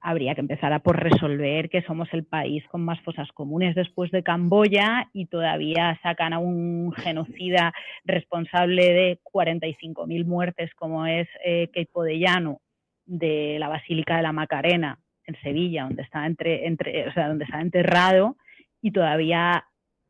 habría 0.00 0.34
que 0.34 0.40
empezar 0.40 0.72
a 0.72 0.78
por 0.78 1.02
resolver 1.02 1.68
que 1.68 1.82
somos 1.82 2.08
el 2.12 2.24
país 2.24 2.64
con 2.68 2.84
más 2.84 3.00
fosas 3.00 3.30
comunes 3.32 3.74
después 3.74 4.10
de 4.10 4.22
Camboya 4.22 5.08
y 5.12 5.26
todavía 5.26 5.98
sacan 6.02 6.32
a 6.32 6.38
un 6.38 6.92
genocida 6.92 7.72
responsable 8.04 8.92
de 8.92 9.18
45.000 9.32 10.24
muertes 10.24 10.72
como 10.74 11.06
es 11.06 11.28
eh, 11.44 11.68
Podellano 11.92 12.60
de 13.06 13.56
la 13.58 13.68
Basílica 13.68 14.16
de 14.16 14.22
la 14.22 14.32
Macarena 14.32 14.98
en 15.28 15.40
Sevilla, 15.42 15.84
donde 15.84 16.02
está, 16.02 16.26
entre, 16.26 16.66
entre, 16.66 17.08
o 17.08 17.12
sea, 17.12 17.28
donde 17.28 17.44
está 17.44 17.60
enterrado 17.60 18.36
y 18.80 18.90
todavía 18.90 19.64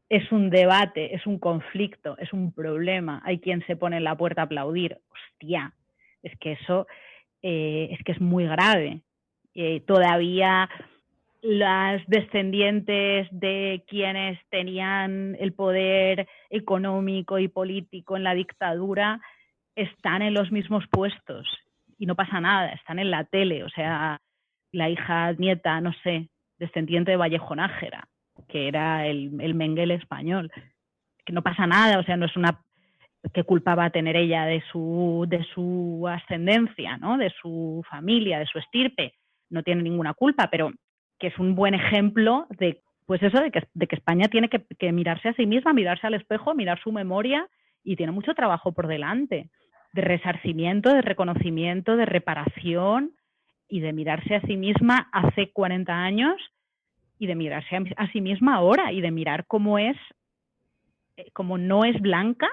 es 0.08 0.30
un 0.32 0.48
debate, 0.48 1.14
es 1.14 1.26
un 1.26 1.38
conflicto, 1.38 2.16
es 2.18 2.32
un 2.32 2.52
problema. 2.52 3.20
Hay 3.24 3.40
quien 3.40 3.64
se 3.66 3.76
pone 3.76 3.98
en 3.98 4.04
la 4.04 4.16
puerta 4.16 4.42
a 4.42 4.44
aplaudir. 4.44 4.98
Hostia, 5.10 5.74
es 6.22 6.38
que 6.38 6.52
eso 6.52 6.86
eh, 7.42 7.88
es 7.92 8.02
que 8.04 8.12
es 8.12 8.20
muy 8.20 8.46
grave. 8.46 9.02
Eh, 9.54 9.80
todavía 9.86 10.68
las 11.42 12.02
descendientes 12.06 13.28
de 13.30 13.84
quienes 13.86 14.38
tenían 14.50 15.36
el 15.38 15.52
poder 15.52 16.26
económico 16.50 17.38
y 17.38 17.48
político 17.48 18.16
en 18.16 18.24
la 18.24 18.34
dictadura 18.34 19.20
están 19.74 20.22
en 20.22 20.34
los 20.34 20.50
mismos 20.50 20.84
puestos 20.90 21.46
y 21.98 22.06
no 22.06 22.14
pasa 22.14 22.40
nada, 22.40 22.70
están 22.70 22.98
en 22.98 23.10
la 23.10 23.24
tele, 23.24 23.64
o 23.64 23.68
sea, 23.68 24.20
la 24.72 24.88
hija, 24.88 25.32
nieta, 25.32 25.80
no 25.80 25.92
sé, 26.02 26.28
descendiente 26.58 27.12
de 27.12 27.16
Vallejo 27.16 27.54
Nájera, 27.54 28.08
que 28.48 28.68
era 28.68 29.06
el, 29.06 29.40
el 29.40 29.54
Menguel 29.54 29.90
español, 29.90 30.50
que 31.24 31.32
no 31.32 31.42
pasa 31.42 31.66
nada, 31.66 31.98
o 31.98 32.02
sea, 32.04 32.16
no 32.16 32.26
es 32.26 32.36
una 32.36 32.60
qué 33.32 33.44
culpa 33.44 33.74
va 33.74 33.86
a 33.86 33.90
tener 33.90 34.16
ella 34.16 34.44
de 34.44 34.62
su, 34.70 35.26
de 35.28 35.44
su 35.54 36.06
ascendencia, 36.08 36.96
¿no? 36.98 37.18
de 37.18 37.30
su 37.42 37.82
familia, 37.88 38.38
de 38.38 38.46
su 38.46 38.58
estirpe, 38.58 39.14
no 39.50 39.62
tiene 39.62 39.82
ninguna 39.82 40.14
culpa, 40.14 40.48
pero 40.50 40.70
que 41.18 41.28
es 41.28 41.38
un 41.38 41.54
buen 41.54 41.74
ejemplo 41.74 42.46
de 42.58 42.80
pues 43.06 43.22
eso, 43.22 43.40
de 43.40 43.50
que, 43.50 43.66
de 43.72 43.86
que 43.86 43.96
España 43.96 44.28
tiene 44.28 44.50
que, 44.50 44.66
que, 44.78 44.92
mirarse 44.92 45.30
a 45.30 45.32
sí 45.32 45.46
misma, 45.46 45.72
mirarse 45.72 46.06
al 46.06 46.12
espejo, 46.12 46.54
mirar 46.54 46.78
su 46.78 46.92
memoria 46.92 47.48
y 47.82 47.96
tiene 47.96 48.12
mucho 48.12 48.34
trabajo 48.34 48.72
por 48.72 48.86
delante, 48.86 49.48
de 49.94 50.02
resarcimiento, 50.02 50.92
de 50.92 51.00
reconocimiento, 51.00 51.96
de 51.96 52.04
reparación 52.04 53.12
y 53.68 53.80
de 53.80 53.92
mirarse 53.92 54.34
a 54.34 54.40
sí 54.42 54.56
misma 54.56 55.08
hace 55.12 55.50
40 55.52 55.92
años 55.92 56.36
y 57.18 57.26
de 57.26 57.34
mirarse 57.34 57.76
a, 57.96 58.12
sí 58.12 58.20
misma 58.20 58.54
ahora 58.54 58.92
y 58.92 59.00
de 59.00 59.10
mirar 59.10 59.46
cómo 59.46 59.78
es, 59.78 59.96
eh, 61.16 61.30
como 61.32 61.58
no 61.58 61.84
es 61.84 62.00
blanca, 62.00 62.48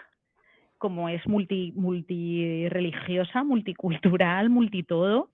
como 0.77 1.07
es 1.09 1.25
multi, 1.27 1.71
multireligiosa, 1.75 3.43
multicultural, 3.43 4.49
multitodo. 4.49 5.29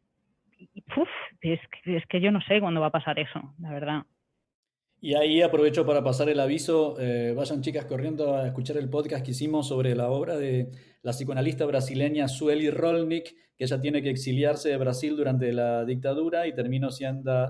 Y, 0.58 0.84
uf, 0.96 1.10
es, 1.42 1.60
es 1.86 2.06
que 2.08 2.22
yo 2.22 2.32
no 2.32 2.42
sé 2.42 2.60
cuándo 2.60 2.82
va 2.82 2.88
a 2.88 2.92
pasar 2.92 3.18
eso, 3.18 3.54
la 3.60 3.72
verdad. 3.72 4.04
Y 5.04 5.16
ahí 5.16 5.42
aprovecho 5.42 5.84
para 5.84 6.04
pasar 6.04 6.30
el 6.30 6.40
aviso, 6.40 6.96
eh, 7.00 7.34
vayan 7.36 7.64
chicas 7.64 7.86
corriendo 7.86 8.36
a 8.36 8.46
escuchar 8.46 8.78
el 8.78 8.88
podcast 8.88 9.26
que 9.26 9.32
hicimos 9.32 9.68
sobre 9.68 9.96
la 9.96 10.12
obra 10.12 10.38
de 10.38 10.70
la 11.02 11.12
psicoanalista 11.12 11.66
brasileña 11.66 12.28
Sueli 12.28 12.70
Rolnik, 12.70 13.34
que 13.58 13.64
ella 13.64 13.82
tiene 13.82 14.04
que 14.04 14.12
exiliarse 14.12 14.70
de 14.70 14.78
Brasil 14.78 15.18
durante 15.18 15.54
la 15.54 15.86
dictadura 15.86 16.46
y 16.46 16.54
termina 16.54 16.92
siendo, 16.92 17.50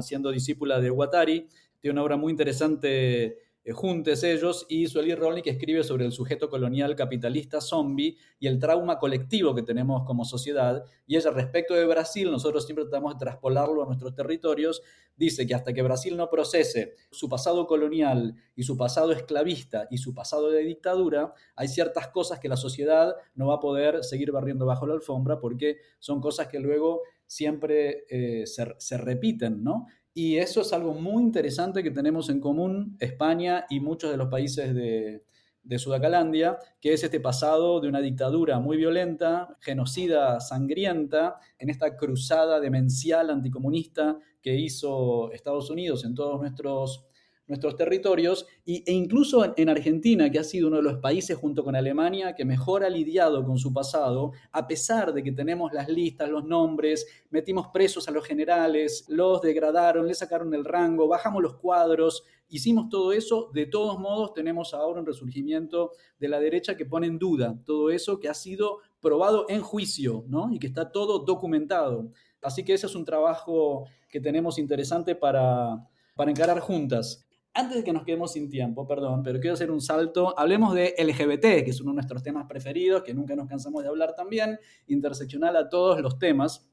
siendo 0.00 0.32
discípula 0.32 0.80
de 0.80 0.90
Guattari. 0.90 1.46
Tiene 1.78 1.92
una 1.92 2.02
obra 2.02 2.16
muy 2.16 2.32
interesante 2.32 3.38
juntes 3.70 4.24
ellos, 4.24 4.66
y 4.68 4.88
Sueli 4.88 5.14
Rolnik 5.14 5.46
escribe 5.46 5.84
sobre 5.84 6.04
el 6.04 6.10
sujeto 6.10 6.50
colonial 6.50 6.96
capitalista 6.96 7.60
zombie 7.60 8.16
y 8.40 8.48
el 8.48 8.58
trauma 8.58 8.98
colectivo 8.98 9.54
que 9.54 9.62
tenemos 9.62 10.04
como 10.04 10.24
sociedad. 10.24 10.84
Y 11.06 11.16
ella, 11.16 11.30
respecto 11.30 11.74
de 11.74 11.86
Brasil, 11.86 12.28
nosotros 12.28 12.64
siempre 12.64 12.84
tratamos 12.84 13.14
de 13.14 13.20
traspolarlo 13.20 13.84
a 13.84 13.86
nuestros 13.86 14.14
territorios, 14.16 14.82
dice 15.16 15.46
que 15.46 15.54
hasta 15.54 15.72
que 15.72 15.82
Brasil 15.82 16.16
no 16.16 16.28
procese 16.28 16.96
su 17.12 17.28
pasado 17.28 17.68
colonial 17.68 18.34
y 18.56 18.64
su 18.64 18.76
pasado 18.76 19.12
esclavista 19.12 19.86
y 19.90 19.98
su 19.98 20.12
pasado 20.12 20.50
de 20.50 20.64
dictadura, 20.64 21.32
hay 21.54 21.68
ciertas 21.68 22.08
cosas 22.08 22.40
que 22.40 22.48
la 22.48 22.56
sociedad 22.56 23.14
no 23.34 23.46
va 23.46 23.54
a 23.54 23.60
poder 23.60 24.02
seguir 24.02 24.32
barriendo 24.32 24.66
bajo 24.66 24.88
la 24.88 24.94
alfombra 24.94 25.38
porque 25.38 25.76
son 26.00 26.20
cosas 26.20 26.48
que 26.48 26.58
luego 26.58 27.02
siempre 27.26 28.04
eh, 28.10 28.44
se 28.46 28.98
repiten, 28.98 29.62
¿no? 29.62 29.86
Y 30.14 30.36
eso 30.36 30.60
es 30.60 30.72
algo 30.72 30.94
muy 30.94 31.22
interesante 31.22 31.82
que 31.82 31.90
tenemos 31.90 32.28
en 32.28 32.40
común 32.40 32.96
España 33.00 33.64
y 33.70 33.80
muchos 33.80 34.10
de 34.10 34.16
los 34.16 34.28
países 34.28 34.74
de, 34.74 35.24
de 35.62 35.78
Sudacalandia, 35.78 36.58
que 36.80 36.92
es 36.92 37.04
este 37.04 37.20
pasado 37.20 37.80
de 37.80 37.88
una 37.88 38.00
dictadura 38.00 38.58
muy 38.58 38.76
violenta, 38.76 39.56
genocida, 39.60 40.40
sangrienta, 40.40 41.36
en 41.58 41.70
esta 41.70 41.96
cruzada 41.96 42.60
demencial 42.60 43.30
anticomunista 43.30 44.18
que 44.42 44.56
hizo 44.56 45.30
Estados 45.32 45.70
Unidos 45.70 46.04
en 46.04 46.14
todos 46.14 46.40
nuestros 46.40 47.06
nuestros 47.46 47.76
territorios 47.76 48.46
y, 48.64 48.82
e 48.86 48.92
incluso 48.92 49.54
en 49.56 49.68
Argentina, 49.68 50.30
que 50.30 50.38
ha 50.38 50.44
sido 50.44 50.68
uno 50.68 50.76
de 50.76 50.82
los 50.82 50.98
países 50.98 51.36
junto 51.36 51.64
con 51.64 51.76
Alemania 51.76 52.34
que 52.34 52.44
mejor 52.44 52.84
ha 52.84 52.90
lidiado 52.90 53.44
con 53.44 53.58
su 53.58 53.72
pasado, 53.72 54.32
a 54.52 54.66
pesar 54.66 55.12
de 55.12 55.22
que 55.22 55.32
tenemos 55.32 55.72
las 55.72 55.88
listas, 55.88 56.30
los 56.30 56.44
nombres, 56.44 57.06
metimos 57.30 57.68
presos 57.68 58.08
a 58.08 58.12
los 58.12 58.24
generales, 58.24 59.04
los 59.08 59.42
degradaron, 59.42 60.06
le 60.06 60.14
sacaron 60.14 60.54
el 60.54 60.64
rango, 60.64 61.08
bajamos 61.08 61.42
los 61.42 61.54
cuadros, 61.54 62.24
hicimos 62.48 62.88
todo 62.88 63.12
eso, 63.12 63.50
de 63.52 63.66
todos 63.66 63.98
modos 63.98 64.34
tenemos 64.34 64.74
ahora 64.74 65.00
un 65.00 65.06
resurgimiento 65.06 65.92
de 66.18 66.28
la 66.28 66.38
derecha 66.38 66.76
que 66.76 66.86
pone 66.86 67.06
en 67.06 67.18
duda 67.18 67.58
todo 67.64 67.90
eso 67.90 68.20
que 68.20 68.28
ha 68.28 68.34
sido 68.34 68.78
probado 69.00 69.46
en 69.48 69.62
juicio, 69.62 70.24
¿no? 70.28 70.52
Y 70.52 70.58
que 70.58 70.68
está 70.68 70.92
todo 70.92 71.18
documentado. 71.18 72.12
Así 72.40 72.64
que 72.64 72.74
ese 72.74 72.86
es 72.86 72.94
un 72.94 73.04
trabajo 73.04 73.86
que 74.08 74.20
tenemos 74.20 74.58
interesante 74.58 75.14
para, 75.14 75.88
para 76.14 76.30
encarar 76.30 76.60
juntas. 76.60 77.24
Antes 77.54 77.76
de 77.76 77.84
que 77.84 77.92
nos 77.92 78.04
quedemos 78.04 78.32
sin 78.32 78.48
tiempo, 78.48 78.86
perdón, 78.86 79.22
pero 79.22 79.38
quiero 79.38 79.52
hacer 79.52 79.70
un 79.70 79.82
salto. 79.82 80.38
Hablemos 80.38 80.72
de 80.74 80.94
LGBT, 80.96 81.62
que 81.62 81.70
es 81.70 81.80
uno 81.82 81.90
de 81.90 81.96
nuestros 81.96 82.22
temas 82.22 82.46
preferidos, 82.48 83.02
que 83.02 83.12
nunca 83.12 83.36
nos 83.36 83.46
cansamos 83.46 83.82
de 83.82 83.90
hablar 83.90 84.14
también, 84.14 84.58
interseccional 84.86 85.56
a 85.56 85.68
todos 85.68 86.00
los 86.00 86.18
temas. 86.18 86.66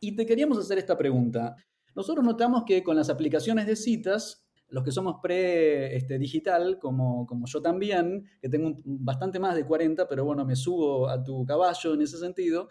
Y 0.00 0.16
te 0.16 0.24
queríamos 0.24 0.56
hacer 0.56 0.78
esta 0.78 0.96
pregunta. 0.96 1.56
Nosotros 1.94 2.24
notamos 2.24 2.64
que 2.64 2.82
con 2.82 2.96
las 2.96 3.10
aplicaciones 3.10 3.66
de 3.66 3.76
citas, 3.76 4.48
los 4.68 4.82
que 4.82 4.92
somos 4.92 5.16
pre-digital, 5.22 6.68
este, 6.70 6.78
como, 6.80 7.26
como 7.26 7.46
yo 7.46 7.60
también, 7.60 8.24
que 8.40 8.48
tengo 8.48 8.80
bastante 8.84 9.38
más 9.38 9.56
de 9.56 9.66
40, 9.66 10.08
pero 10.08 10.24
bueno, 10.24 10.42
me 10.46 10.56
subo 10.56 11.06
a 11.06 11.22
tu 11.22 11.44
caballo 11.44 11.92
en 11.92 12.00
ese 12.00 12.16
sentido, 12.16 12.68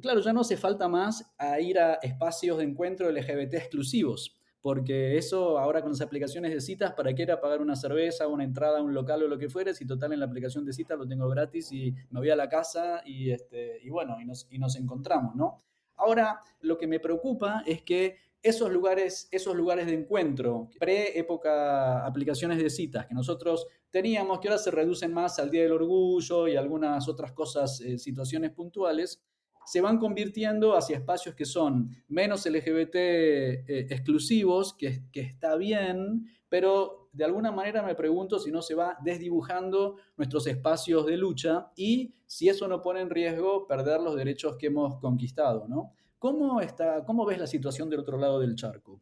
claro, 0.00 0.20
ya 0.20 0.32
no 0.32 0.40
hace 0.40 0.56
falta 0.56 0.88
más 0.88 1.34
a 1.38 1.60
ir 1.60 1.78
a 1.78 1.94
espacios 1.94 2.58
de 2.58 2.64
encuentro 2.64 3.10
LGBT 3.10 3.54
exclusivos 3.54 4.40
porque 4.64 5.18
eso 5.18 5.58
ahora 5.58 5.82
con 5.82 5.90
las 5.90 6.00
aplicaciones 6.00 6.50
de 6.50 6.58
citas, 6.58 6.94
¿para 6.94 7.14
qué 7.14 7.24
era 7.24 7.38
pagar 7.38 7.60
una 7.60 7.76
cerveza, 7.76 8.28
una 8.28 8.44
entrada 8.44 8.78
a 8.78 8.82
un 8.82 8.94
local 8.94 9.22
o 9.22 9.28
lo 9.28 9.36
que 9.36 9.50
fuere? 9.50 9.74
Si 9.74 9.86
total 9.86 10.14
en 10.14 10.20
la 10.20 10.24
aplicación 10.24 10.64
de 10.64 10.72
citas 10.72 10.96
lo 10.96 11.06
tengo 11.06 11.28
gratis 11.28 11.70
y 11.70 11.94
me 12.08 12.20
voy 12.20 12.30
a 12.30 12.36
la 12.36 12.48
casa 12.48 13.02
y, 13.04 13.30
este, 13.30 13.82
bueno, 13.90 14.18
y 14.22 14.24
nos, 14.24 14.46
y 14.50 14.58
nos 14.58 14.74
encontramos, 14.76 15.34
¿no? 15.36 15.60
Ahora, 15.96 16.40
lo 16.62 16.78
que 16.78 16.86
me 16.86 16.98
preocupa 16.98 17.62
es 17.66 17.82
que 17.82 18.16
esos 18.42 18.72
lugares, 18.72 19.28
esos 19.30 19.54
lugares 19.54 19.84
de 19.84 19.92
encuentro, 19.92 20.70
pre-época 20.80 22.06
aplicaciones 22.06 22.56
de 22.56 22.70
citas 22.70 23.04
que 23.04 23.12
nosotros 23.12 23.66
teníamos, 23.90 24.40
que 24.40 24.48
ahora 24.48 24.58
se 24.58 24.70
reducen 24.70 25.12
más 25.12 25.38
al 25.38 25.50
Día 25.50 25.60
del 25.64 25.72
Orgullo 25.72 26.48
y 26.48 26.56
algunas 26.56 27.06
otras 27.06 27.32
cosas, 27.32 27.82
eh, 27.82 27.98
situaciones 27.98 28.50
puntuales, 28.52 29.22
se 29.66 29.80
van 29.80 29.98
convirtiendo 29.98 30.76
hacia 30.76 30.96
espacios 30.96 31.34
que 31.34 31.44
son 31.44 31.90
menos 32.08 32.46
LGBT 32.46 32.94
eh, 32.94 33.86
exclusivos, 33.90 34.74
que, 34.74 35.02
que 35.12 35.20
está 35.20 35.56
bien, 35.56 36.26
pero 36.48 37.08
de 37.12 37.24
alguna 37.24 37.52
manera 37.52 37.82
me 37.82 37.94
pregunto 37.94 38.38
si 38.38 38.50
no 38.50 38.60
se 38.60 38.74
va 38.74 38.96
desdibujando 39.00 39.96
nuestros 40.16 40.46
espacios 40.46 41.06
de 41.06 41.16
lucha 41.16 41.68
y 41.76 42.12
si 42.26 42.48
eso 42.48 42.66
no 42.66 42.82
pone 42.82 43.00
en 43.00 43.10
riesgo 43.10 43.66
perder 43.66 44.00
los 44.00 44.16
derechos 44.16 44.56
que 44.56 44.66
hemos 44.66 44.98
conquistado, 45.00 45.66
¿no? 45.68 45.92
¿Cómo, 46.18 46.60
está, 46.60 47.04
cómo 47.04 47.24
ves 47.24 47.38
la 47.38 47.46
situación 47.46 47.88
del 47.88 48.00
otro 48.00 48.18
lado 48.18 48.40
del 48.40 48.56
charco? 48.56 49.00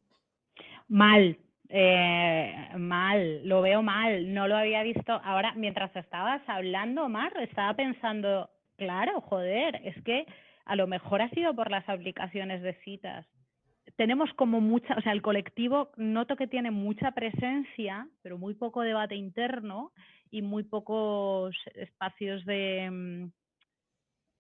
Mal, 0.88 1.38
eh, 1.68 2.68
mal, 2.76 3.46
lo 3.48 3.62
veo 3.62 3.82
mal, 3.82 4.34
no 4.34 4.46
lo 4.48 4.56
había 4.56 4.82
visto. 4.82 5.12
Ahora, 5.24 5.54
mientras 5.54 5.94
estabas 5.96 6.42
hablando, 6.48 7.08
Mar, 7.08 7.32
estaba 7.40 7.74
pensando, 7.74 8.50
claro, 8.76 9.20
joder, 9.22 9.80
es 9.84 10.02
que 10.02 10.26
a 10.64 10.76
lo 10.76 10.86
mejor 10.86 11.22
ha 11.22 11.30
sido 11.30 11.54
por 11.54 11.70
las 11.70 11.88
aplicaciones 11.88 12.62
de 12.62 12.74
citas. 12.84 13.26
Tenemos 13.96 14.32
como 14.34 14.60
mucha, 14.60 14.94
o 14.94 15.02
sea, 15.02 15.12
el 15.12 15.22
colectivo 15.22 15.90
noto 15.96 16.36
que 16.36 16.46
tiene 16.46 16.70
mucha 16.70 17.12
presencia, 17.12 18.08
pero 18.22 18.38
muy 18.38 18.54
poco 18.54 18.82
debate 18.82 19.16
interno 19.16 19.92
y 20.30 20.42
muy 20.42 20.62
pocos 20.62 21.54
espacios 21.74 22.44
de 22.44 22.88
mm, 22.90 23.30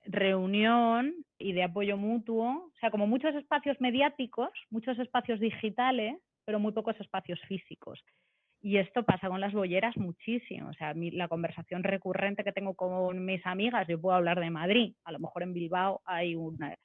reunión 0.06 1.14
y 1.38 1.52
de 1.52 1.64
apoyo 1.64 1.96
mutuo, 1.96 2.70
o 2.74 2.78
sea, 2.80 2.90
como 2.90 3.06
muchos 3.06 3.34
espacios 3.34 3.80
mediáticos, 3.80 4.50
muchos 4.70 4.98
espacios 4.98 5.40
digitales, 5.40 6.16
pero 6.44 6.58
muy 6.58 6.72
pocos 6.72 6.98
espacios 7.00 7.40
físicos. 7.48 8.02
Y 8.64 8.78
esto 8.78 9.02
pasa 9.02 9.28
con 9.28 9.40
las 9.40 9.52
bolleras 9.52 9.96
muchísimo. 9.96 10.68
O 10.68 10.74
sea, 10.74 10.94
la 10.94 11.26
conversación 11.26 11.82
recurrente 11.82 12.44
que 12.44 12.52
tengo 12.52 12.74
con 12.74 13.24
mis 13.24 13.44
amigas, 13.44 13.88
yo 13.88 14.00
puedo 14.00 14.14
hablar 14.14 14.38
de 14.38 14.50
Madrid, 14.50 14.94
a 15.04 15.10
lo 15.10 15.18
mejor 15.18 15.42
en 15.42 15.52
Bilbao 15.52 16.00
hay 16.04 16.36
una, 16.36 16.76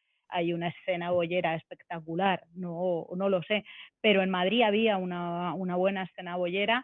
escena 0.67 1.11
bollera 1.11 1.53
espectacular, 1.53 2.43
no, 2.55 3.05
lo 3.15 3.43
sé, 3.43 3.63
pero 4.01 4.23
en 4.23 4.31
Madrid 4.31 4.63
había 4.63 4.97
una, 4.97 5.53
buena 5.53 6.03
escena 6.03 6.35
bollera 6.35 6.83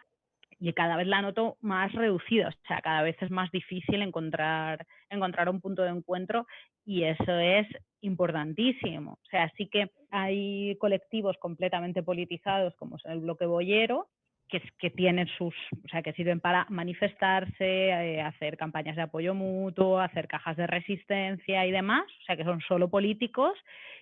y 0.60 0.72
cada 0.72 0.96
vez 0.96 1.08
la 1.08 1.22
noto 1.22 1.56
más 1.60 1.92
reducida, 1.92 2.48
o 2.48 2.66
sea, 2.68 2.80
cada 2.80 3.02
vez 3.02 3.16
es 3.20 3.30
más 3.32 3.50
difícil 3.50 4.00
encontrar, 4.00 4.86
un 5.10 5.60
punto 5.60 5.82
de 5.82 5.90
encuentro 5.90 6.46
y 6.84 7.02
eso 7.02 7.38
es 7.38 7.66
importantísimo. 8.00 9.12
O 9.12 9.26
sea, 9.28 9.50
sí 9.56 9.68
que 9.68 9.90
hay 10.10 10.76
colectivos 10.78 11.36
completamente 11.38 12.04
politizados 12.04 12.76
como 12.76 12.96
es 12.96 13.04
el 13.06 13.20
bloque 13.20 13.46
boyero, 13.46 14.08
que, 14.48 14.62
que, 14.78 14.90
tienen 14.90 15.26
sus, 15.38 15.54
o 15.84 15.88
sea, 15.88 16.02
que 16.02 16.12
sirven 16.12 16.40
para 16.40 16.66
manifestarse, 16.68 17.88
eh, 17.88 18.20
hacer 18.20 18.56
campañas 18.56 18.96
de 18.96 19.02
apoyo 19.02 19.34
mutuo, 19.34 19.98
hacer 19.98 20.28
cajas 20.28 20.56
de 20.56 20.66
resistencia 20.66 21.66
y 21.66 21.70
demás, 21.70 22.04
o 22.04 22.24
sea, 22.24 22.36
que 22.36 22.44
son 22.44 22.60
solo 22.60 22.88
políticos 22.88 23.52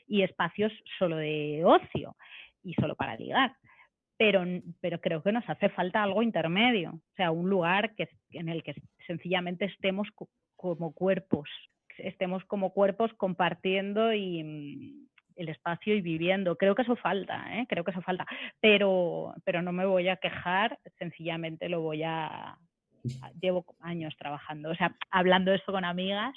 y 0.07 0.23
espacios 0.23 0.73
solo 0.99 1.17
de 1.17 1.63
ocio 1.65 2.17
y 2.63 2.75
solo 2.75 2.95
para 2.97 3.17
ligar. 3.17 3.55
Pero, 4.19 4.45
pero 4.81 5.01
creo 5.01 5.23
que 5.23 5.33
nos 5.33 5.49
hace 5.49 5.69
falta 5.71 6.03
algo 6.03 6.23
intermedio, 6.23 6.91
o 6.91 7.15
sea, 7.17 7.31
un 7.31 7.49
lugar 7.49 7.95
que, 7.95 8.09
en 8.31 8.49
el 8.49 8.63
que 8.63 8.75
sencillamente 9.07 9.65
estemos 9.65 10.09
como 10.57 10.93
cuerpos 10.93 11.49
estemos 11.99 12.45
como 12.47 12.73
cuerpos 12.73 13.13
compartiendo 13.15 14.13
y 14.15 15.09
el 15.37 15.49
espacio 15.49 15.95
y 15.95 16.01
viviendo. 16.01 16.57
Creo 16.57 16.75
que 16.75 16.83
eso 16.83 16.97
falta, 16.97 17.45
¿eh? 17.57 17.67
creo 17.69 17.85
que 17.85 17.91
eso 17.91 18.03
falta, 18.03 18.27
pero, 18.61 19.35
pero 19.45 19.63
no 19.63 19.73
me 19.73 19.87
voy 19.87 20.09
a 20.09 20.17
quejar, 20.17 20.79
sencillamente 20.99 21.69
lo 21.69 21.81
voy 21.81 22.03
a... 22.03 22.57
Llevo 23.41 23.65
años 23.81 24.15
trabajando, 24.17 24.71
o 24.71 24.75
sea, 24.77 24.97
hablando 25.11 25.53
esto 25.53 25.73
con 25.73 25.85
amigas 25.85 26.33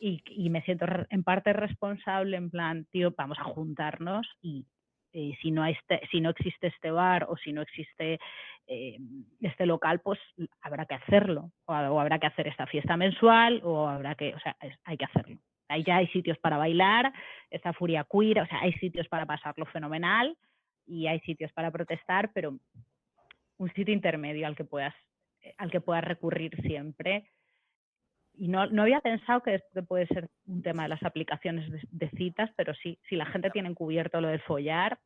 y, 0.00 0.20
y 0.26 0.50
me 0.50 0.62
siento 0.62 0.84
en 1.10 1.22
parte 1.22 1.52
responsable, 1.52 2.36
en 2.36 2.50
plan, 2.50 2.86
tío, 2.90 3.14
vamos 3.16 3.38
a 3.38 3.44
juntarnos 3.44 4.26
y, 4.42 4.66
eh, 5.12 5.36
si, 5.42 5.50
no 5.50 5.64
este, 5.66 6.00
si 6.10 6.20
no 6.20 6.30
existe 6.30 6.68
este 6.68 6.90
bar 6.90 7.26
o 7.28 7.36
si 7.36 7.52
no 7.52 7.62
existe 7.62 8.20
eh, 8.68 8.98
este 9.40 9.66
local, 9.66 10.00
pues 10.00 10.20
habrá 10.60 10.86
que 10.86 10.94
hacerlo. 10.94 11.50
O, 11.64 11.72
habrá 11.72 12.18
que 12.18 12.26
hacer 12.26 12.46
esta 12.46 12.66
fiesta 12.66 12.96
mensual 12.96 13.60
o 13.64 13.88
habrá 13.88 14.14
que, 14.14 14.34
o 14.34 14.40
sea, 14.40 14.56
hay 14.84 14.96
que 14.96 15.04
hacerlo. 15.04 15.38
Ahí 15.70 15.84
ya 15.84 15.96
hay 15.96 16.08
sitios 16.08 16.36
para 16.38 16.58
bailar, 16.58 17.12
esta 17.50 17.72
furia 17.72 18.06
queer, 18.10 18.40
o 18.40 18.46
sea, 18.46 18.60
hay 18.60 18.72
sitios 18.74 19.08
para 19.08 19.24
pasarlo 19.24 19.66
fenomenal 19.66 20.36
y 20.86 21.06
hay 21.06 21.20
sitios 21.20 21.52
para 21.52 21.70
protestar, 21.70 22.30
pero 22.34 22.58
un 23.58 23.72
sitio 23.74 23.94
intermedio 23.94 24.46
al 24.46 24.56
que 24.56 24.64
puedas, 24.64 24.94
al 25.58 25.70
que 25.70 25.80
puedas 25.80 26.04
recurrir 26.04 26.60
siempre 26.62 27.30
y 28.34 28.48
no, 28.48 28.66
no, 28.68 28.82
había 28.82 29.00
pensado 29.00 29.42
que 29.42 29.56
esto 29.56 29.84
puede 29.84 30.06
ser 30.06 30.28
un 30.46 30.62
tema 30.62 30.84
de 30.84 30.88
las 30.88 31.02
aplicaciones 31.02 31.70
de, 31.90 32.10
citas, 32.16 32.50
pero 32.56 32.72
sí, 32.82 32.98
si 33.08 33.16
la 33.16 33.26
gente 33.26 33.50
tiene 33.50 33.68
encubierto 33.68 34.20
lo 34.20 34.28
del 34.28 34.40
follar, 34.40 34.98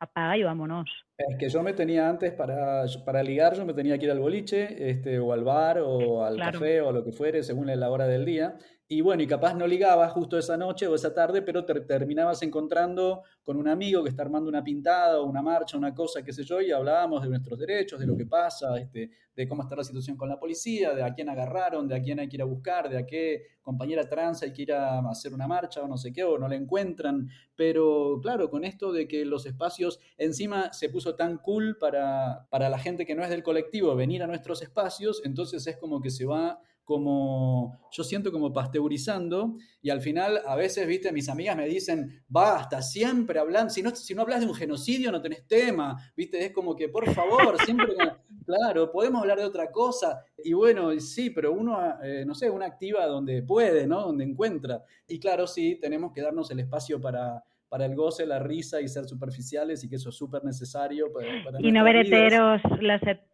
apaga 0.00 0.36
y 0.36 0.42
vámonos. 0.42 0.90
Es 1.16 1.38
que 1.38 1.48
yo 1.48 1.62
me 1.62 1.74
tenía 1.74 2.08
antes 2.08 2.32
para, 2.32 2.84
para 3.04 3.22
ligar, 3.22 3.54
yo 3.54 3.64
me 3.64 3.72
tenía 3.72 3.96
que 3.98 4.06
ir 4.06 4.10
al 4.10 4.18
boliche, 4.18 4.90
este, 4.90 5.20
o 5.20 5.32
al 5.32 5.44
bar, 5.44 5.78
o 5.80 6.24
al 6.24 6.38
café, 6.38 6.80
o 6.80 6.90
lo 6.90 7.04
que 7.04 7.12
fuere, 7.12 7.42
según 7.42 7.66
la 7.68 7.90
hora 7.90 8.06
del 8.08 8.24
día. 8.24 8.56
Y 8.88 9.00
bueno, 9.00 9.20
y 9.20 9.26
capaz 9.26 9.54
no 9.54 9.66
ligabas 9.66 10.12
justo 10.12 10.38
esa 10.38 10.56
noche 10.56 10.86
o 10.86 10.94
esa 10.94 11.12
tarde, 11.12 11.42
pero 11.42 11.64
te 11.64 11.80
terminabas 11.80 12.42
encontrando 12.42 13.24
con 13.42 13.56
un 13.56 13.66
amigo 13.66 14.04
que 14.04 14.10
está 14.10 14.22
armando 14.22 14.48
una 14.48 14.62
pintada 14.62 15.20
o 15.20 15.24
una 15.24 15.42
marcha, 15.42 15.76
una 15.76 15.92
cosa, 15.92 16.22
qué 16.22 16.32
sé 16.32 16.44
yo, 16.44 16.60
y 16.60 16.70
hablábamos 16.70 17.20
de 17.22 17.28
nuestros 17.28 17.58
derechos, 17.58 17.98
de 17.98 18.06
lo 18.06 18.16
que 18.16 18.26
pasa, 18.26 18.78
este, 18.78 19.10
de 19.34 19.48
cómo 19.48 19.64
está 19.64 19.74
la 19.74 19.82
situación 19.82 20.16
con 20.16 20.28
la 20.28 20.38
policía, 20.38 20.94
de 20.94 21.02
a 21.02 21.12
quién 21.12 21.28
agarraron, 21.28 21.88
de 21.88 21.96
a 21.96 22.00
quién 22.00 22.20
hay 22.20 22.28
que 22.28 22.36
ir 22.36 22.42
a 22.42 22.44
buscar, 22.44 22.88
de 22.88 22.98
a 22.98 23.06
qué 23.06 23.56
compañera 23.60 24.08
trans 24.08 24.44
hay 24.44 24.52
que 24.52 24.62
ir 24.62 24.72
a 24.72 25.00
hacer 25.10 25.34
una 25.34 25.48
marcha 25.48 25.82
o 25.82 25.88
no 25.88 25.96
sé 25.96 26.12
qué, 26.12 26.22
o 26.22 26.38
no 26.38 26.46
la 26.46 26.54
encuentran. 26.54 27.28
Pero 27.56 28.20
claro, 28.22 28.50
con 28.50 28.64
esto 28.64 28.92
de 28.92 29.08
que 29.08 29.24
los 29.24 29.46
espacios 29.46 29.98
encima 30.16 30.72
se 30.72 30.90
puso 30.90 31.16
tan 31.16 31.38
cool 31.38 31.76
para, 31.76 32.46
para 32.50 32.68
la 32.68 32.78
gente 32.78 33.04
que 33.04 33.16
no 33.16 33.24
es 33.24 33.30
del 33.30 33.42
colectivo 33.42 33.96
venir 33.96 34.22
a 34.22 34.28
nuestros 34.28 34.62
espacios, 34.62 35.22
entonces 35.24 35.66
es 35.66 35.76
como 35.76 36.00
que 36.00 36.10
se 36.10 36.24
va 36.24 36.60
como, 36.86 37.80
yo 37.90 38.04
siento 38.04 38.30
como 38.30 38.52
pasteurizando 38.52 39.56
y 39.82 39.90
al 39.90 40.00
final 40.00 40.40
a 40.46 40.54
veces, 40.54 40.86
viste, 40.86 41.10
mis 41.10 41.28
amigas 41.28 41.56
me 41.56 41.66
dicen, 41.66 42.22
basta, 42.28 42.80
siempre 42.80 43.40
hablan, 43.40 43.70
si 43.70 43.82
no, 43.82 43.90
si 43.90 44.14
no 44.14 44.22
hablas 44.22 44.40
de 44.40 44.46
un 44.46 44.54
genocidio 44.54 45.10
no 45.10 45.20
tenés 45.20 45.48
tema, 45.48 45.96
viste, 46.16 46.44
es 46.44 46.52
como 46.52 46.76
que, 46.76 46.88
por 46.88 47.12
favor, 47.12 47.60
siempre, 47.64 47.88
claro, 48.46 48.92
podemos 48.92 49.20
hablar 49.20 49.38
de 49.38 49.44
otra 49.44 49.72
cosa. 49.72 50.22
Y 50.38 50.52
bueno, 50.52 50.98
sí, 51.00 51.30
pero 51.30 51.52
uno, 51.52 51.76
eh, 52.04 52.24
no 52.24 52.36
sé, 52.36 52.48
una 52.48 52.66
activa 52.66 53.04
donde 53.06 53.42
puede, 53.42 53.88
¿no? 53.88 54.02
Donde 54.02 54.22
encuentra. 54.22 54.84
Y 55.08 55.18
claro, 55.18 55.48
sí, 55.48 55.80
tenemos 55.80 56.12
que 56.12 56.22
darnos 56.22 56.52
el 56.52 56.60
espacio 56.60 57.00
para 57.00 57.42
para 57.68 57.84
el 57.84 57.94
goce, 57.96 58.26
la 58.26 58.38
risa 58.38 58.80
y 58.80 58.88
ser 58.88 59.06
superficiales 59.06 59.82
y 59.82 59.88
que 59.88 59.96
eso 59.96 60.10
es 60.10 60.16
súper 60.16 60.44
necesario 60.44 61.12
para, 61.12 61.58
Y 61.58 61.72
no 61.72 61.82
ver 61.84 61.96
heteros, 61.96 62.60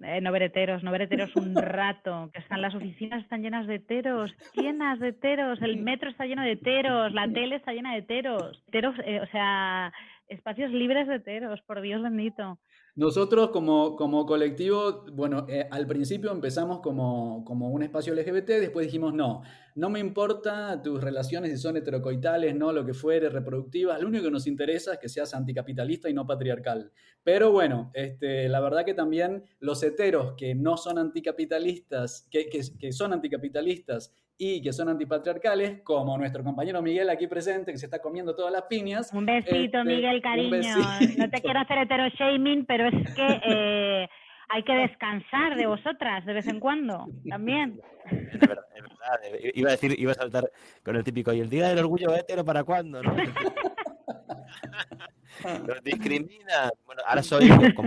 eh, 0.01 0.20
no 0.20 0.33
ver 0.33 0.43
heteros, 0.43 0.83
no 0.83 0.91
ver 0.91 1.03
heteros 1.03 1.35
un 1.37 1.55
rato, 1.55 2.30
que 2.33 2.41
están 2.41 2.62
las 2.62 2.74
oficinas 2.74 3.22
están 3.22 3.43
llenas 3.43 3.66
de 3.66 3.76
heteros, 3.76 4.33
llenas 4.55 5.01
de 5.01 5.09
heteros, 5.09 5.61
el 5.61 5.83
metro 5.83 6.11
está 6.11 6.24
lleno 6.24 6.43
de 6.43 6.53
heteros, 6.53 7.12
la 7.12 7.30
tele 7.30 7.57
está 7.57 7.72
llena 7.72 7.93
de 7.93 7.99
heteros, 7.99 8.62
heteros, 8.68 8.95
eh, 9.05 9.20
o 9.20 9.26
sea, 9.26 9.93
espacios 10.28 10.70
libres 10.70 11.07
de 11.09 11.16
heteros, 11.16 11.61
por 11.62 11.80
Dios 11.80 12.03
bendito. 12.03 12.59
Nosotros 12.95 13.49
como, 13.53 13.97
como 13.97 14.26
colectivo, 14.26 15.07
bueno, 15.12 15.47
eh, 15.49 15.66
al 15.70 15.86
principio 15.86 16.30
empezamos 16.30 16.80
como, 16.80 17.43
como, 17.43 17.70
un 17.70 17.82
espacio 17.82 18.14
LGBT, 18.14 18.49
después 18.61 18.84
dijimos, 18.84 19.14
no, 19.14 19.43
no 19.74 19.88
me 19.88 19.99
importa 19.99 20.82
tus 20.82 21.03
relaciones 21.03 21.53
si 21.53 21.57
son 21.57 21.78
heterocoitales, 21.78 22.55
no, 22.55 22.70
lo 22.70 22.84
que 22.84 22.93
fuere, 22.93 23.30
reproductivas, 23.30 23.99
lo 23.99 24.09
único 24.09 24.24
que 24.24 24.30
nos 24.30 24.47
interesa 24.47 24.93
es 24.93 24.99
que 24.99 25.09
seas 25.09 25.32
anticapitalista 25.32 26.11
y 26.11 26.12
no 26.12 26.26
patriarcal. 26.26 26.93
Pero 27.24 27.51
bueno, 27.51 27.90
este, 27.95 28.47
la 28.51 28.61
verdad 28.61 28.84
que 28.84 28.93
también 28.93 29.45
los 29.59 29.82
heteros 29.82 30.34
que 30.36 30.55
no 30.55 30.76
son 30.76 30.99
anticapitalistas, 30.99 32.28
que, 32.30 32.51
que, 32.51 32.61
que 32.78 32.93
son 32.93 33.14
anticapitalistas 33.14 34.12
y 34.45 34.61
que 34.61 34.72
son 34.72 34.88
antipatriarcales, 34.88 35.82
como 35.84 36.18
nuestro 36.18 36.43
compañero 36.43 36.82
Miguel 36.82 37.09
aquí 37.11 37.28
presente, 37.28 37.70
que 37.70 37.78
se 37.78 37.86
está 37.86 38.01
comiendo 38.01 38.34
todas 38.34 38.53
las 38.53 38.62
piñas. 38.62 39.12
Un 39.12 39.24
besito, 39.24 39.55
este, 39.55 39.84
Miguel, 39.84 40.20
cariño. 40.20 40.78
No 41.16 41.30
te 41.30 41.40
quiero 41.40 41.61
hacer 41.61 41.78
hetero-shaming, 41.78 42.66
pero 42.66 42.88
es 42.88 43.14
que 43.14 43.40
eh, 43.45 44.09
hay 44.49 44.64
que 44.64 44.72
descansar 44.72 45.57
de 45.57 45.68
vosotras 45.68 46.26
de 46.26 46.32
vez 46.32 46.49
en 46.49 46.59
cuando, 46.59 47.07
también. 47.28 47.80
Es 48.11 48.40
verdad, 48.40 48.64
es 48.74 48.82
verdad. 48.82 49.20
Iba 49.55 49.68
a 49.68 49.72
decir, 49.72 49.95
iba 49.97 50.11
a 50.11 50.16
saltar 50.16 50.51
con 50.84 50.97
el 50.97 51.05
típico, 51.05 51.32
¿y 51.32 51.38
el 51.38 51.49
día 51.49 51.68
del 51.68 51.78
orgullo 51.78 52.12
hetero 52.12 52.45
para 52.45 52.64
cuándo? 52.64 53.01
¿no? 53.01 53.14
Los 55.68 55.84
discrimina. 55.84 56.68
Bueno, 56.84 57.03
ahora 57.07 57.22
soy 57.22 57.49
como, 57.49 57.84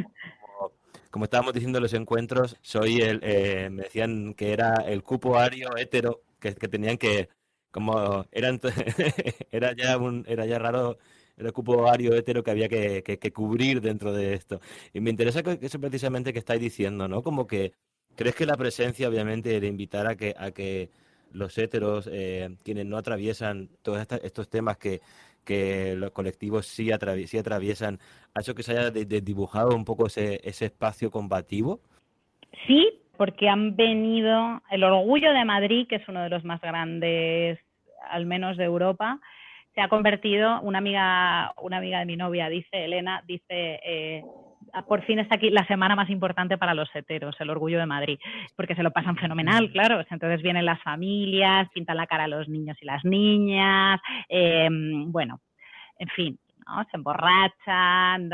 como, 1.12 1.26
estábamos 1.26 1.54
diciendo 1.54 1.80
en 1.80 1.84
los 1.84 1.94
encuentros, 1.94 2.56
soy 2.62 3.02
el, 3.02 3.20
eh, 3.24 3.68
me 3.70 3.84
decían 3.84 4.34
que 4.36 4.54
era 4.54 4.76
el 4.88 5.04
cupo 5.04 5.38
ario 5.38 5.76
hetero 5.76 6.22
que, 6.54 6.68
tenían 6.68 6.98
que, 6.98 7.30
como 7.72 8.26
eran, 8.32 8.60
era 9.52 9.74
ya 9.74 9.98
un, 9.98 10.24
era 10.28 10.46
ya 10.46 10.60
raro 10.60 10.98
el 11.38 11.52
cupo 11.52 11.88
ario 11.90 12.14
hetero 12.14 12.44
que 12.44 12.52
había 12.52 12.70
que, 12.70 13.32
cubrir 13.34 13.82
dentro 13.82 14.14
de 14.14 14.34
esto. 14.34 14.62
Y 14.94 15.02
me 15.02 15.10
interesa 15.10 15.44
que, 15.44 15.60
eso 15.62 15.80
precisamente 15.80 16.34
que 16.34 16.40
estáis 16.40 16.62
diciendo, 16.62 17.08
¿no? 17.08 17.22
Como 17.22 17.48
que 17.48 17.74
crees 18.16 18.36
que 18.36 18.46
la 18.46 18.56
presencia, 18.56 19.10
obviamente, 19.10 19.60
de 19.60 19.68
invitar 19.68 20.08
a 20.08 20.16
que, 20.16 20.34
a 20.38 20.52
que 20.52 20.90
los 21.32 21.58
heteros, 21.58 22.10
eh, 22.12 22.56
quienes 22.64 22.86
no 22.86 22.98
atraviesan 22.98 23.70
todos 23.82 24.08
estos 24.24 24.50
temas 24.50 24.78
que, 24.78 25.02
que 25.44 25.96
los 25.96 26.12
colectivos 26.12 26.66
sí, 26.66 26.92
atraviesan, 26.92 28.00
ha 28.34 28.42
hecho 28.42 28.56
que 28.56 28.64
se 28.64 28.72
haya 28.72 28.92
dibujado 28.92 29.76
un 29.76 29.86
poco 29.86 30.08
ese, 30.08 30.40
ese 30.44 30.66
espacio 30.66 31.12
combativo? 31.12 31.82
Sí, 32.68 33.02
porque 33.18 33.50
han 33.50 33.76
venido, 33.76 34.62
el 34.70 34.84
orgullo 34.84 35.32
de 35.34 35.46
Madrid, 35.46 35.88
que 35.88 35.96
es 35.96 36.08
uno 36.08 36.24
de 36.24 36.30
los 36.30 36.44
más 36.44 36.62
grandes, 36.62 37.60
al 38.10 38.26
menos 38.26 38.58
de 38.58 38.66
Europa, 38.66 39.20
se 39.74 39.82
ha 39.82 39.90
convertido, 39.90 40.62
una 40.62 40.78
amiga, 40.78 41.54
una 41.62 41.78
amiga 41.78 42.00
de 42.00 42.06
mi 42.06 42.16
novia 42.16 42.50
dice, 42.50 42.86
Elena, 42.86 43.22
dice, 43.28 43.80
eh, 43.84 44.24
por 44.88 45.04
fin 45.04 45.20
está 45.20 45.36
aquí 45.36 45.50
la 45.50 45.68
semana 45.68 45.96
más 45.96 46.10
importante 46.10 46.58
para 46.58 46.74
los 46.74 46.90
heteros, 46.96 47.36
el 47.40 47.50
orgullo 47.50 47.80
de 47.80 47.86
Madrid, 47.86 48.18
porque 48.56 48.76
se 48.76 48.84
lo 48.84 48.92
pasan 48.92 49.18
fenomenal, 49.18 49.70
claro. 49.72 50.04
Entonces 50.10 50.42
vienen 50.42 50.66
las 50.66 50.82
familias, 50.82 51.70
pintan 51.74 51.98
la 51.98 52.08
cara 52.08 52.24
a 52.24 52.30
los 52.30 52.48
niños 52.48 52.78
y 52.82 52.86
las 52.86 53.04
niñas, 53.04 54.00
eh, 54.30 54.70
bueno, 55.08 55.42
en 56.00 56.08
fin, 56.10 56.40
¿no? 56.66 56.84
se 56.86 56.98
emborrachan, 56.98 58.30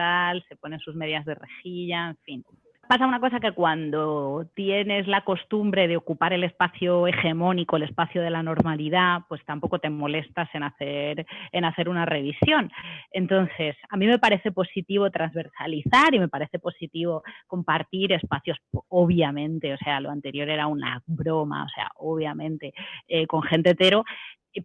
se 0.48 0.56
ponen 0.58 0.80
sus 0.80 0.96
medias 0.96 1.26
de 1.26 1.36
rejilla, 1.36 2.10
en 2.10 2.18
fin 2.18 2.46
pasa 2.92 3.08
una 3.08 3.22
cosa 3.22 3.40
que 3.40 3.54
cuando 3.54 4.46
tienes 4.54 5.08
la 5.08 5.24
costumbre 5.24 5.88
de 5.88 5.96
ocupar 5.96 6.34
el 6.34 6.44
espacio 6.44 7.08
hegemónico, 7.08 7.78
el 7.78 7.84
espacio 7.84 8.22
de 8.22 8.30
la 8.30 8.44
normalidad, 8.44 9.22
pues 9.30 9.42
tampoco 9.46 9.80
te 9.80 9.90
molestas 9.90 10.50
en 10.54 10.64
hacer, 10.64 11.26
en 11.54 11.64
hacer 11.64 11.88
una 11.88 12.06
revisión. 12.06 12.70
Entonces, 13.14 13.78
a 13.90 13.96
mí 13.96 14.08
me 14.08 14.20
parece 14.20 14.52
positivo 14.52 15.10
transversalizar 15.10 16.14
y 16.14 16.20
me 16.20 16.28
parece 16.28 16.60
positivo 16.60 17.24
compartir 17.48 18.12
espacios, 18.12 18.58
obviamente, 18.90 19.74
o 19.74 19.78
sea, 19.78 20.02
lo 20.02 20.12
anterior 20.12 20.50
era 20.50 20.68
una 20.68 21.02
broma, 21.08 21.64
o 21.64 21.70
sea, 21.70 21.92
obviamente, 21.96 22.74
eh, 23.08 23.26
con 23.26 23.42
gente 23.42 23.70
hetero, 23.70 24.04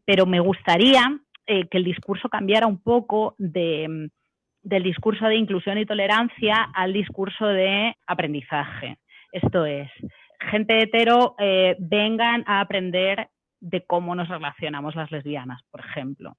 pero 0.05 0.27
me 0.27 0.41
gustaría 0.41 1.17
eh, 1.47 1.69
que 1.69 1.79
el 1.79 1.85
discurso 1.85 2.29
cambiara 2.29 2.67
un 2.67 2.83
poco 2.83 3.37
de 3.39 4.11
del 4.67 4.83
discurso 4.83 5.27
de 5.27 5.37
inclusión 5.37 5.79
y 5.79 5.87
tolerancia 5.87 6.69
al 6.75 6.93
discurso 6.93 7.47
de 7.47 7.95
aprendizaje. 8.05 8.99
Esto 9.31 9.65
es, 9.65 9.89
gente 10.51 10.83
hetero 10.83 11.37
eh, 11.39 11.77
vengan 11.79 12.43
a 12.49 12.61
aprender 12.61 13.29
de 13.61 13.87
cómo 13.87 14.17
nos 14.17 14.29
relacionamos 14.29 14.97
las 14.97 15.11
lesbianas, 15.13 15.63
por 15.71 15.81
ejemplo. 15.81 16.37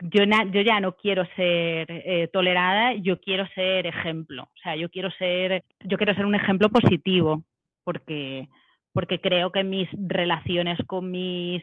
Yo, 0.00 0.24
ya 0.24 0.80
no 0.80 0.96
quiero 0.96 1.24
ser 1.36 1.86
eh, 1.88 2.28
tolerada, 2.32 2.94
yo 2.94 3.20
quiero 3.20 3.46
ser 3.54 3.86
ejemplo. 3.86 4.42
O 4.42 4.60
sea, 4.60 4.74
yo 4.74 4.90
quiero 4.90 5.12
ser, 5.12 5.62
yo 5.84 5.98
quiero 5.98 6.14
ser 6.14 6.26
un 6.26 6.34
ejemplo 6.34 6.70
positivo, 6.70 7.44
porque, 7.84 8.48
porque 8.92 9.20
creo 9.20 9.52
que 9.52 9.62
mis 9.62 9.88
relaciones 9.92 10.78
con 10.86 11.12
mis 11.12 11.62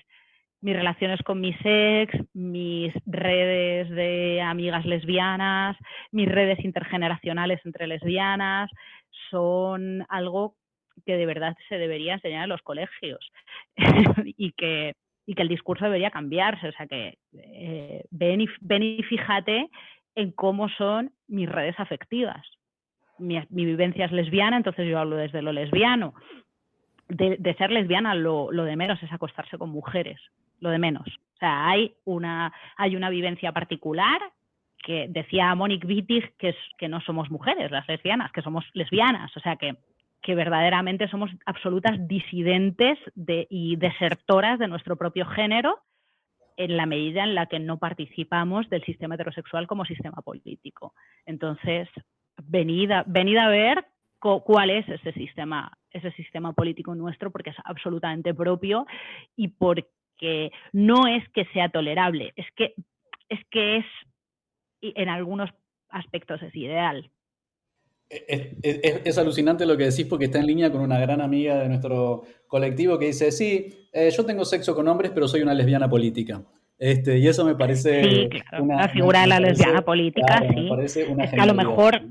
mis 0.65 0.75
relaciones 0.75 1.21
con 1.21 1.39
mis 1.39 1.55
ex, 1.63 2.11
mis 2.33 2.91
redes 3.05 3.87
de 3.91 4.41
amigas 4.41 4.83
lesbianas, 4.83 5.77
mis 6.11 6.27
redes 6.27 6.65
intergeneracionales 6.65 7.61
entre 7.65 7.85
lesbianas, 7.85 8.71
son 9.29 10.03
algo 10.09 10.55
que 11.05 11.17
de 11.17 11.27
verdad 11.27 11.55
se 11.69 11.77
debería 11.77 12.15
enseñar 12.15 12.45
en 12.45 12.49
los 12.49 12.63
colegios 12.63 13.19
y 14.25 14.53
que 14.53 14.93
y 15.27 15.35
que 15.35 15.43
el 15.43 15.49
discurso 15.49 15.85
debería 15.85 16.09
cambiarse. 16.09 16.67
O 16.67 16.71
sea 16.71 16.87
que 16.87 17.19
eh, 17.33 18.03
ven, 18.09 18.41
y, 18.41 19.03
fíjate 19.03 19.69
en 20.15 20.31
cómo 20.31 20.67
son 20.69 21.11
mis 21.27 21.47
redes 21.47 21.79
afectivas. 21.79 22.43
Mi, 23.19 23.39
vivencia 23.51 24.05
es 24.05 24.11
lesbiana, 24.11 24.57
entonces 24.57 24.87
yo 24.89 24.97
hablo 24.97 25.15
desde 25.15 25.43
lo 25.43 25.51
lesbiano. 25.51 26.15
De, 27.07 27.55
ser 27.57 27.71
lesbiana, 27.71 28.15
lo, 28.15 28.49
de 28.51 28.75
menos 28.75 29.01
es 29.03 29.11
acostarse 29.11 29.57
con 29.57 29.69
mujeres, 29.69 30.19
lo 30.59 30.69
de 30.69 30.79
menos. 30.79 31.07
O 31.07 31.37
sea, 31.37 31.67
hay 31.67 31.93
una, 32.05 32.51
hay 32.77 32.95
una 32.95 33.09
vivencia 33.09 33.51
particular 33.51 34.19
que 34.83 35.07
decía 35.09 35.53
Monique 35.55 35.87
Wittig 35.87 36.35
que, 36.37 36.49
es, 36.49 36.55
que 36.77 36.87
no 36.87 37.01
somos 37.01 37.29
mujeres 37.29 37.71
las 37.71 37.87
lesbianas, 37.87 38.31
que 38.31 38.41
somos 38.41 38.65
lesbianas. 38.73 39.35
O 39.37 39.39
sea 39.39 39.55
que 39.55 39.75
que 40.25 40.33
verdaderamente 40.33 41.07
somos 41.07 41.29
absolutas 41.45 42.07
disidentes 42.07 42.97
y 43.47 43.75
desertoras 43.75 44.57
de 44.57 44.67
nuestro 44.67 44.95
propio 44.95 45.27
género 45.27 45.77
en 46.57 46.77
la 46.77 46.87
medida 46.87 47.23
en 47.23 47.35
la 47.35 47.45
que 47.45 47.59
no 47.59 47.77
participamos 47.77 48.67
del 48.71 48.83
sistema 48.83 49.13
heterosexual 49.13 49.67
como 49.67 49.85
sistema 49.85 50.23
político. 50.23 50.95
Entonces, 51.27 51.87
venid 52.43 52.89
a, 52.89 53.01
a 53.01 53.49
ver 53.49 53.85
cuál 54.17 54.71
es 54.71 54.89
ese 54.89 55.11
sistema, 55.11 55.71
ese 55.95 56.11
sistema 56.11 56.53
político 56.53 56.93
nuestro, 56.93 57.31
porque 57.31 57.51
es 57.51 57.55
absolutamente 57.63 58.33
propio 58.33 58.85
y 59.35 59.47
porque 59.47 60.51
no 60.73 61.07
es 61.07 61.27
que 61.29 61.45
sea 61.53 61.69
tolerable, 61.69 62.33
es 62.35 62.45
que 62.55 62.73
es, 63.29 63.39
que 63.49 63.77
es 63.77 63.85
en 64.81 65.09
algunos 65.09 65.49
aspectos 65.89 66.41
es 66.43 66.55
ideal. 66.55 67.09
Es, 68.07 69.17
alucinante 69.17 69.65
lo 69.65 69.77
que 69.77 69.85
decís 69.85 70.05
porque 70.05 70.25
está 70.25 70.39
en 70.39 70.45
línea 70.45 70.71
con 70.71 70.81
una 70.81 70.99
gran 70.99 71.21
amiga 71.21 71.57
de 71.57 71.69
nuestro 71.69 72.23
colectivo 72.47 72.99
que 72.99 73.07
dice, 73.07 73.31
sí, 73.31 73.87
eh, 73.91 74.11
yo 74.15 74.25
tengo 74.25 74.45
sexo 74.45 74.75
con 74.75 74.87
hombres, 74.87 75.11
pero 75.13 75.27
soy 75.27 75.41
una 75.41 75.55
lesbiana 75.55 75.89
política. 75.89 76.43
Este, 76.77 77.17
y 77.17 77.27
eso 77.27 77.45
me 77.45 77.55
parece... 77.55 78.03
Sí, 78.03 78.29
una, 78.61 78.81
la 78.81 78.89
figura 78.89 79.21
de 79.21 79.27
la 79.27 79.39
lesbiana 79.39 79.81
política, 79.81 80.43
sí. 80.53 80.69
es 80.83 81.31
que 81.31 81.39
a 81.39 81.45
lo 81.45 81.55
mejor, 81.55 82.01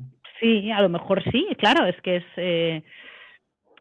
sí, 0.41 0.71
a 0.73 0.81
lo 0.83 0.89
mejor 0.89 1.23
sí, 1.31 1.47
claro, 1.59 1.87
es 1.87 2.01
que 2.01 2.17
es... 2.17 2.25
Eh, 2.39 2.83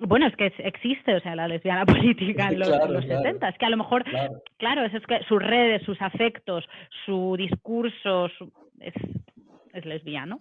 bueno, 0.07 0.27
es 0.27 0.35
que 0.35 0.51
existe, 0.59 1.15
o 1.15 1.19
sea, 1.19 1.35
la 1.35 1.47
lesbiana 1.47 1.85
política 1.85 2.49
en 2.49 2.59
los, 2.59 2.69
70. 2.69 3.49
Es 3.49 3.57
que 3.57 3.65
a 3.65 3.69
lo 3.69 3.77
mejor, 3.77 4.03
claro, 4.57 4.85
es, 4.85 4.91
que 5.05 5.23
sus 5.27 5.41
redes, 5.41 5.81
sus 5.83 6.01
afectos, 6.01 6.65
su 7.05 7.35
discurso 7.37 8.27
es, 8.79 8.93
es 9.73 9.85
lesbiano. 9.85 10.39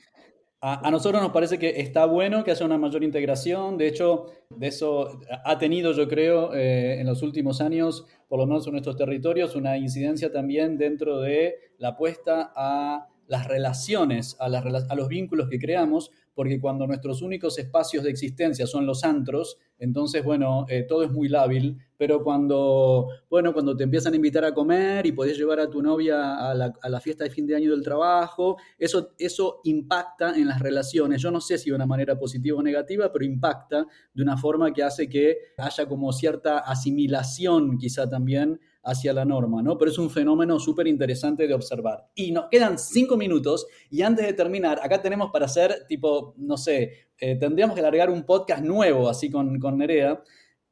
A, 0.65 0.89
nosotros 0.93 1.21
nos 1.21 1.33
parece 1.33 1.59
que 1.59 1.81
está 1.81 2.07
bueno 2.07 2.45
que 2.45 2.53
haya 2.53 2.65
una 2.65 2.79
mayor 2.79 3.03
integración. 3.03 3.77
De 3.77 3.89
hecho, 3.89 4.27
de 4.49 4.69
eso 4.69 5.21
ha 5.45 5.59
tenido, 5.59 5.93
yo 5.93 6.07
creo, 6.07 6.55
eh, 6.55 7.01
en 7.01 7.07
los 7.09 7.21
últimos 7.23 7.61
años, 7.61 8.07
por 8.29 8.39
lo 8.39 8.47
menos 8.47 8.65
en 8.69 8.75
nuestros 8.75 8.97
territorios, 8.97 9.57
una 9.57 9.77
incidencia 9.77 10.31
también 10.31 10.79
dentro 10.79 11.21
de 11.21 11.57
la 11.79 11.89
apuesta 11.89 12.53
a 12.55 13.09
las 13.27 13.47
relaciones, 13.47 14.37
a, 14.41 14.47
a 14.47 14.95
los 14.95 15.09
vínculos 15.09 15.49
que 15.49 15.59
creamos, 15.59 16.11
porque 16.35 16.61
cuando 16.61 16.87
nuestros 16.87 17.23
únicos 17.23 17.59
espacios 17.59 18.05
de 18.05 18.11
existencia 18.11 18.67
son 18.67 18.87
los 18.87 19.05
antros, 19.05 19.59
entonces, 19.79 20.25
bueno, 20.25 20.65
eh, 20.69 20.85
todo 20.89 21.03
es 21.03 21.11
muy 21.11 21.29
lábil, 21.29 21.77
pero 21.99 22.23
cuando, 22.23 23.09
bueno, 23.29 23.53
cuando 23.53 23.77
te 23.77 23.85
empiezan 23.85 24.13
a 24.13 24.17
invitar 24.17 24.45
a 24.45 24.55
comer 24.55 25.05
y 25.07 25.13
podés 25.13 25.37
llevar 25.37 25.61
a 25.61 25.69
tu 25.69 25.83
novia 25.83 26.51
a 26.51 26.55
la, 26.55 27.01
fiesta 27.01 27.25
de 27.25 27.31
fin 27.31 27.47
de 27.47 27.57
año 27.57 27.73
del 27.73 27.83
trabajo, 27.83 28.57
eso, 28.79 29.11
eso 29.19 29.61
impacta 29.65 30.37
en 30.37 30.47
las 30.47 30.61
relaciones. 30.61 31.21
Yo 31.21 31.31
no 31.31 31.41
sé 31.41 31.59
si 31.59 31.71
de 31.71 31.77
una 31.77 31.87
manera 31.87 32.19
positiva 32.19 32.59
o 32.59 32.63
negativa, 32.63 33.13
pero 33.13 33.25
impacta 33.25 33.87
de 34.15 34.23
una 34.23 34.37
forma 34.37 34.73
que 34.73 34.83
hace 34.83 35.09
que 35.09 35.37
haya 35.59 35.87
como 35.87 36.13
cierta 36.13 36.59
asimilación 36.59 37.77
quizá 37.77 38.09
también 38.09 38.61
hacia 38.83 39.13
la 39.13 39.25
norma, 39.25 39.63
¿no? 39.63 39.79
Pero 39.79 39.91
es 39.91 39.99
un 39.99 40.11
fenómeno 40.11 40.59
súper 40.59 40.87
interesante 40.87 41.47
de 41.47 41.55
observar. 41.55 42.09
Y 42.15 42.33
nos 42.33 42.47
quedan 42.51 42.79
cinco 42.79 43.17
minutos 43.17 43.67
y 43.91 44.03
antes 44.03 44.27
de 44.27 44.33
terminar, 44.33 44.81
acá 44.83 45.01
tenemos 45.01 45.31
para 45.31 45.47
hacer 45.47 45.87
tipo, 45.89 46.35
no 46.37 46.57
sé, 46.57 47.09
eh, 47.19 47.37
tendríamos 47.37 47.77
que 47.77 47.83
largar 47.83 48.11
un 48.11 48.25
podcast 48.25 48.63
nuevo 48.63 49.09
así 49.09 49.31
con, 49.31 49.59
con 49.59 49.79
Nerea, 49.79 50.23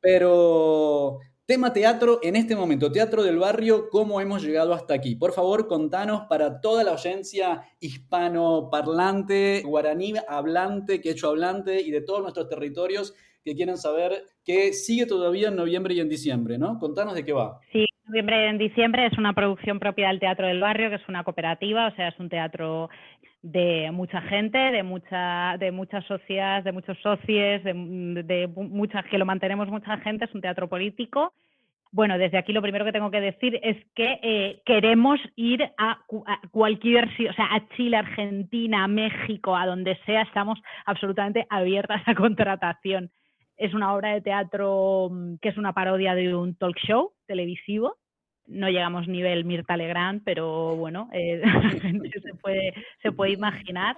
pero 0.00 1.18
tema 1.46 1.72
teatro 1.72 2.20
en 2.22 2.36
este 2.36 2.54
momento, 2.54 2.92
teatro 2.92 3.22
del 3.22 3.38
barrio, 3.38 3.88
¿cómo 3.90 4.20
hemos 4.20 4.42
llegado 4.42 4.72
hasta 4.72 4.94
aquí? 4.94 5.16
Por 5.16 5.32
favor, 5.32 5.66
contanos 5.66 6.22
para 6.28 6.60
toda 6.60 6.84
la 6.84 6.92
audiencia 6.92 7.64
hispanoparlante, 7.80 9.62
guaraní 9.66 10.14
hablante, 10.28 11.00
quechua 11.00 11.30
hablante 11.30 11.80
y 11.80 11.90
de 11.90 12.02
todos 12.02 12.22
nuestros 12.22 12.48
territorios 12.48 13.14
que 13.44 13.54
quieren 13.54 13.78
saber 13.78 14.26
qué 14.44 14.72
sigue 14.72 15.06
todavía 15.06 15.48
en 15.48 15.56
noviembre 15.56 15.94
y 15.94 16.00
en 16.00 16.08
diciembre, 16.08 16.58
¿no? 16.58 16.78
Contanos 16.78 17.14
de 17.14 17.24
qué 17.24 17.32
va. 17.32 17.58
Sí, 17.72 17.84
en 18.12 18.58
diciembre 18.58 19.06
es 19.06 19.18
una 19.18 19.32
producción 19.32 19.78
propia 19.78 20.08
del 20.08 20.20
Teatro 20.20 20.46
del 20.46 20.60
Barrio, 20.60 20.90
que 20.90 20.96
es 20.96 21.08
una 21.08 21.24
cooperativa, 21.24 21.88
o 21.88 21.94
sea, 21.94 22.08
es 22.08 22.18
un 22.18 22.28
teatro 22.28 22.90
de 23.42 23.90
mucha 23.92 24.20
gente, 24.22 24.58
de 24.58 24.82
mucha, 24.82 25.56
de 25.58 25.72
muchas 25.72 26.04
sociedades, 26.04 26.64
de 26.64 26.72
muchos 26.72 26.98
socios, 26.98 27.62
de, 27.64 28.50
muchas 28.54 29.04
que 29.06 29.18
lo 29.18 29.24
mantenemos 29.24 29.68
mucha 29.68 29.96
gente, 29.98 30.26
es 30.26 30.34
un 30.34 30.40
teatro 30.40 30.68
político. 30.68 31.32
Bueno, 31.92 32.18
desde 32.18 32.38
aquí 32.38 32.52
lo 32.52 32.62
primero 32.62 32.84
que 32.84 32.92
tengo 32.92 33.10
que 33.10 33.20
decir 33.20 33.58
es 33.62 33.76
que 33.94 34.20
eh, 34.22 34.62
queremos 34.64 35.18
ir 35.34 35.62
a, 35.76 35.98
a, 36.26 36.40
cualquier, 36.52 37.06
o 37.06 37.32
sea, 37.32 37.52
a 37.52 37.68
Chile, 37.76 37.96
Argentina, 37.96 38.86
México, 38.86 39.56
a 39.56 39.66
donde 39.66 39.98
sea, 40.06 40.22
estamos 40.22 40.60
absolutamente 40.86 41.46
abiertas 41.50 42.02
a 42.06 42.14
contratación. 42.14 43.10
Es 43.56 43.74
una 43.74 43.92
obra 43.92 44.12
de 44.14 44.20
teatro 44.20 45.08
mm, 45.10 45.36
que 45.42 45.48
es 45.48 45.56
una 45.56 45.72
parodia 45.72 46.14
de 46.14 46.34
un 46.34 46.54
talk 46.54 46.78
show 46.78 47.12
televisivo. 47.26 47.96
No 48.50 48.68
llegamos 48.68 49.06
nivel 49.06 49.44
Mirta 49.44 49.76
Legrand, 49.76 50.22
pero 50.24 50.74
bueno, 50.76 51.08
eh, 51.12 51.40
la 51.44 51.70
gente 51.70 52.20
se 52.20 52.34
puede, 52.34 52.74
se 53.00 53.12
puede 53.12 53.32
imaginar. 53.32 53.96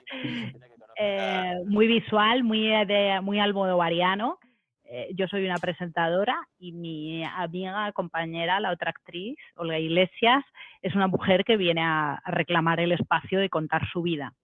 Eh, 0.99 1.55
muy 1.67 1.87
visual, 1.87 2.45
muy, 2.45 2.69
de, 2.85 3.21
muy 3.23 3.41
almodovariano. 3.41 4.39
Eh, 4.85 5.09
yo 5.15 5.27
soy 5.27 5.47
una 5.47 5.57
presentadora 5.57 6.37
y 6.59 6.73
mi 6.73 7.25
amiga, 7.25 7.91
compañera, 7.93 8.61
la 8.61 8.73
otra 8.73 8.91
actriz, 8.91 9.39
Olga 9.57 9.79
Iglesias, 9.79 10.45
es 10.83 10.95
una 10.95 11.07
mujer 11.07 11.45
que 11.45 11.57
viene 11.57 11.81
a 11.83 12.23
reclamar 12.27 12.79
el 12.79 12.93
espacio 12.93 13.41
de 13.41 13.49
contar 13.49 13.89
su 13.91 14.03
vida. 14.03 14.35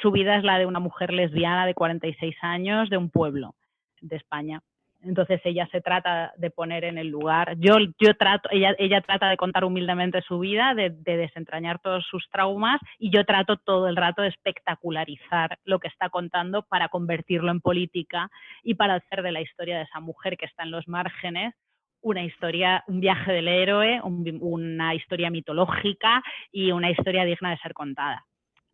Su 0.00 0.10
vida 0.10 0.36
es 0.36 0.44
la 0.44 0.58
de 0.58 0.64
una 0.64 0.80
mujer 0.80 1.12
lesbiana 1.12 1.66
de 1.66 1.74
46 1.74 2.34
años 2.40 2.88
de 2.88 2.96
un 2.96 3.10
pueblo 3.10 3.54
de 4.00 4.16
España. 4.16 4.62
Entonces 5.04 5.40
ella 5.44 5.68
se 5.72 5.80
trata 5.80 6.32
de 6.36 6.50
poner 6.50 6.84
en 6.84 6.96
el 6.96 7.08
lugar, 7.08 7.56
yo, 7.58 7.76
yo 7.98 8.14
trato, 8.16 8.48
ella, 8.52 8.74
ella 8.78 9.00
trata 9.00 9.28
de 9.28 9.36
contar 9.36 9.64
humildemente 9.64 10.22
su 10.22 10.38
vida, 10.38 10.74
de, 10.74 10.90
desentrañar 10.90 11.80
todos 11.80 12.06
sus 12.06 12.28
traumas 12.30 12.80
y 12.98 13.10
yo 13.10 13.24
trato 13.24 13.56
todo 13.56 13.88
el 13.88 13.96
rato 13.96 14.22
de 14.22 14.28
espectacularizar 14.28 15.58
lo 15.64 15.80
que 15.80 15.88
está 15.88 16.08
contando 16.08 16.62
para 16.62 16.88
convertirlo 16.88 17.50
en 17.50 17.60
política 17.60 18.30
y 18.62 18.74
para 18.74 18.94
hacer 18.94 19.22
de 19.22 19.32
la 19.32 19.40
historia 19.40 19.78
de 19.78 19.84
esa 19.84 20.00
mujer 20.00 20.36
que 20.36 20.46
está 20.46 20.62
en 20.62 20.70
los 20.70 20.86
márgenes 20.86 21.54
una 22.02 22.24
historia, 22.24 22.82
un 22.88 23.00
viaje 23.00 23.32
del 23.32 23.46
héroe, 23.46 24.00
una 24.02 24.92
historia 24.94 25.30
mitológica 25.30 26.20
y 26.50 26.72
una 26.72 26.90
historia 26.90 27.24
digna 27.24 27.50
de 27.50 27.58
ser 27.58 27.72
contada. 27.74 28.26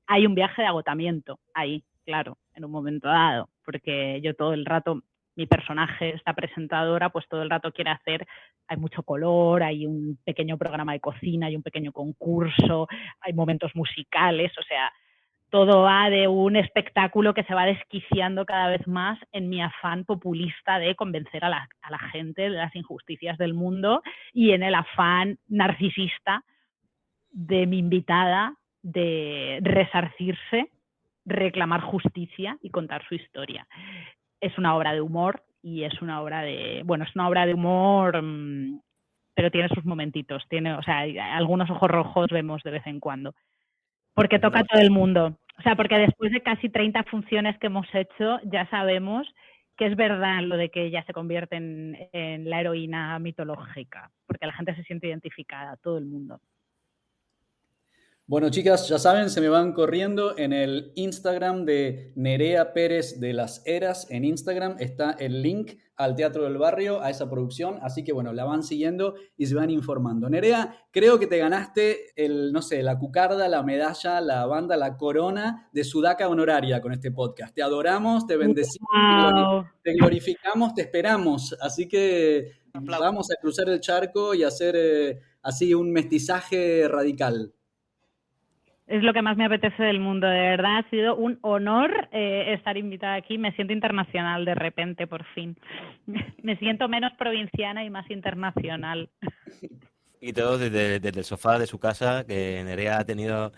Hay 0.07 0.27
un 0.27 0.35
viaje 0.35 0.63
de 0.63 0.69
agotamiento 0.69 1.39
ahí, 1.53 1.85
claro, 2.07 2.39
en 2.55 2.65
un 2.65 2.71
momento 2.71 3.09
dado, 3.09 3.51
porque 3.67 4.21
yo 4.23 4.35
todo 4.35 4.55
el 4.55 4.65
rato 4.65 5.03
mi 5.39 5.47
personaje, 5.47 6.17
esta 6.17 6.35
presentadora, 6.35 7.11
pues 7.11 7.27
todo 7.29 7.43
el 7.43 7.49
rato 7.49 7.71
quiere 7.71 7.91
hacer, 7.91 8.27
hay 8.67 8.77
mucho 8.77 9.05
color, 9.05 9.63
hay 9.63 9.87
un 9.87 10.19
pequeño 10.25 10.59
programa 10.59 10.93
de 10.95 11.01
cocina, 11.01 11.47
hay 11.47 11.55
un 11.55 11.63
pequeño 11.63 11.93
concurso, 11.93 12.89
hay 13.21 13.33
momentos 13.33 13.71
musicales, 13.77 14.51
o 14.59 14.63
sea, 14.65 14.93
todo 15.49 15.83
va 15.83 16.11
de 16.11 16.27
un 16.27 16.57
espectáculo 16.57 17.35
que 17.35 17.45
se 17.45 17.55
va 17.55 17.67
desquiciando 17.67 18.45
cada 18.45 18.69
vez 18.69 18.85
más 18.89 19.17
en 19.31 19.49
mi 19.49 19.63
afán 19.63 20.05
populista 20.05 20.81
de 20.81 20.97
convencer 20.97 21.45
a 21.45 21.49
la, 21.49 21.69
a 21.83 21.91
la 21.93 22.01
gente 22.01 22.43
de 22.43 22.51
las 22.51 22.75
injusticias 22.75 23.39
del 23.39 23.55
mundo 23.55 24.03
y 24.33 24.51
en 24.51 24.65
el 24.65 24.75
afán 24.75 25.39
narcisista 25.47 26.43
de 27.31 27.67
mi 27.69 27.79
invitada 27.79 28.57
de 28.83 29.61
resarcirse 29.63 30.69
reclamar 31.25 31.83
justicia 31.83 32.57
y 32.61 32.71
contar 32.71 33.07
su 33.07 33.15
historia 33.15 33.69
es 34.41 34.57
una 34.59 34.77
obra 34.77 34.93
de 34.93 35.01
humor 35.01 35.43
y 35.63 35.85
es 35.85 36.01
una 36.01 36.23
obra 36.23 36.43
de, 36.43 36.83
bueno, 36.85 37.05
es 37.05 37.15
una 37.15 37.29
obra 37.29 37.47
de 37.47 37.55
humor, 37.55 38.23
mm, 38.23 38.81
pero 39.35 39.51
tiene 39.51 39.69
sus 39.69 39.85
momentitos, 39.85 40.45
tiene, 40.49 40.75
o 40.75 40.83
sea, 40.83 41.01
algunos 41.37 41.71
ojos 41.71 41.91
rojos 41.91 42.29
vemos 42.31 42.63
de 42.63 42.73
vez 42.73 42.87
en 42.87 43.01
cuando, 43.01 43.35
porque 44.15 44.39
toca 44.39 44.61
a 44.61 44.65
todo 44.65 44.81
el 44.81 44.91
mundo. 44.91 45.39
O 45.59 45.63
sea, 45.63 45.75
porque 45.75 45.99
después 45.99 46.33
de 46.33 46.41
casi 46.41 46.69
30 46.69 47.03
funciones 47.05 47.59
que 47.59 47.67
hemos 47.67 47.87
hecho, 47.93 48.39
ya 48.45 48.69
sabemos 48.71 49.27
que 49.77 49.87
es 49.87 49.97
verdad 49.97 50.43
lo 50.43 50.57
de 50.57 50.71
que 50.71 50.87
ella 50.87 51.05
se 51.05 51.13
convierte 51.13 51.57
en, 51.57 51.97
en 52.13 52.51
la 52.51 52.61
heroína 52.61 53.19
mitológica, 53.19 54.11
porque 54.27 54.47
la 54.47 54.53
gente 54.53 54.75
se 54.75 54.83
siente 54.85 55.09
identificada, 55.09 55.77
todo 55.77 55.99
el 55.99 56.07
mundo. 56.07 56.41
Bueno, 58.29 58.51
chicas, 58.51 58.87
ya 58.91 58.99
saben, 58.99 59.31
se 59.31 59.41
me 59.41 59.49
van 59.49 59.73
corriendo 59.73 60.37
en 60.37 60.53
el 60.53 60.93
Instagram 60.97 61.65
de 61.65 62.13
Nerea 62.15 62.75
Pérez 62.75 63.19
de 63.21 63.33
las 63.33 63.63
Eras. 63.65 64.07
En 64.11 64.23
Instagram 64.23 64.77
está 64.81 65.13
el 65.13 65.41
link 65.41 65.79
al 65.97 66.15
Teatro 66.15 66.45
del 66.45 66.59
Barrio, 66.59 67.01
a 67.01 67.09
esa 67.09 67.31
producción. 67.31 67.79
Así 67.81 68.05
que 68.05 68.13
bueno, 68.13 68.35
la 68.35 68.45
van 68.45 68.63
siguiendo 68.63 69.15
y 69.39 69.47
se 69.47 69.55
van 69.55 69.71
informando. 69.71 70.29
Nerea, 70.29 70.77
creo 70.91 71.19
que 71.19 71.27
te 71.27 71.39
ganaste 71.39 72.13
el, 72.23 72.53
no 72.53 72.61
sé, 72.61 72.83
la 72.83 72.99
cucarda, 72.99 73.49
la 73.49 73.63
medalla, 73.63 74.21
la 74.21 74.45
banda, 74.45 74.77
la 74.77 74.99
corona 74.99 75.71
de 75.73 75.83
sudaca 75.83 76.29
honoraria 76.29 76.83
con 76.83 76.93
este 76.93 77.11
podcast. 77.11 77.55
Te 77.55 77.63
adoramos, 77.63 78.27
te 78.27 78.37
bendecimos, 78.37 79.65
te 79.83 79.95
glorificamos, 79.95 80.75
te 80.75 80.83
esperamos. 80.83 81.57
Así 81.63 81.89
que 81.89 82.59
vamos 82.75 83.31
a 83.31 83.41
cruzar 83.41 83.71
el 83.71 83.81
charco 83.81 84.35
y 84.35 84.43
hacer 84.43 84.75
eh, 84.77 85.19
así 85.41 85.73
un 85.73 85.91
mestizaje 85.91 86.87
radical 86.89 87.55
es 88.89 89.03
lo 89.03 89.13
que 89.13 89.23
más 89.23 89.37
me 89.37 89.45
apetece 89.45 89.83
del 89.83 90.01
mundo. 90.01 90.27
De 90.27 90.39
verdad, 90.39 90.79
ha 90.79 90.91
sido 90.91 91.15
un 91.17 91.39
honor 91.43 92.09
eh, 92.11 92.55
estar 92.55 92.77
invitada 92.77 93.15
aquí. 93.15 93.37
Me 93.39 93.53
siento 93.53 93.73
internacional 93.73 94.45
de 94.45 94.55
repente, 94.55 95.07
por 95.07 95.25
fin. 95.35 95.57
me 96.43 96.57
siento 96.57 96.89
menos 96.89 97.13
provinciana 97.19 97.85
y 97.85 97.91
más 97.91 98.11
internacional. 98.11 99.11
Y 100.21 100.33
todo 100.33 100.59
desde, 100.59 100.97
el 100.97 101.25
sofá 101.25 101.59
de 101.59 101.67
su 101.67 101.79
casa, 101.79 102.25
que 102.27 102.63
Nerea 102.65 102.99
ha 102.99 103.05
tenido 103.05 103.53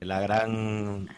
la 0.00 0.20
gran... 0.20 1.08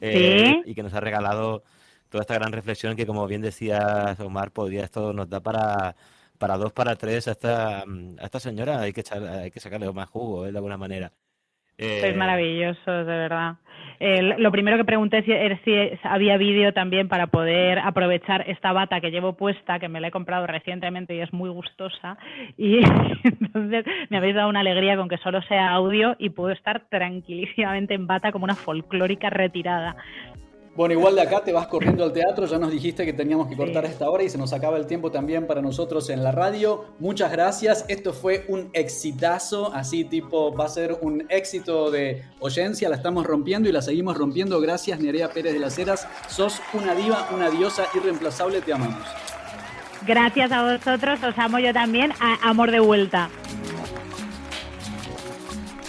Eh, 0.00 0.62
y 0.66 0.74
que 0.74 0.82
nos 0.82 0.92
ha 0.94 1.00
regalado 1.00 1.64
toda 2.10 2.22
esta 2.22 2.34
gran 2.34 2.52
reflexión 2.52 2.94
que, 2.94 3.06
como 3.06 3.26
bien 3.26 3.40
decía 3.40 4.16
Omar, 4.20 4.50
podría 4.50 4.84
esto 4.84 5.12
nos 5.12 5.28
da 5.28 5.40
para 5.40 5.96
para 6.38 6.56
dos, 6.56 6.72
para 6.72 6.96
tres 6.96 7.28
a 7.28 7.30
esta, 7.30 7.82
a 7.82 8.24
esta 8.24 8.40
señora 8.40 8.80
hay 8.80 8.92
que 8.92 9.00
echar, 9.00 9.22
hay 9.24 9.50
que 9.50 9.60
sacarle 9.60 9.90
más 9.92 10.08
jugo, 10.10 10.46
¿eh? 10.46 10.52
de 10.52 10.58
alguna 10.58 10.76
manera. 10.76 11.12
Es 11.76 12.04
eh, 12.04 12.14
maravilloso, 12.14 12.90
de 12.90 13.04
verdad. 13.04 13.56
lo 14.38 14.52
primero 14.52 14.76
que 14.76 14.84
pregunté 14.84 15.22
si, 15.22 15.32
er, 15.32 15.60
si 15.64 15.74
había 16.04 16.36
vídeo 16.36 16.72
también 16.72 17.08
para 17.08 17.26
poder 17.26 17.80
aprovechar 17.80 18.48
esta 18.48 18.72
bata 18.72 19.00
que 19.00 19.10
llevo 19.10 19.32
puesta, 19.32 19.78
que 19.78 19.88
me 19.88 20.00
la 20.00 20.08
he 20.08 20.10
comprado 20.10 20.46
recientemente 20.46 21.14
y 21.14 21.20
es 21.20 21.32
muy 21.32 21.50
gustosa. 21.50 22.16
Y 22.56 22.78
entonces 23.24 23.84
me 24.10 24.18
habéis 24.18 24.36
dado 24.36 24.48
una 24.48 24.60
alegría 24.60 24.96
con 24.96 25.08
que 25.08 25.18
solo 25.18 25.42
sea 25.42 25.70
audio 25.70 26.14
y 26.18 26.30
puedo 26.30 26.50
estar 26.52 26.88
tranquilísimamente 26.88 27.94
en 27.94 28.06
bata 28.06 28.30
como 28.30 28.44
una 28.44 28.54
folclórica 28.54 29.30
retirada. 29.30 29.96
Bueno, 30.76 30.94
igual 30.94 31.14
de 31.14 31.22
acá 31.22 31.40
te 31.44 31.52
vas 31.52 31.68
corriendo 31.68 32.02
al 32.02 32.12
teatro, 32.12 32.46
ya 32.46 32.58
nos 32.58 32.72
dijiste 32.72 33.04
que 33.04 33.12
teníamos 33.12 33.46
que 33.46 33.56
cortar 33.56 33.84
esta 33.84 34.10
hora 34.10 34.24
y 34.24 34.28
se 34.28 34.36
nos 34.36 34.52
acaba 34.52 34.76
el 34.76 34.86
tiempo 34.86 35.12
también 35.12 35.46
para 35.46 35.62
nosotros 35.62 36.10
en 36.10 36.24
la 36.24 36.32
radio. 36.32 36.86
Muchas 36.98 37.30
gracias, 37.30 37.84
esto 37.86 38.12
fue 38.12 38.44
un 38.48 38.70
exitazo, 38.72 39.72
así 39.72 40.02
tipo 40.02 40.52
va 40.52 40.64
a 40.64 40.68
ser 40.68 40.98
un 41.00 41.26
éxito 41.28 41.92
de 41.92 42.24
oyencia, 42.40 42.88
la 42.88 42.96
estamos 42.96 43.24
rompiendo 43.24 43.68
y 43.68 43.72
la 43.72 43.82
seguimos 43.82 44.18
rompiendo. 44.18 44.60
Gracias 44.60 44.98
Nerea 44.98 45.28
Pérez 45.30 45.52
de 45.52 45.60
las 45.60 45.78
Heras, 45.78 46.08
sos 46.28 46.60
una 46.72 46.96
diva, 46.96 47.28
una 47.32 47.50
diosa 47.50 47.84
irreemplazable, 47.94 48.60
te 48.60 48.72
amamos. 48.72 49.06
Gracias 50.04 50.50
a 50.50 50.72
vosotros, 50.72 51.22
os 51.22 51.38
amo 51.38 51.60
yo 51.60 51.72
también, 51.72 52.12
amor 52.42 52.72
de 52.72 52.80
vuelta. 52.80 53.30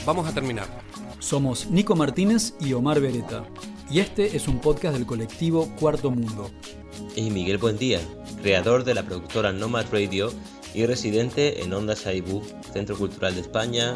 Vamos 0.05 0.27
a 0.27 0.31
terminar. 0.31 0.67
Somos 1.17 1.71
Nico 1.71 1.95
Martínez 1.95 2.53
y 2.59 2.73
Omar 2.73 2.99
Beretta 2.99 3.45
y 3.89 3.99
este 3.99 4.35
es 4.35 4.47
un 4.47 4.59
podcast 4.59 4.95
del 4.95 5.05
colectivo 5.05 5.69
Cuarto 5.79 6.11
Mundo. 6.11 6.49
Y 7.15 7.29
Miguel 7.29 7.57
Buendía, 7.57 7.99
creador 8.41 8.83
de 8.83 8.93
la 8.93 9.03
productora 9.03 9.51
Nomad 9.51 9.85
Radio 9.91 10.31
y 10.73 10.85
residente 10.85 11.63
en 11.63 11.73
Onda 11.73 11.95
Saibú, 11.95 12.41
Centro 12.73 12.97
Cultural 12.97 13.35
de 13.35 13.41
España, 13.41 13.95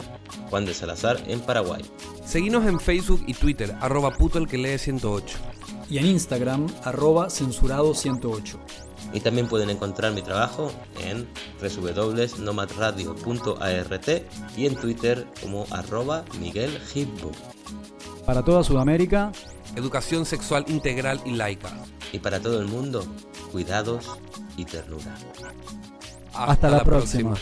Juan 0.49 0.65
de 0.65 0.73
Salazar, 0.73 1.21
en 1.27 1.39
Paraguay. 1.41 1.83
Seguinos 2.25 2.65
en 2.65 2.79
Facebook 2.79 3.23
y 3.27 3.33
Twitter, 3.33 3.75
arroba 3.81 4.11
puto 4.11 4.37
el 4.37 4.47
que 4.47 4.57
lee 4.57 4.77
108. 4.77 5.37
Y 5.89 5.97
en 5.97 6.05
Instagram, 6.05 6.67
arroba 6.83 7.29
censurado 7.29 7.93
108. 7.93 8.59
Y 9.11 9.21
también 9.21 9.47
pueden 9.47 9.71
encontrar 9.71 10.13
mi 10.13 10.21
trabajo 10.21 10.71
en 11.03 11.27
www.nomadradio.art 11.59 14.09
y 14.55 14.67
en 14.67 14.75
Twitter 14.75 15.25
como 15.41 15.65
arroba 15.71 16.23
Miguel 16.39 16.79
Para 18.25 18.43
toda 18.43 18.63
Sudamérica, 18.63 19.31
educación 19.79 20.25
sexual 20.25 20.65
integral 20.67 21.19
y 21.25 21.31
laica. 21.31 21.71
Y 22.11 22.19
para 22.19 22.39
todo 22.39 22.59
el 22.61 22.67
mundo, 22.67 23.05
cuidados 23.51 24.07
y 24.57 24.65
ternura. 24.65 25.15
Hasta, 26.33 26.69
la, 26.69 26.83
próxima. 26.83 27.35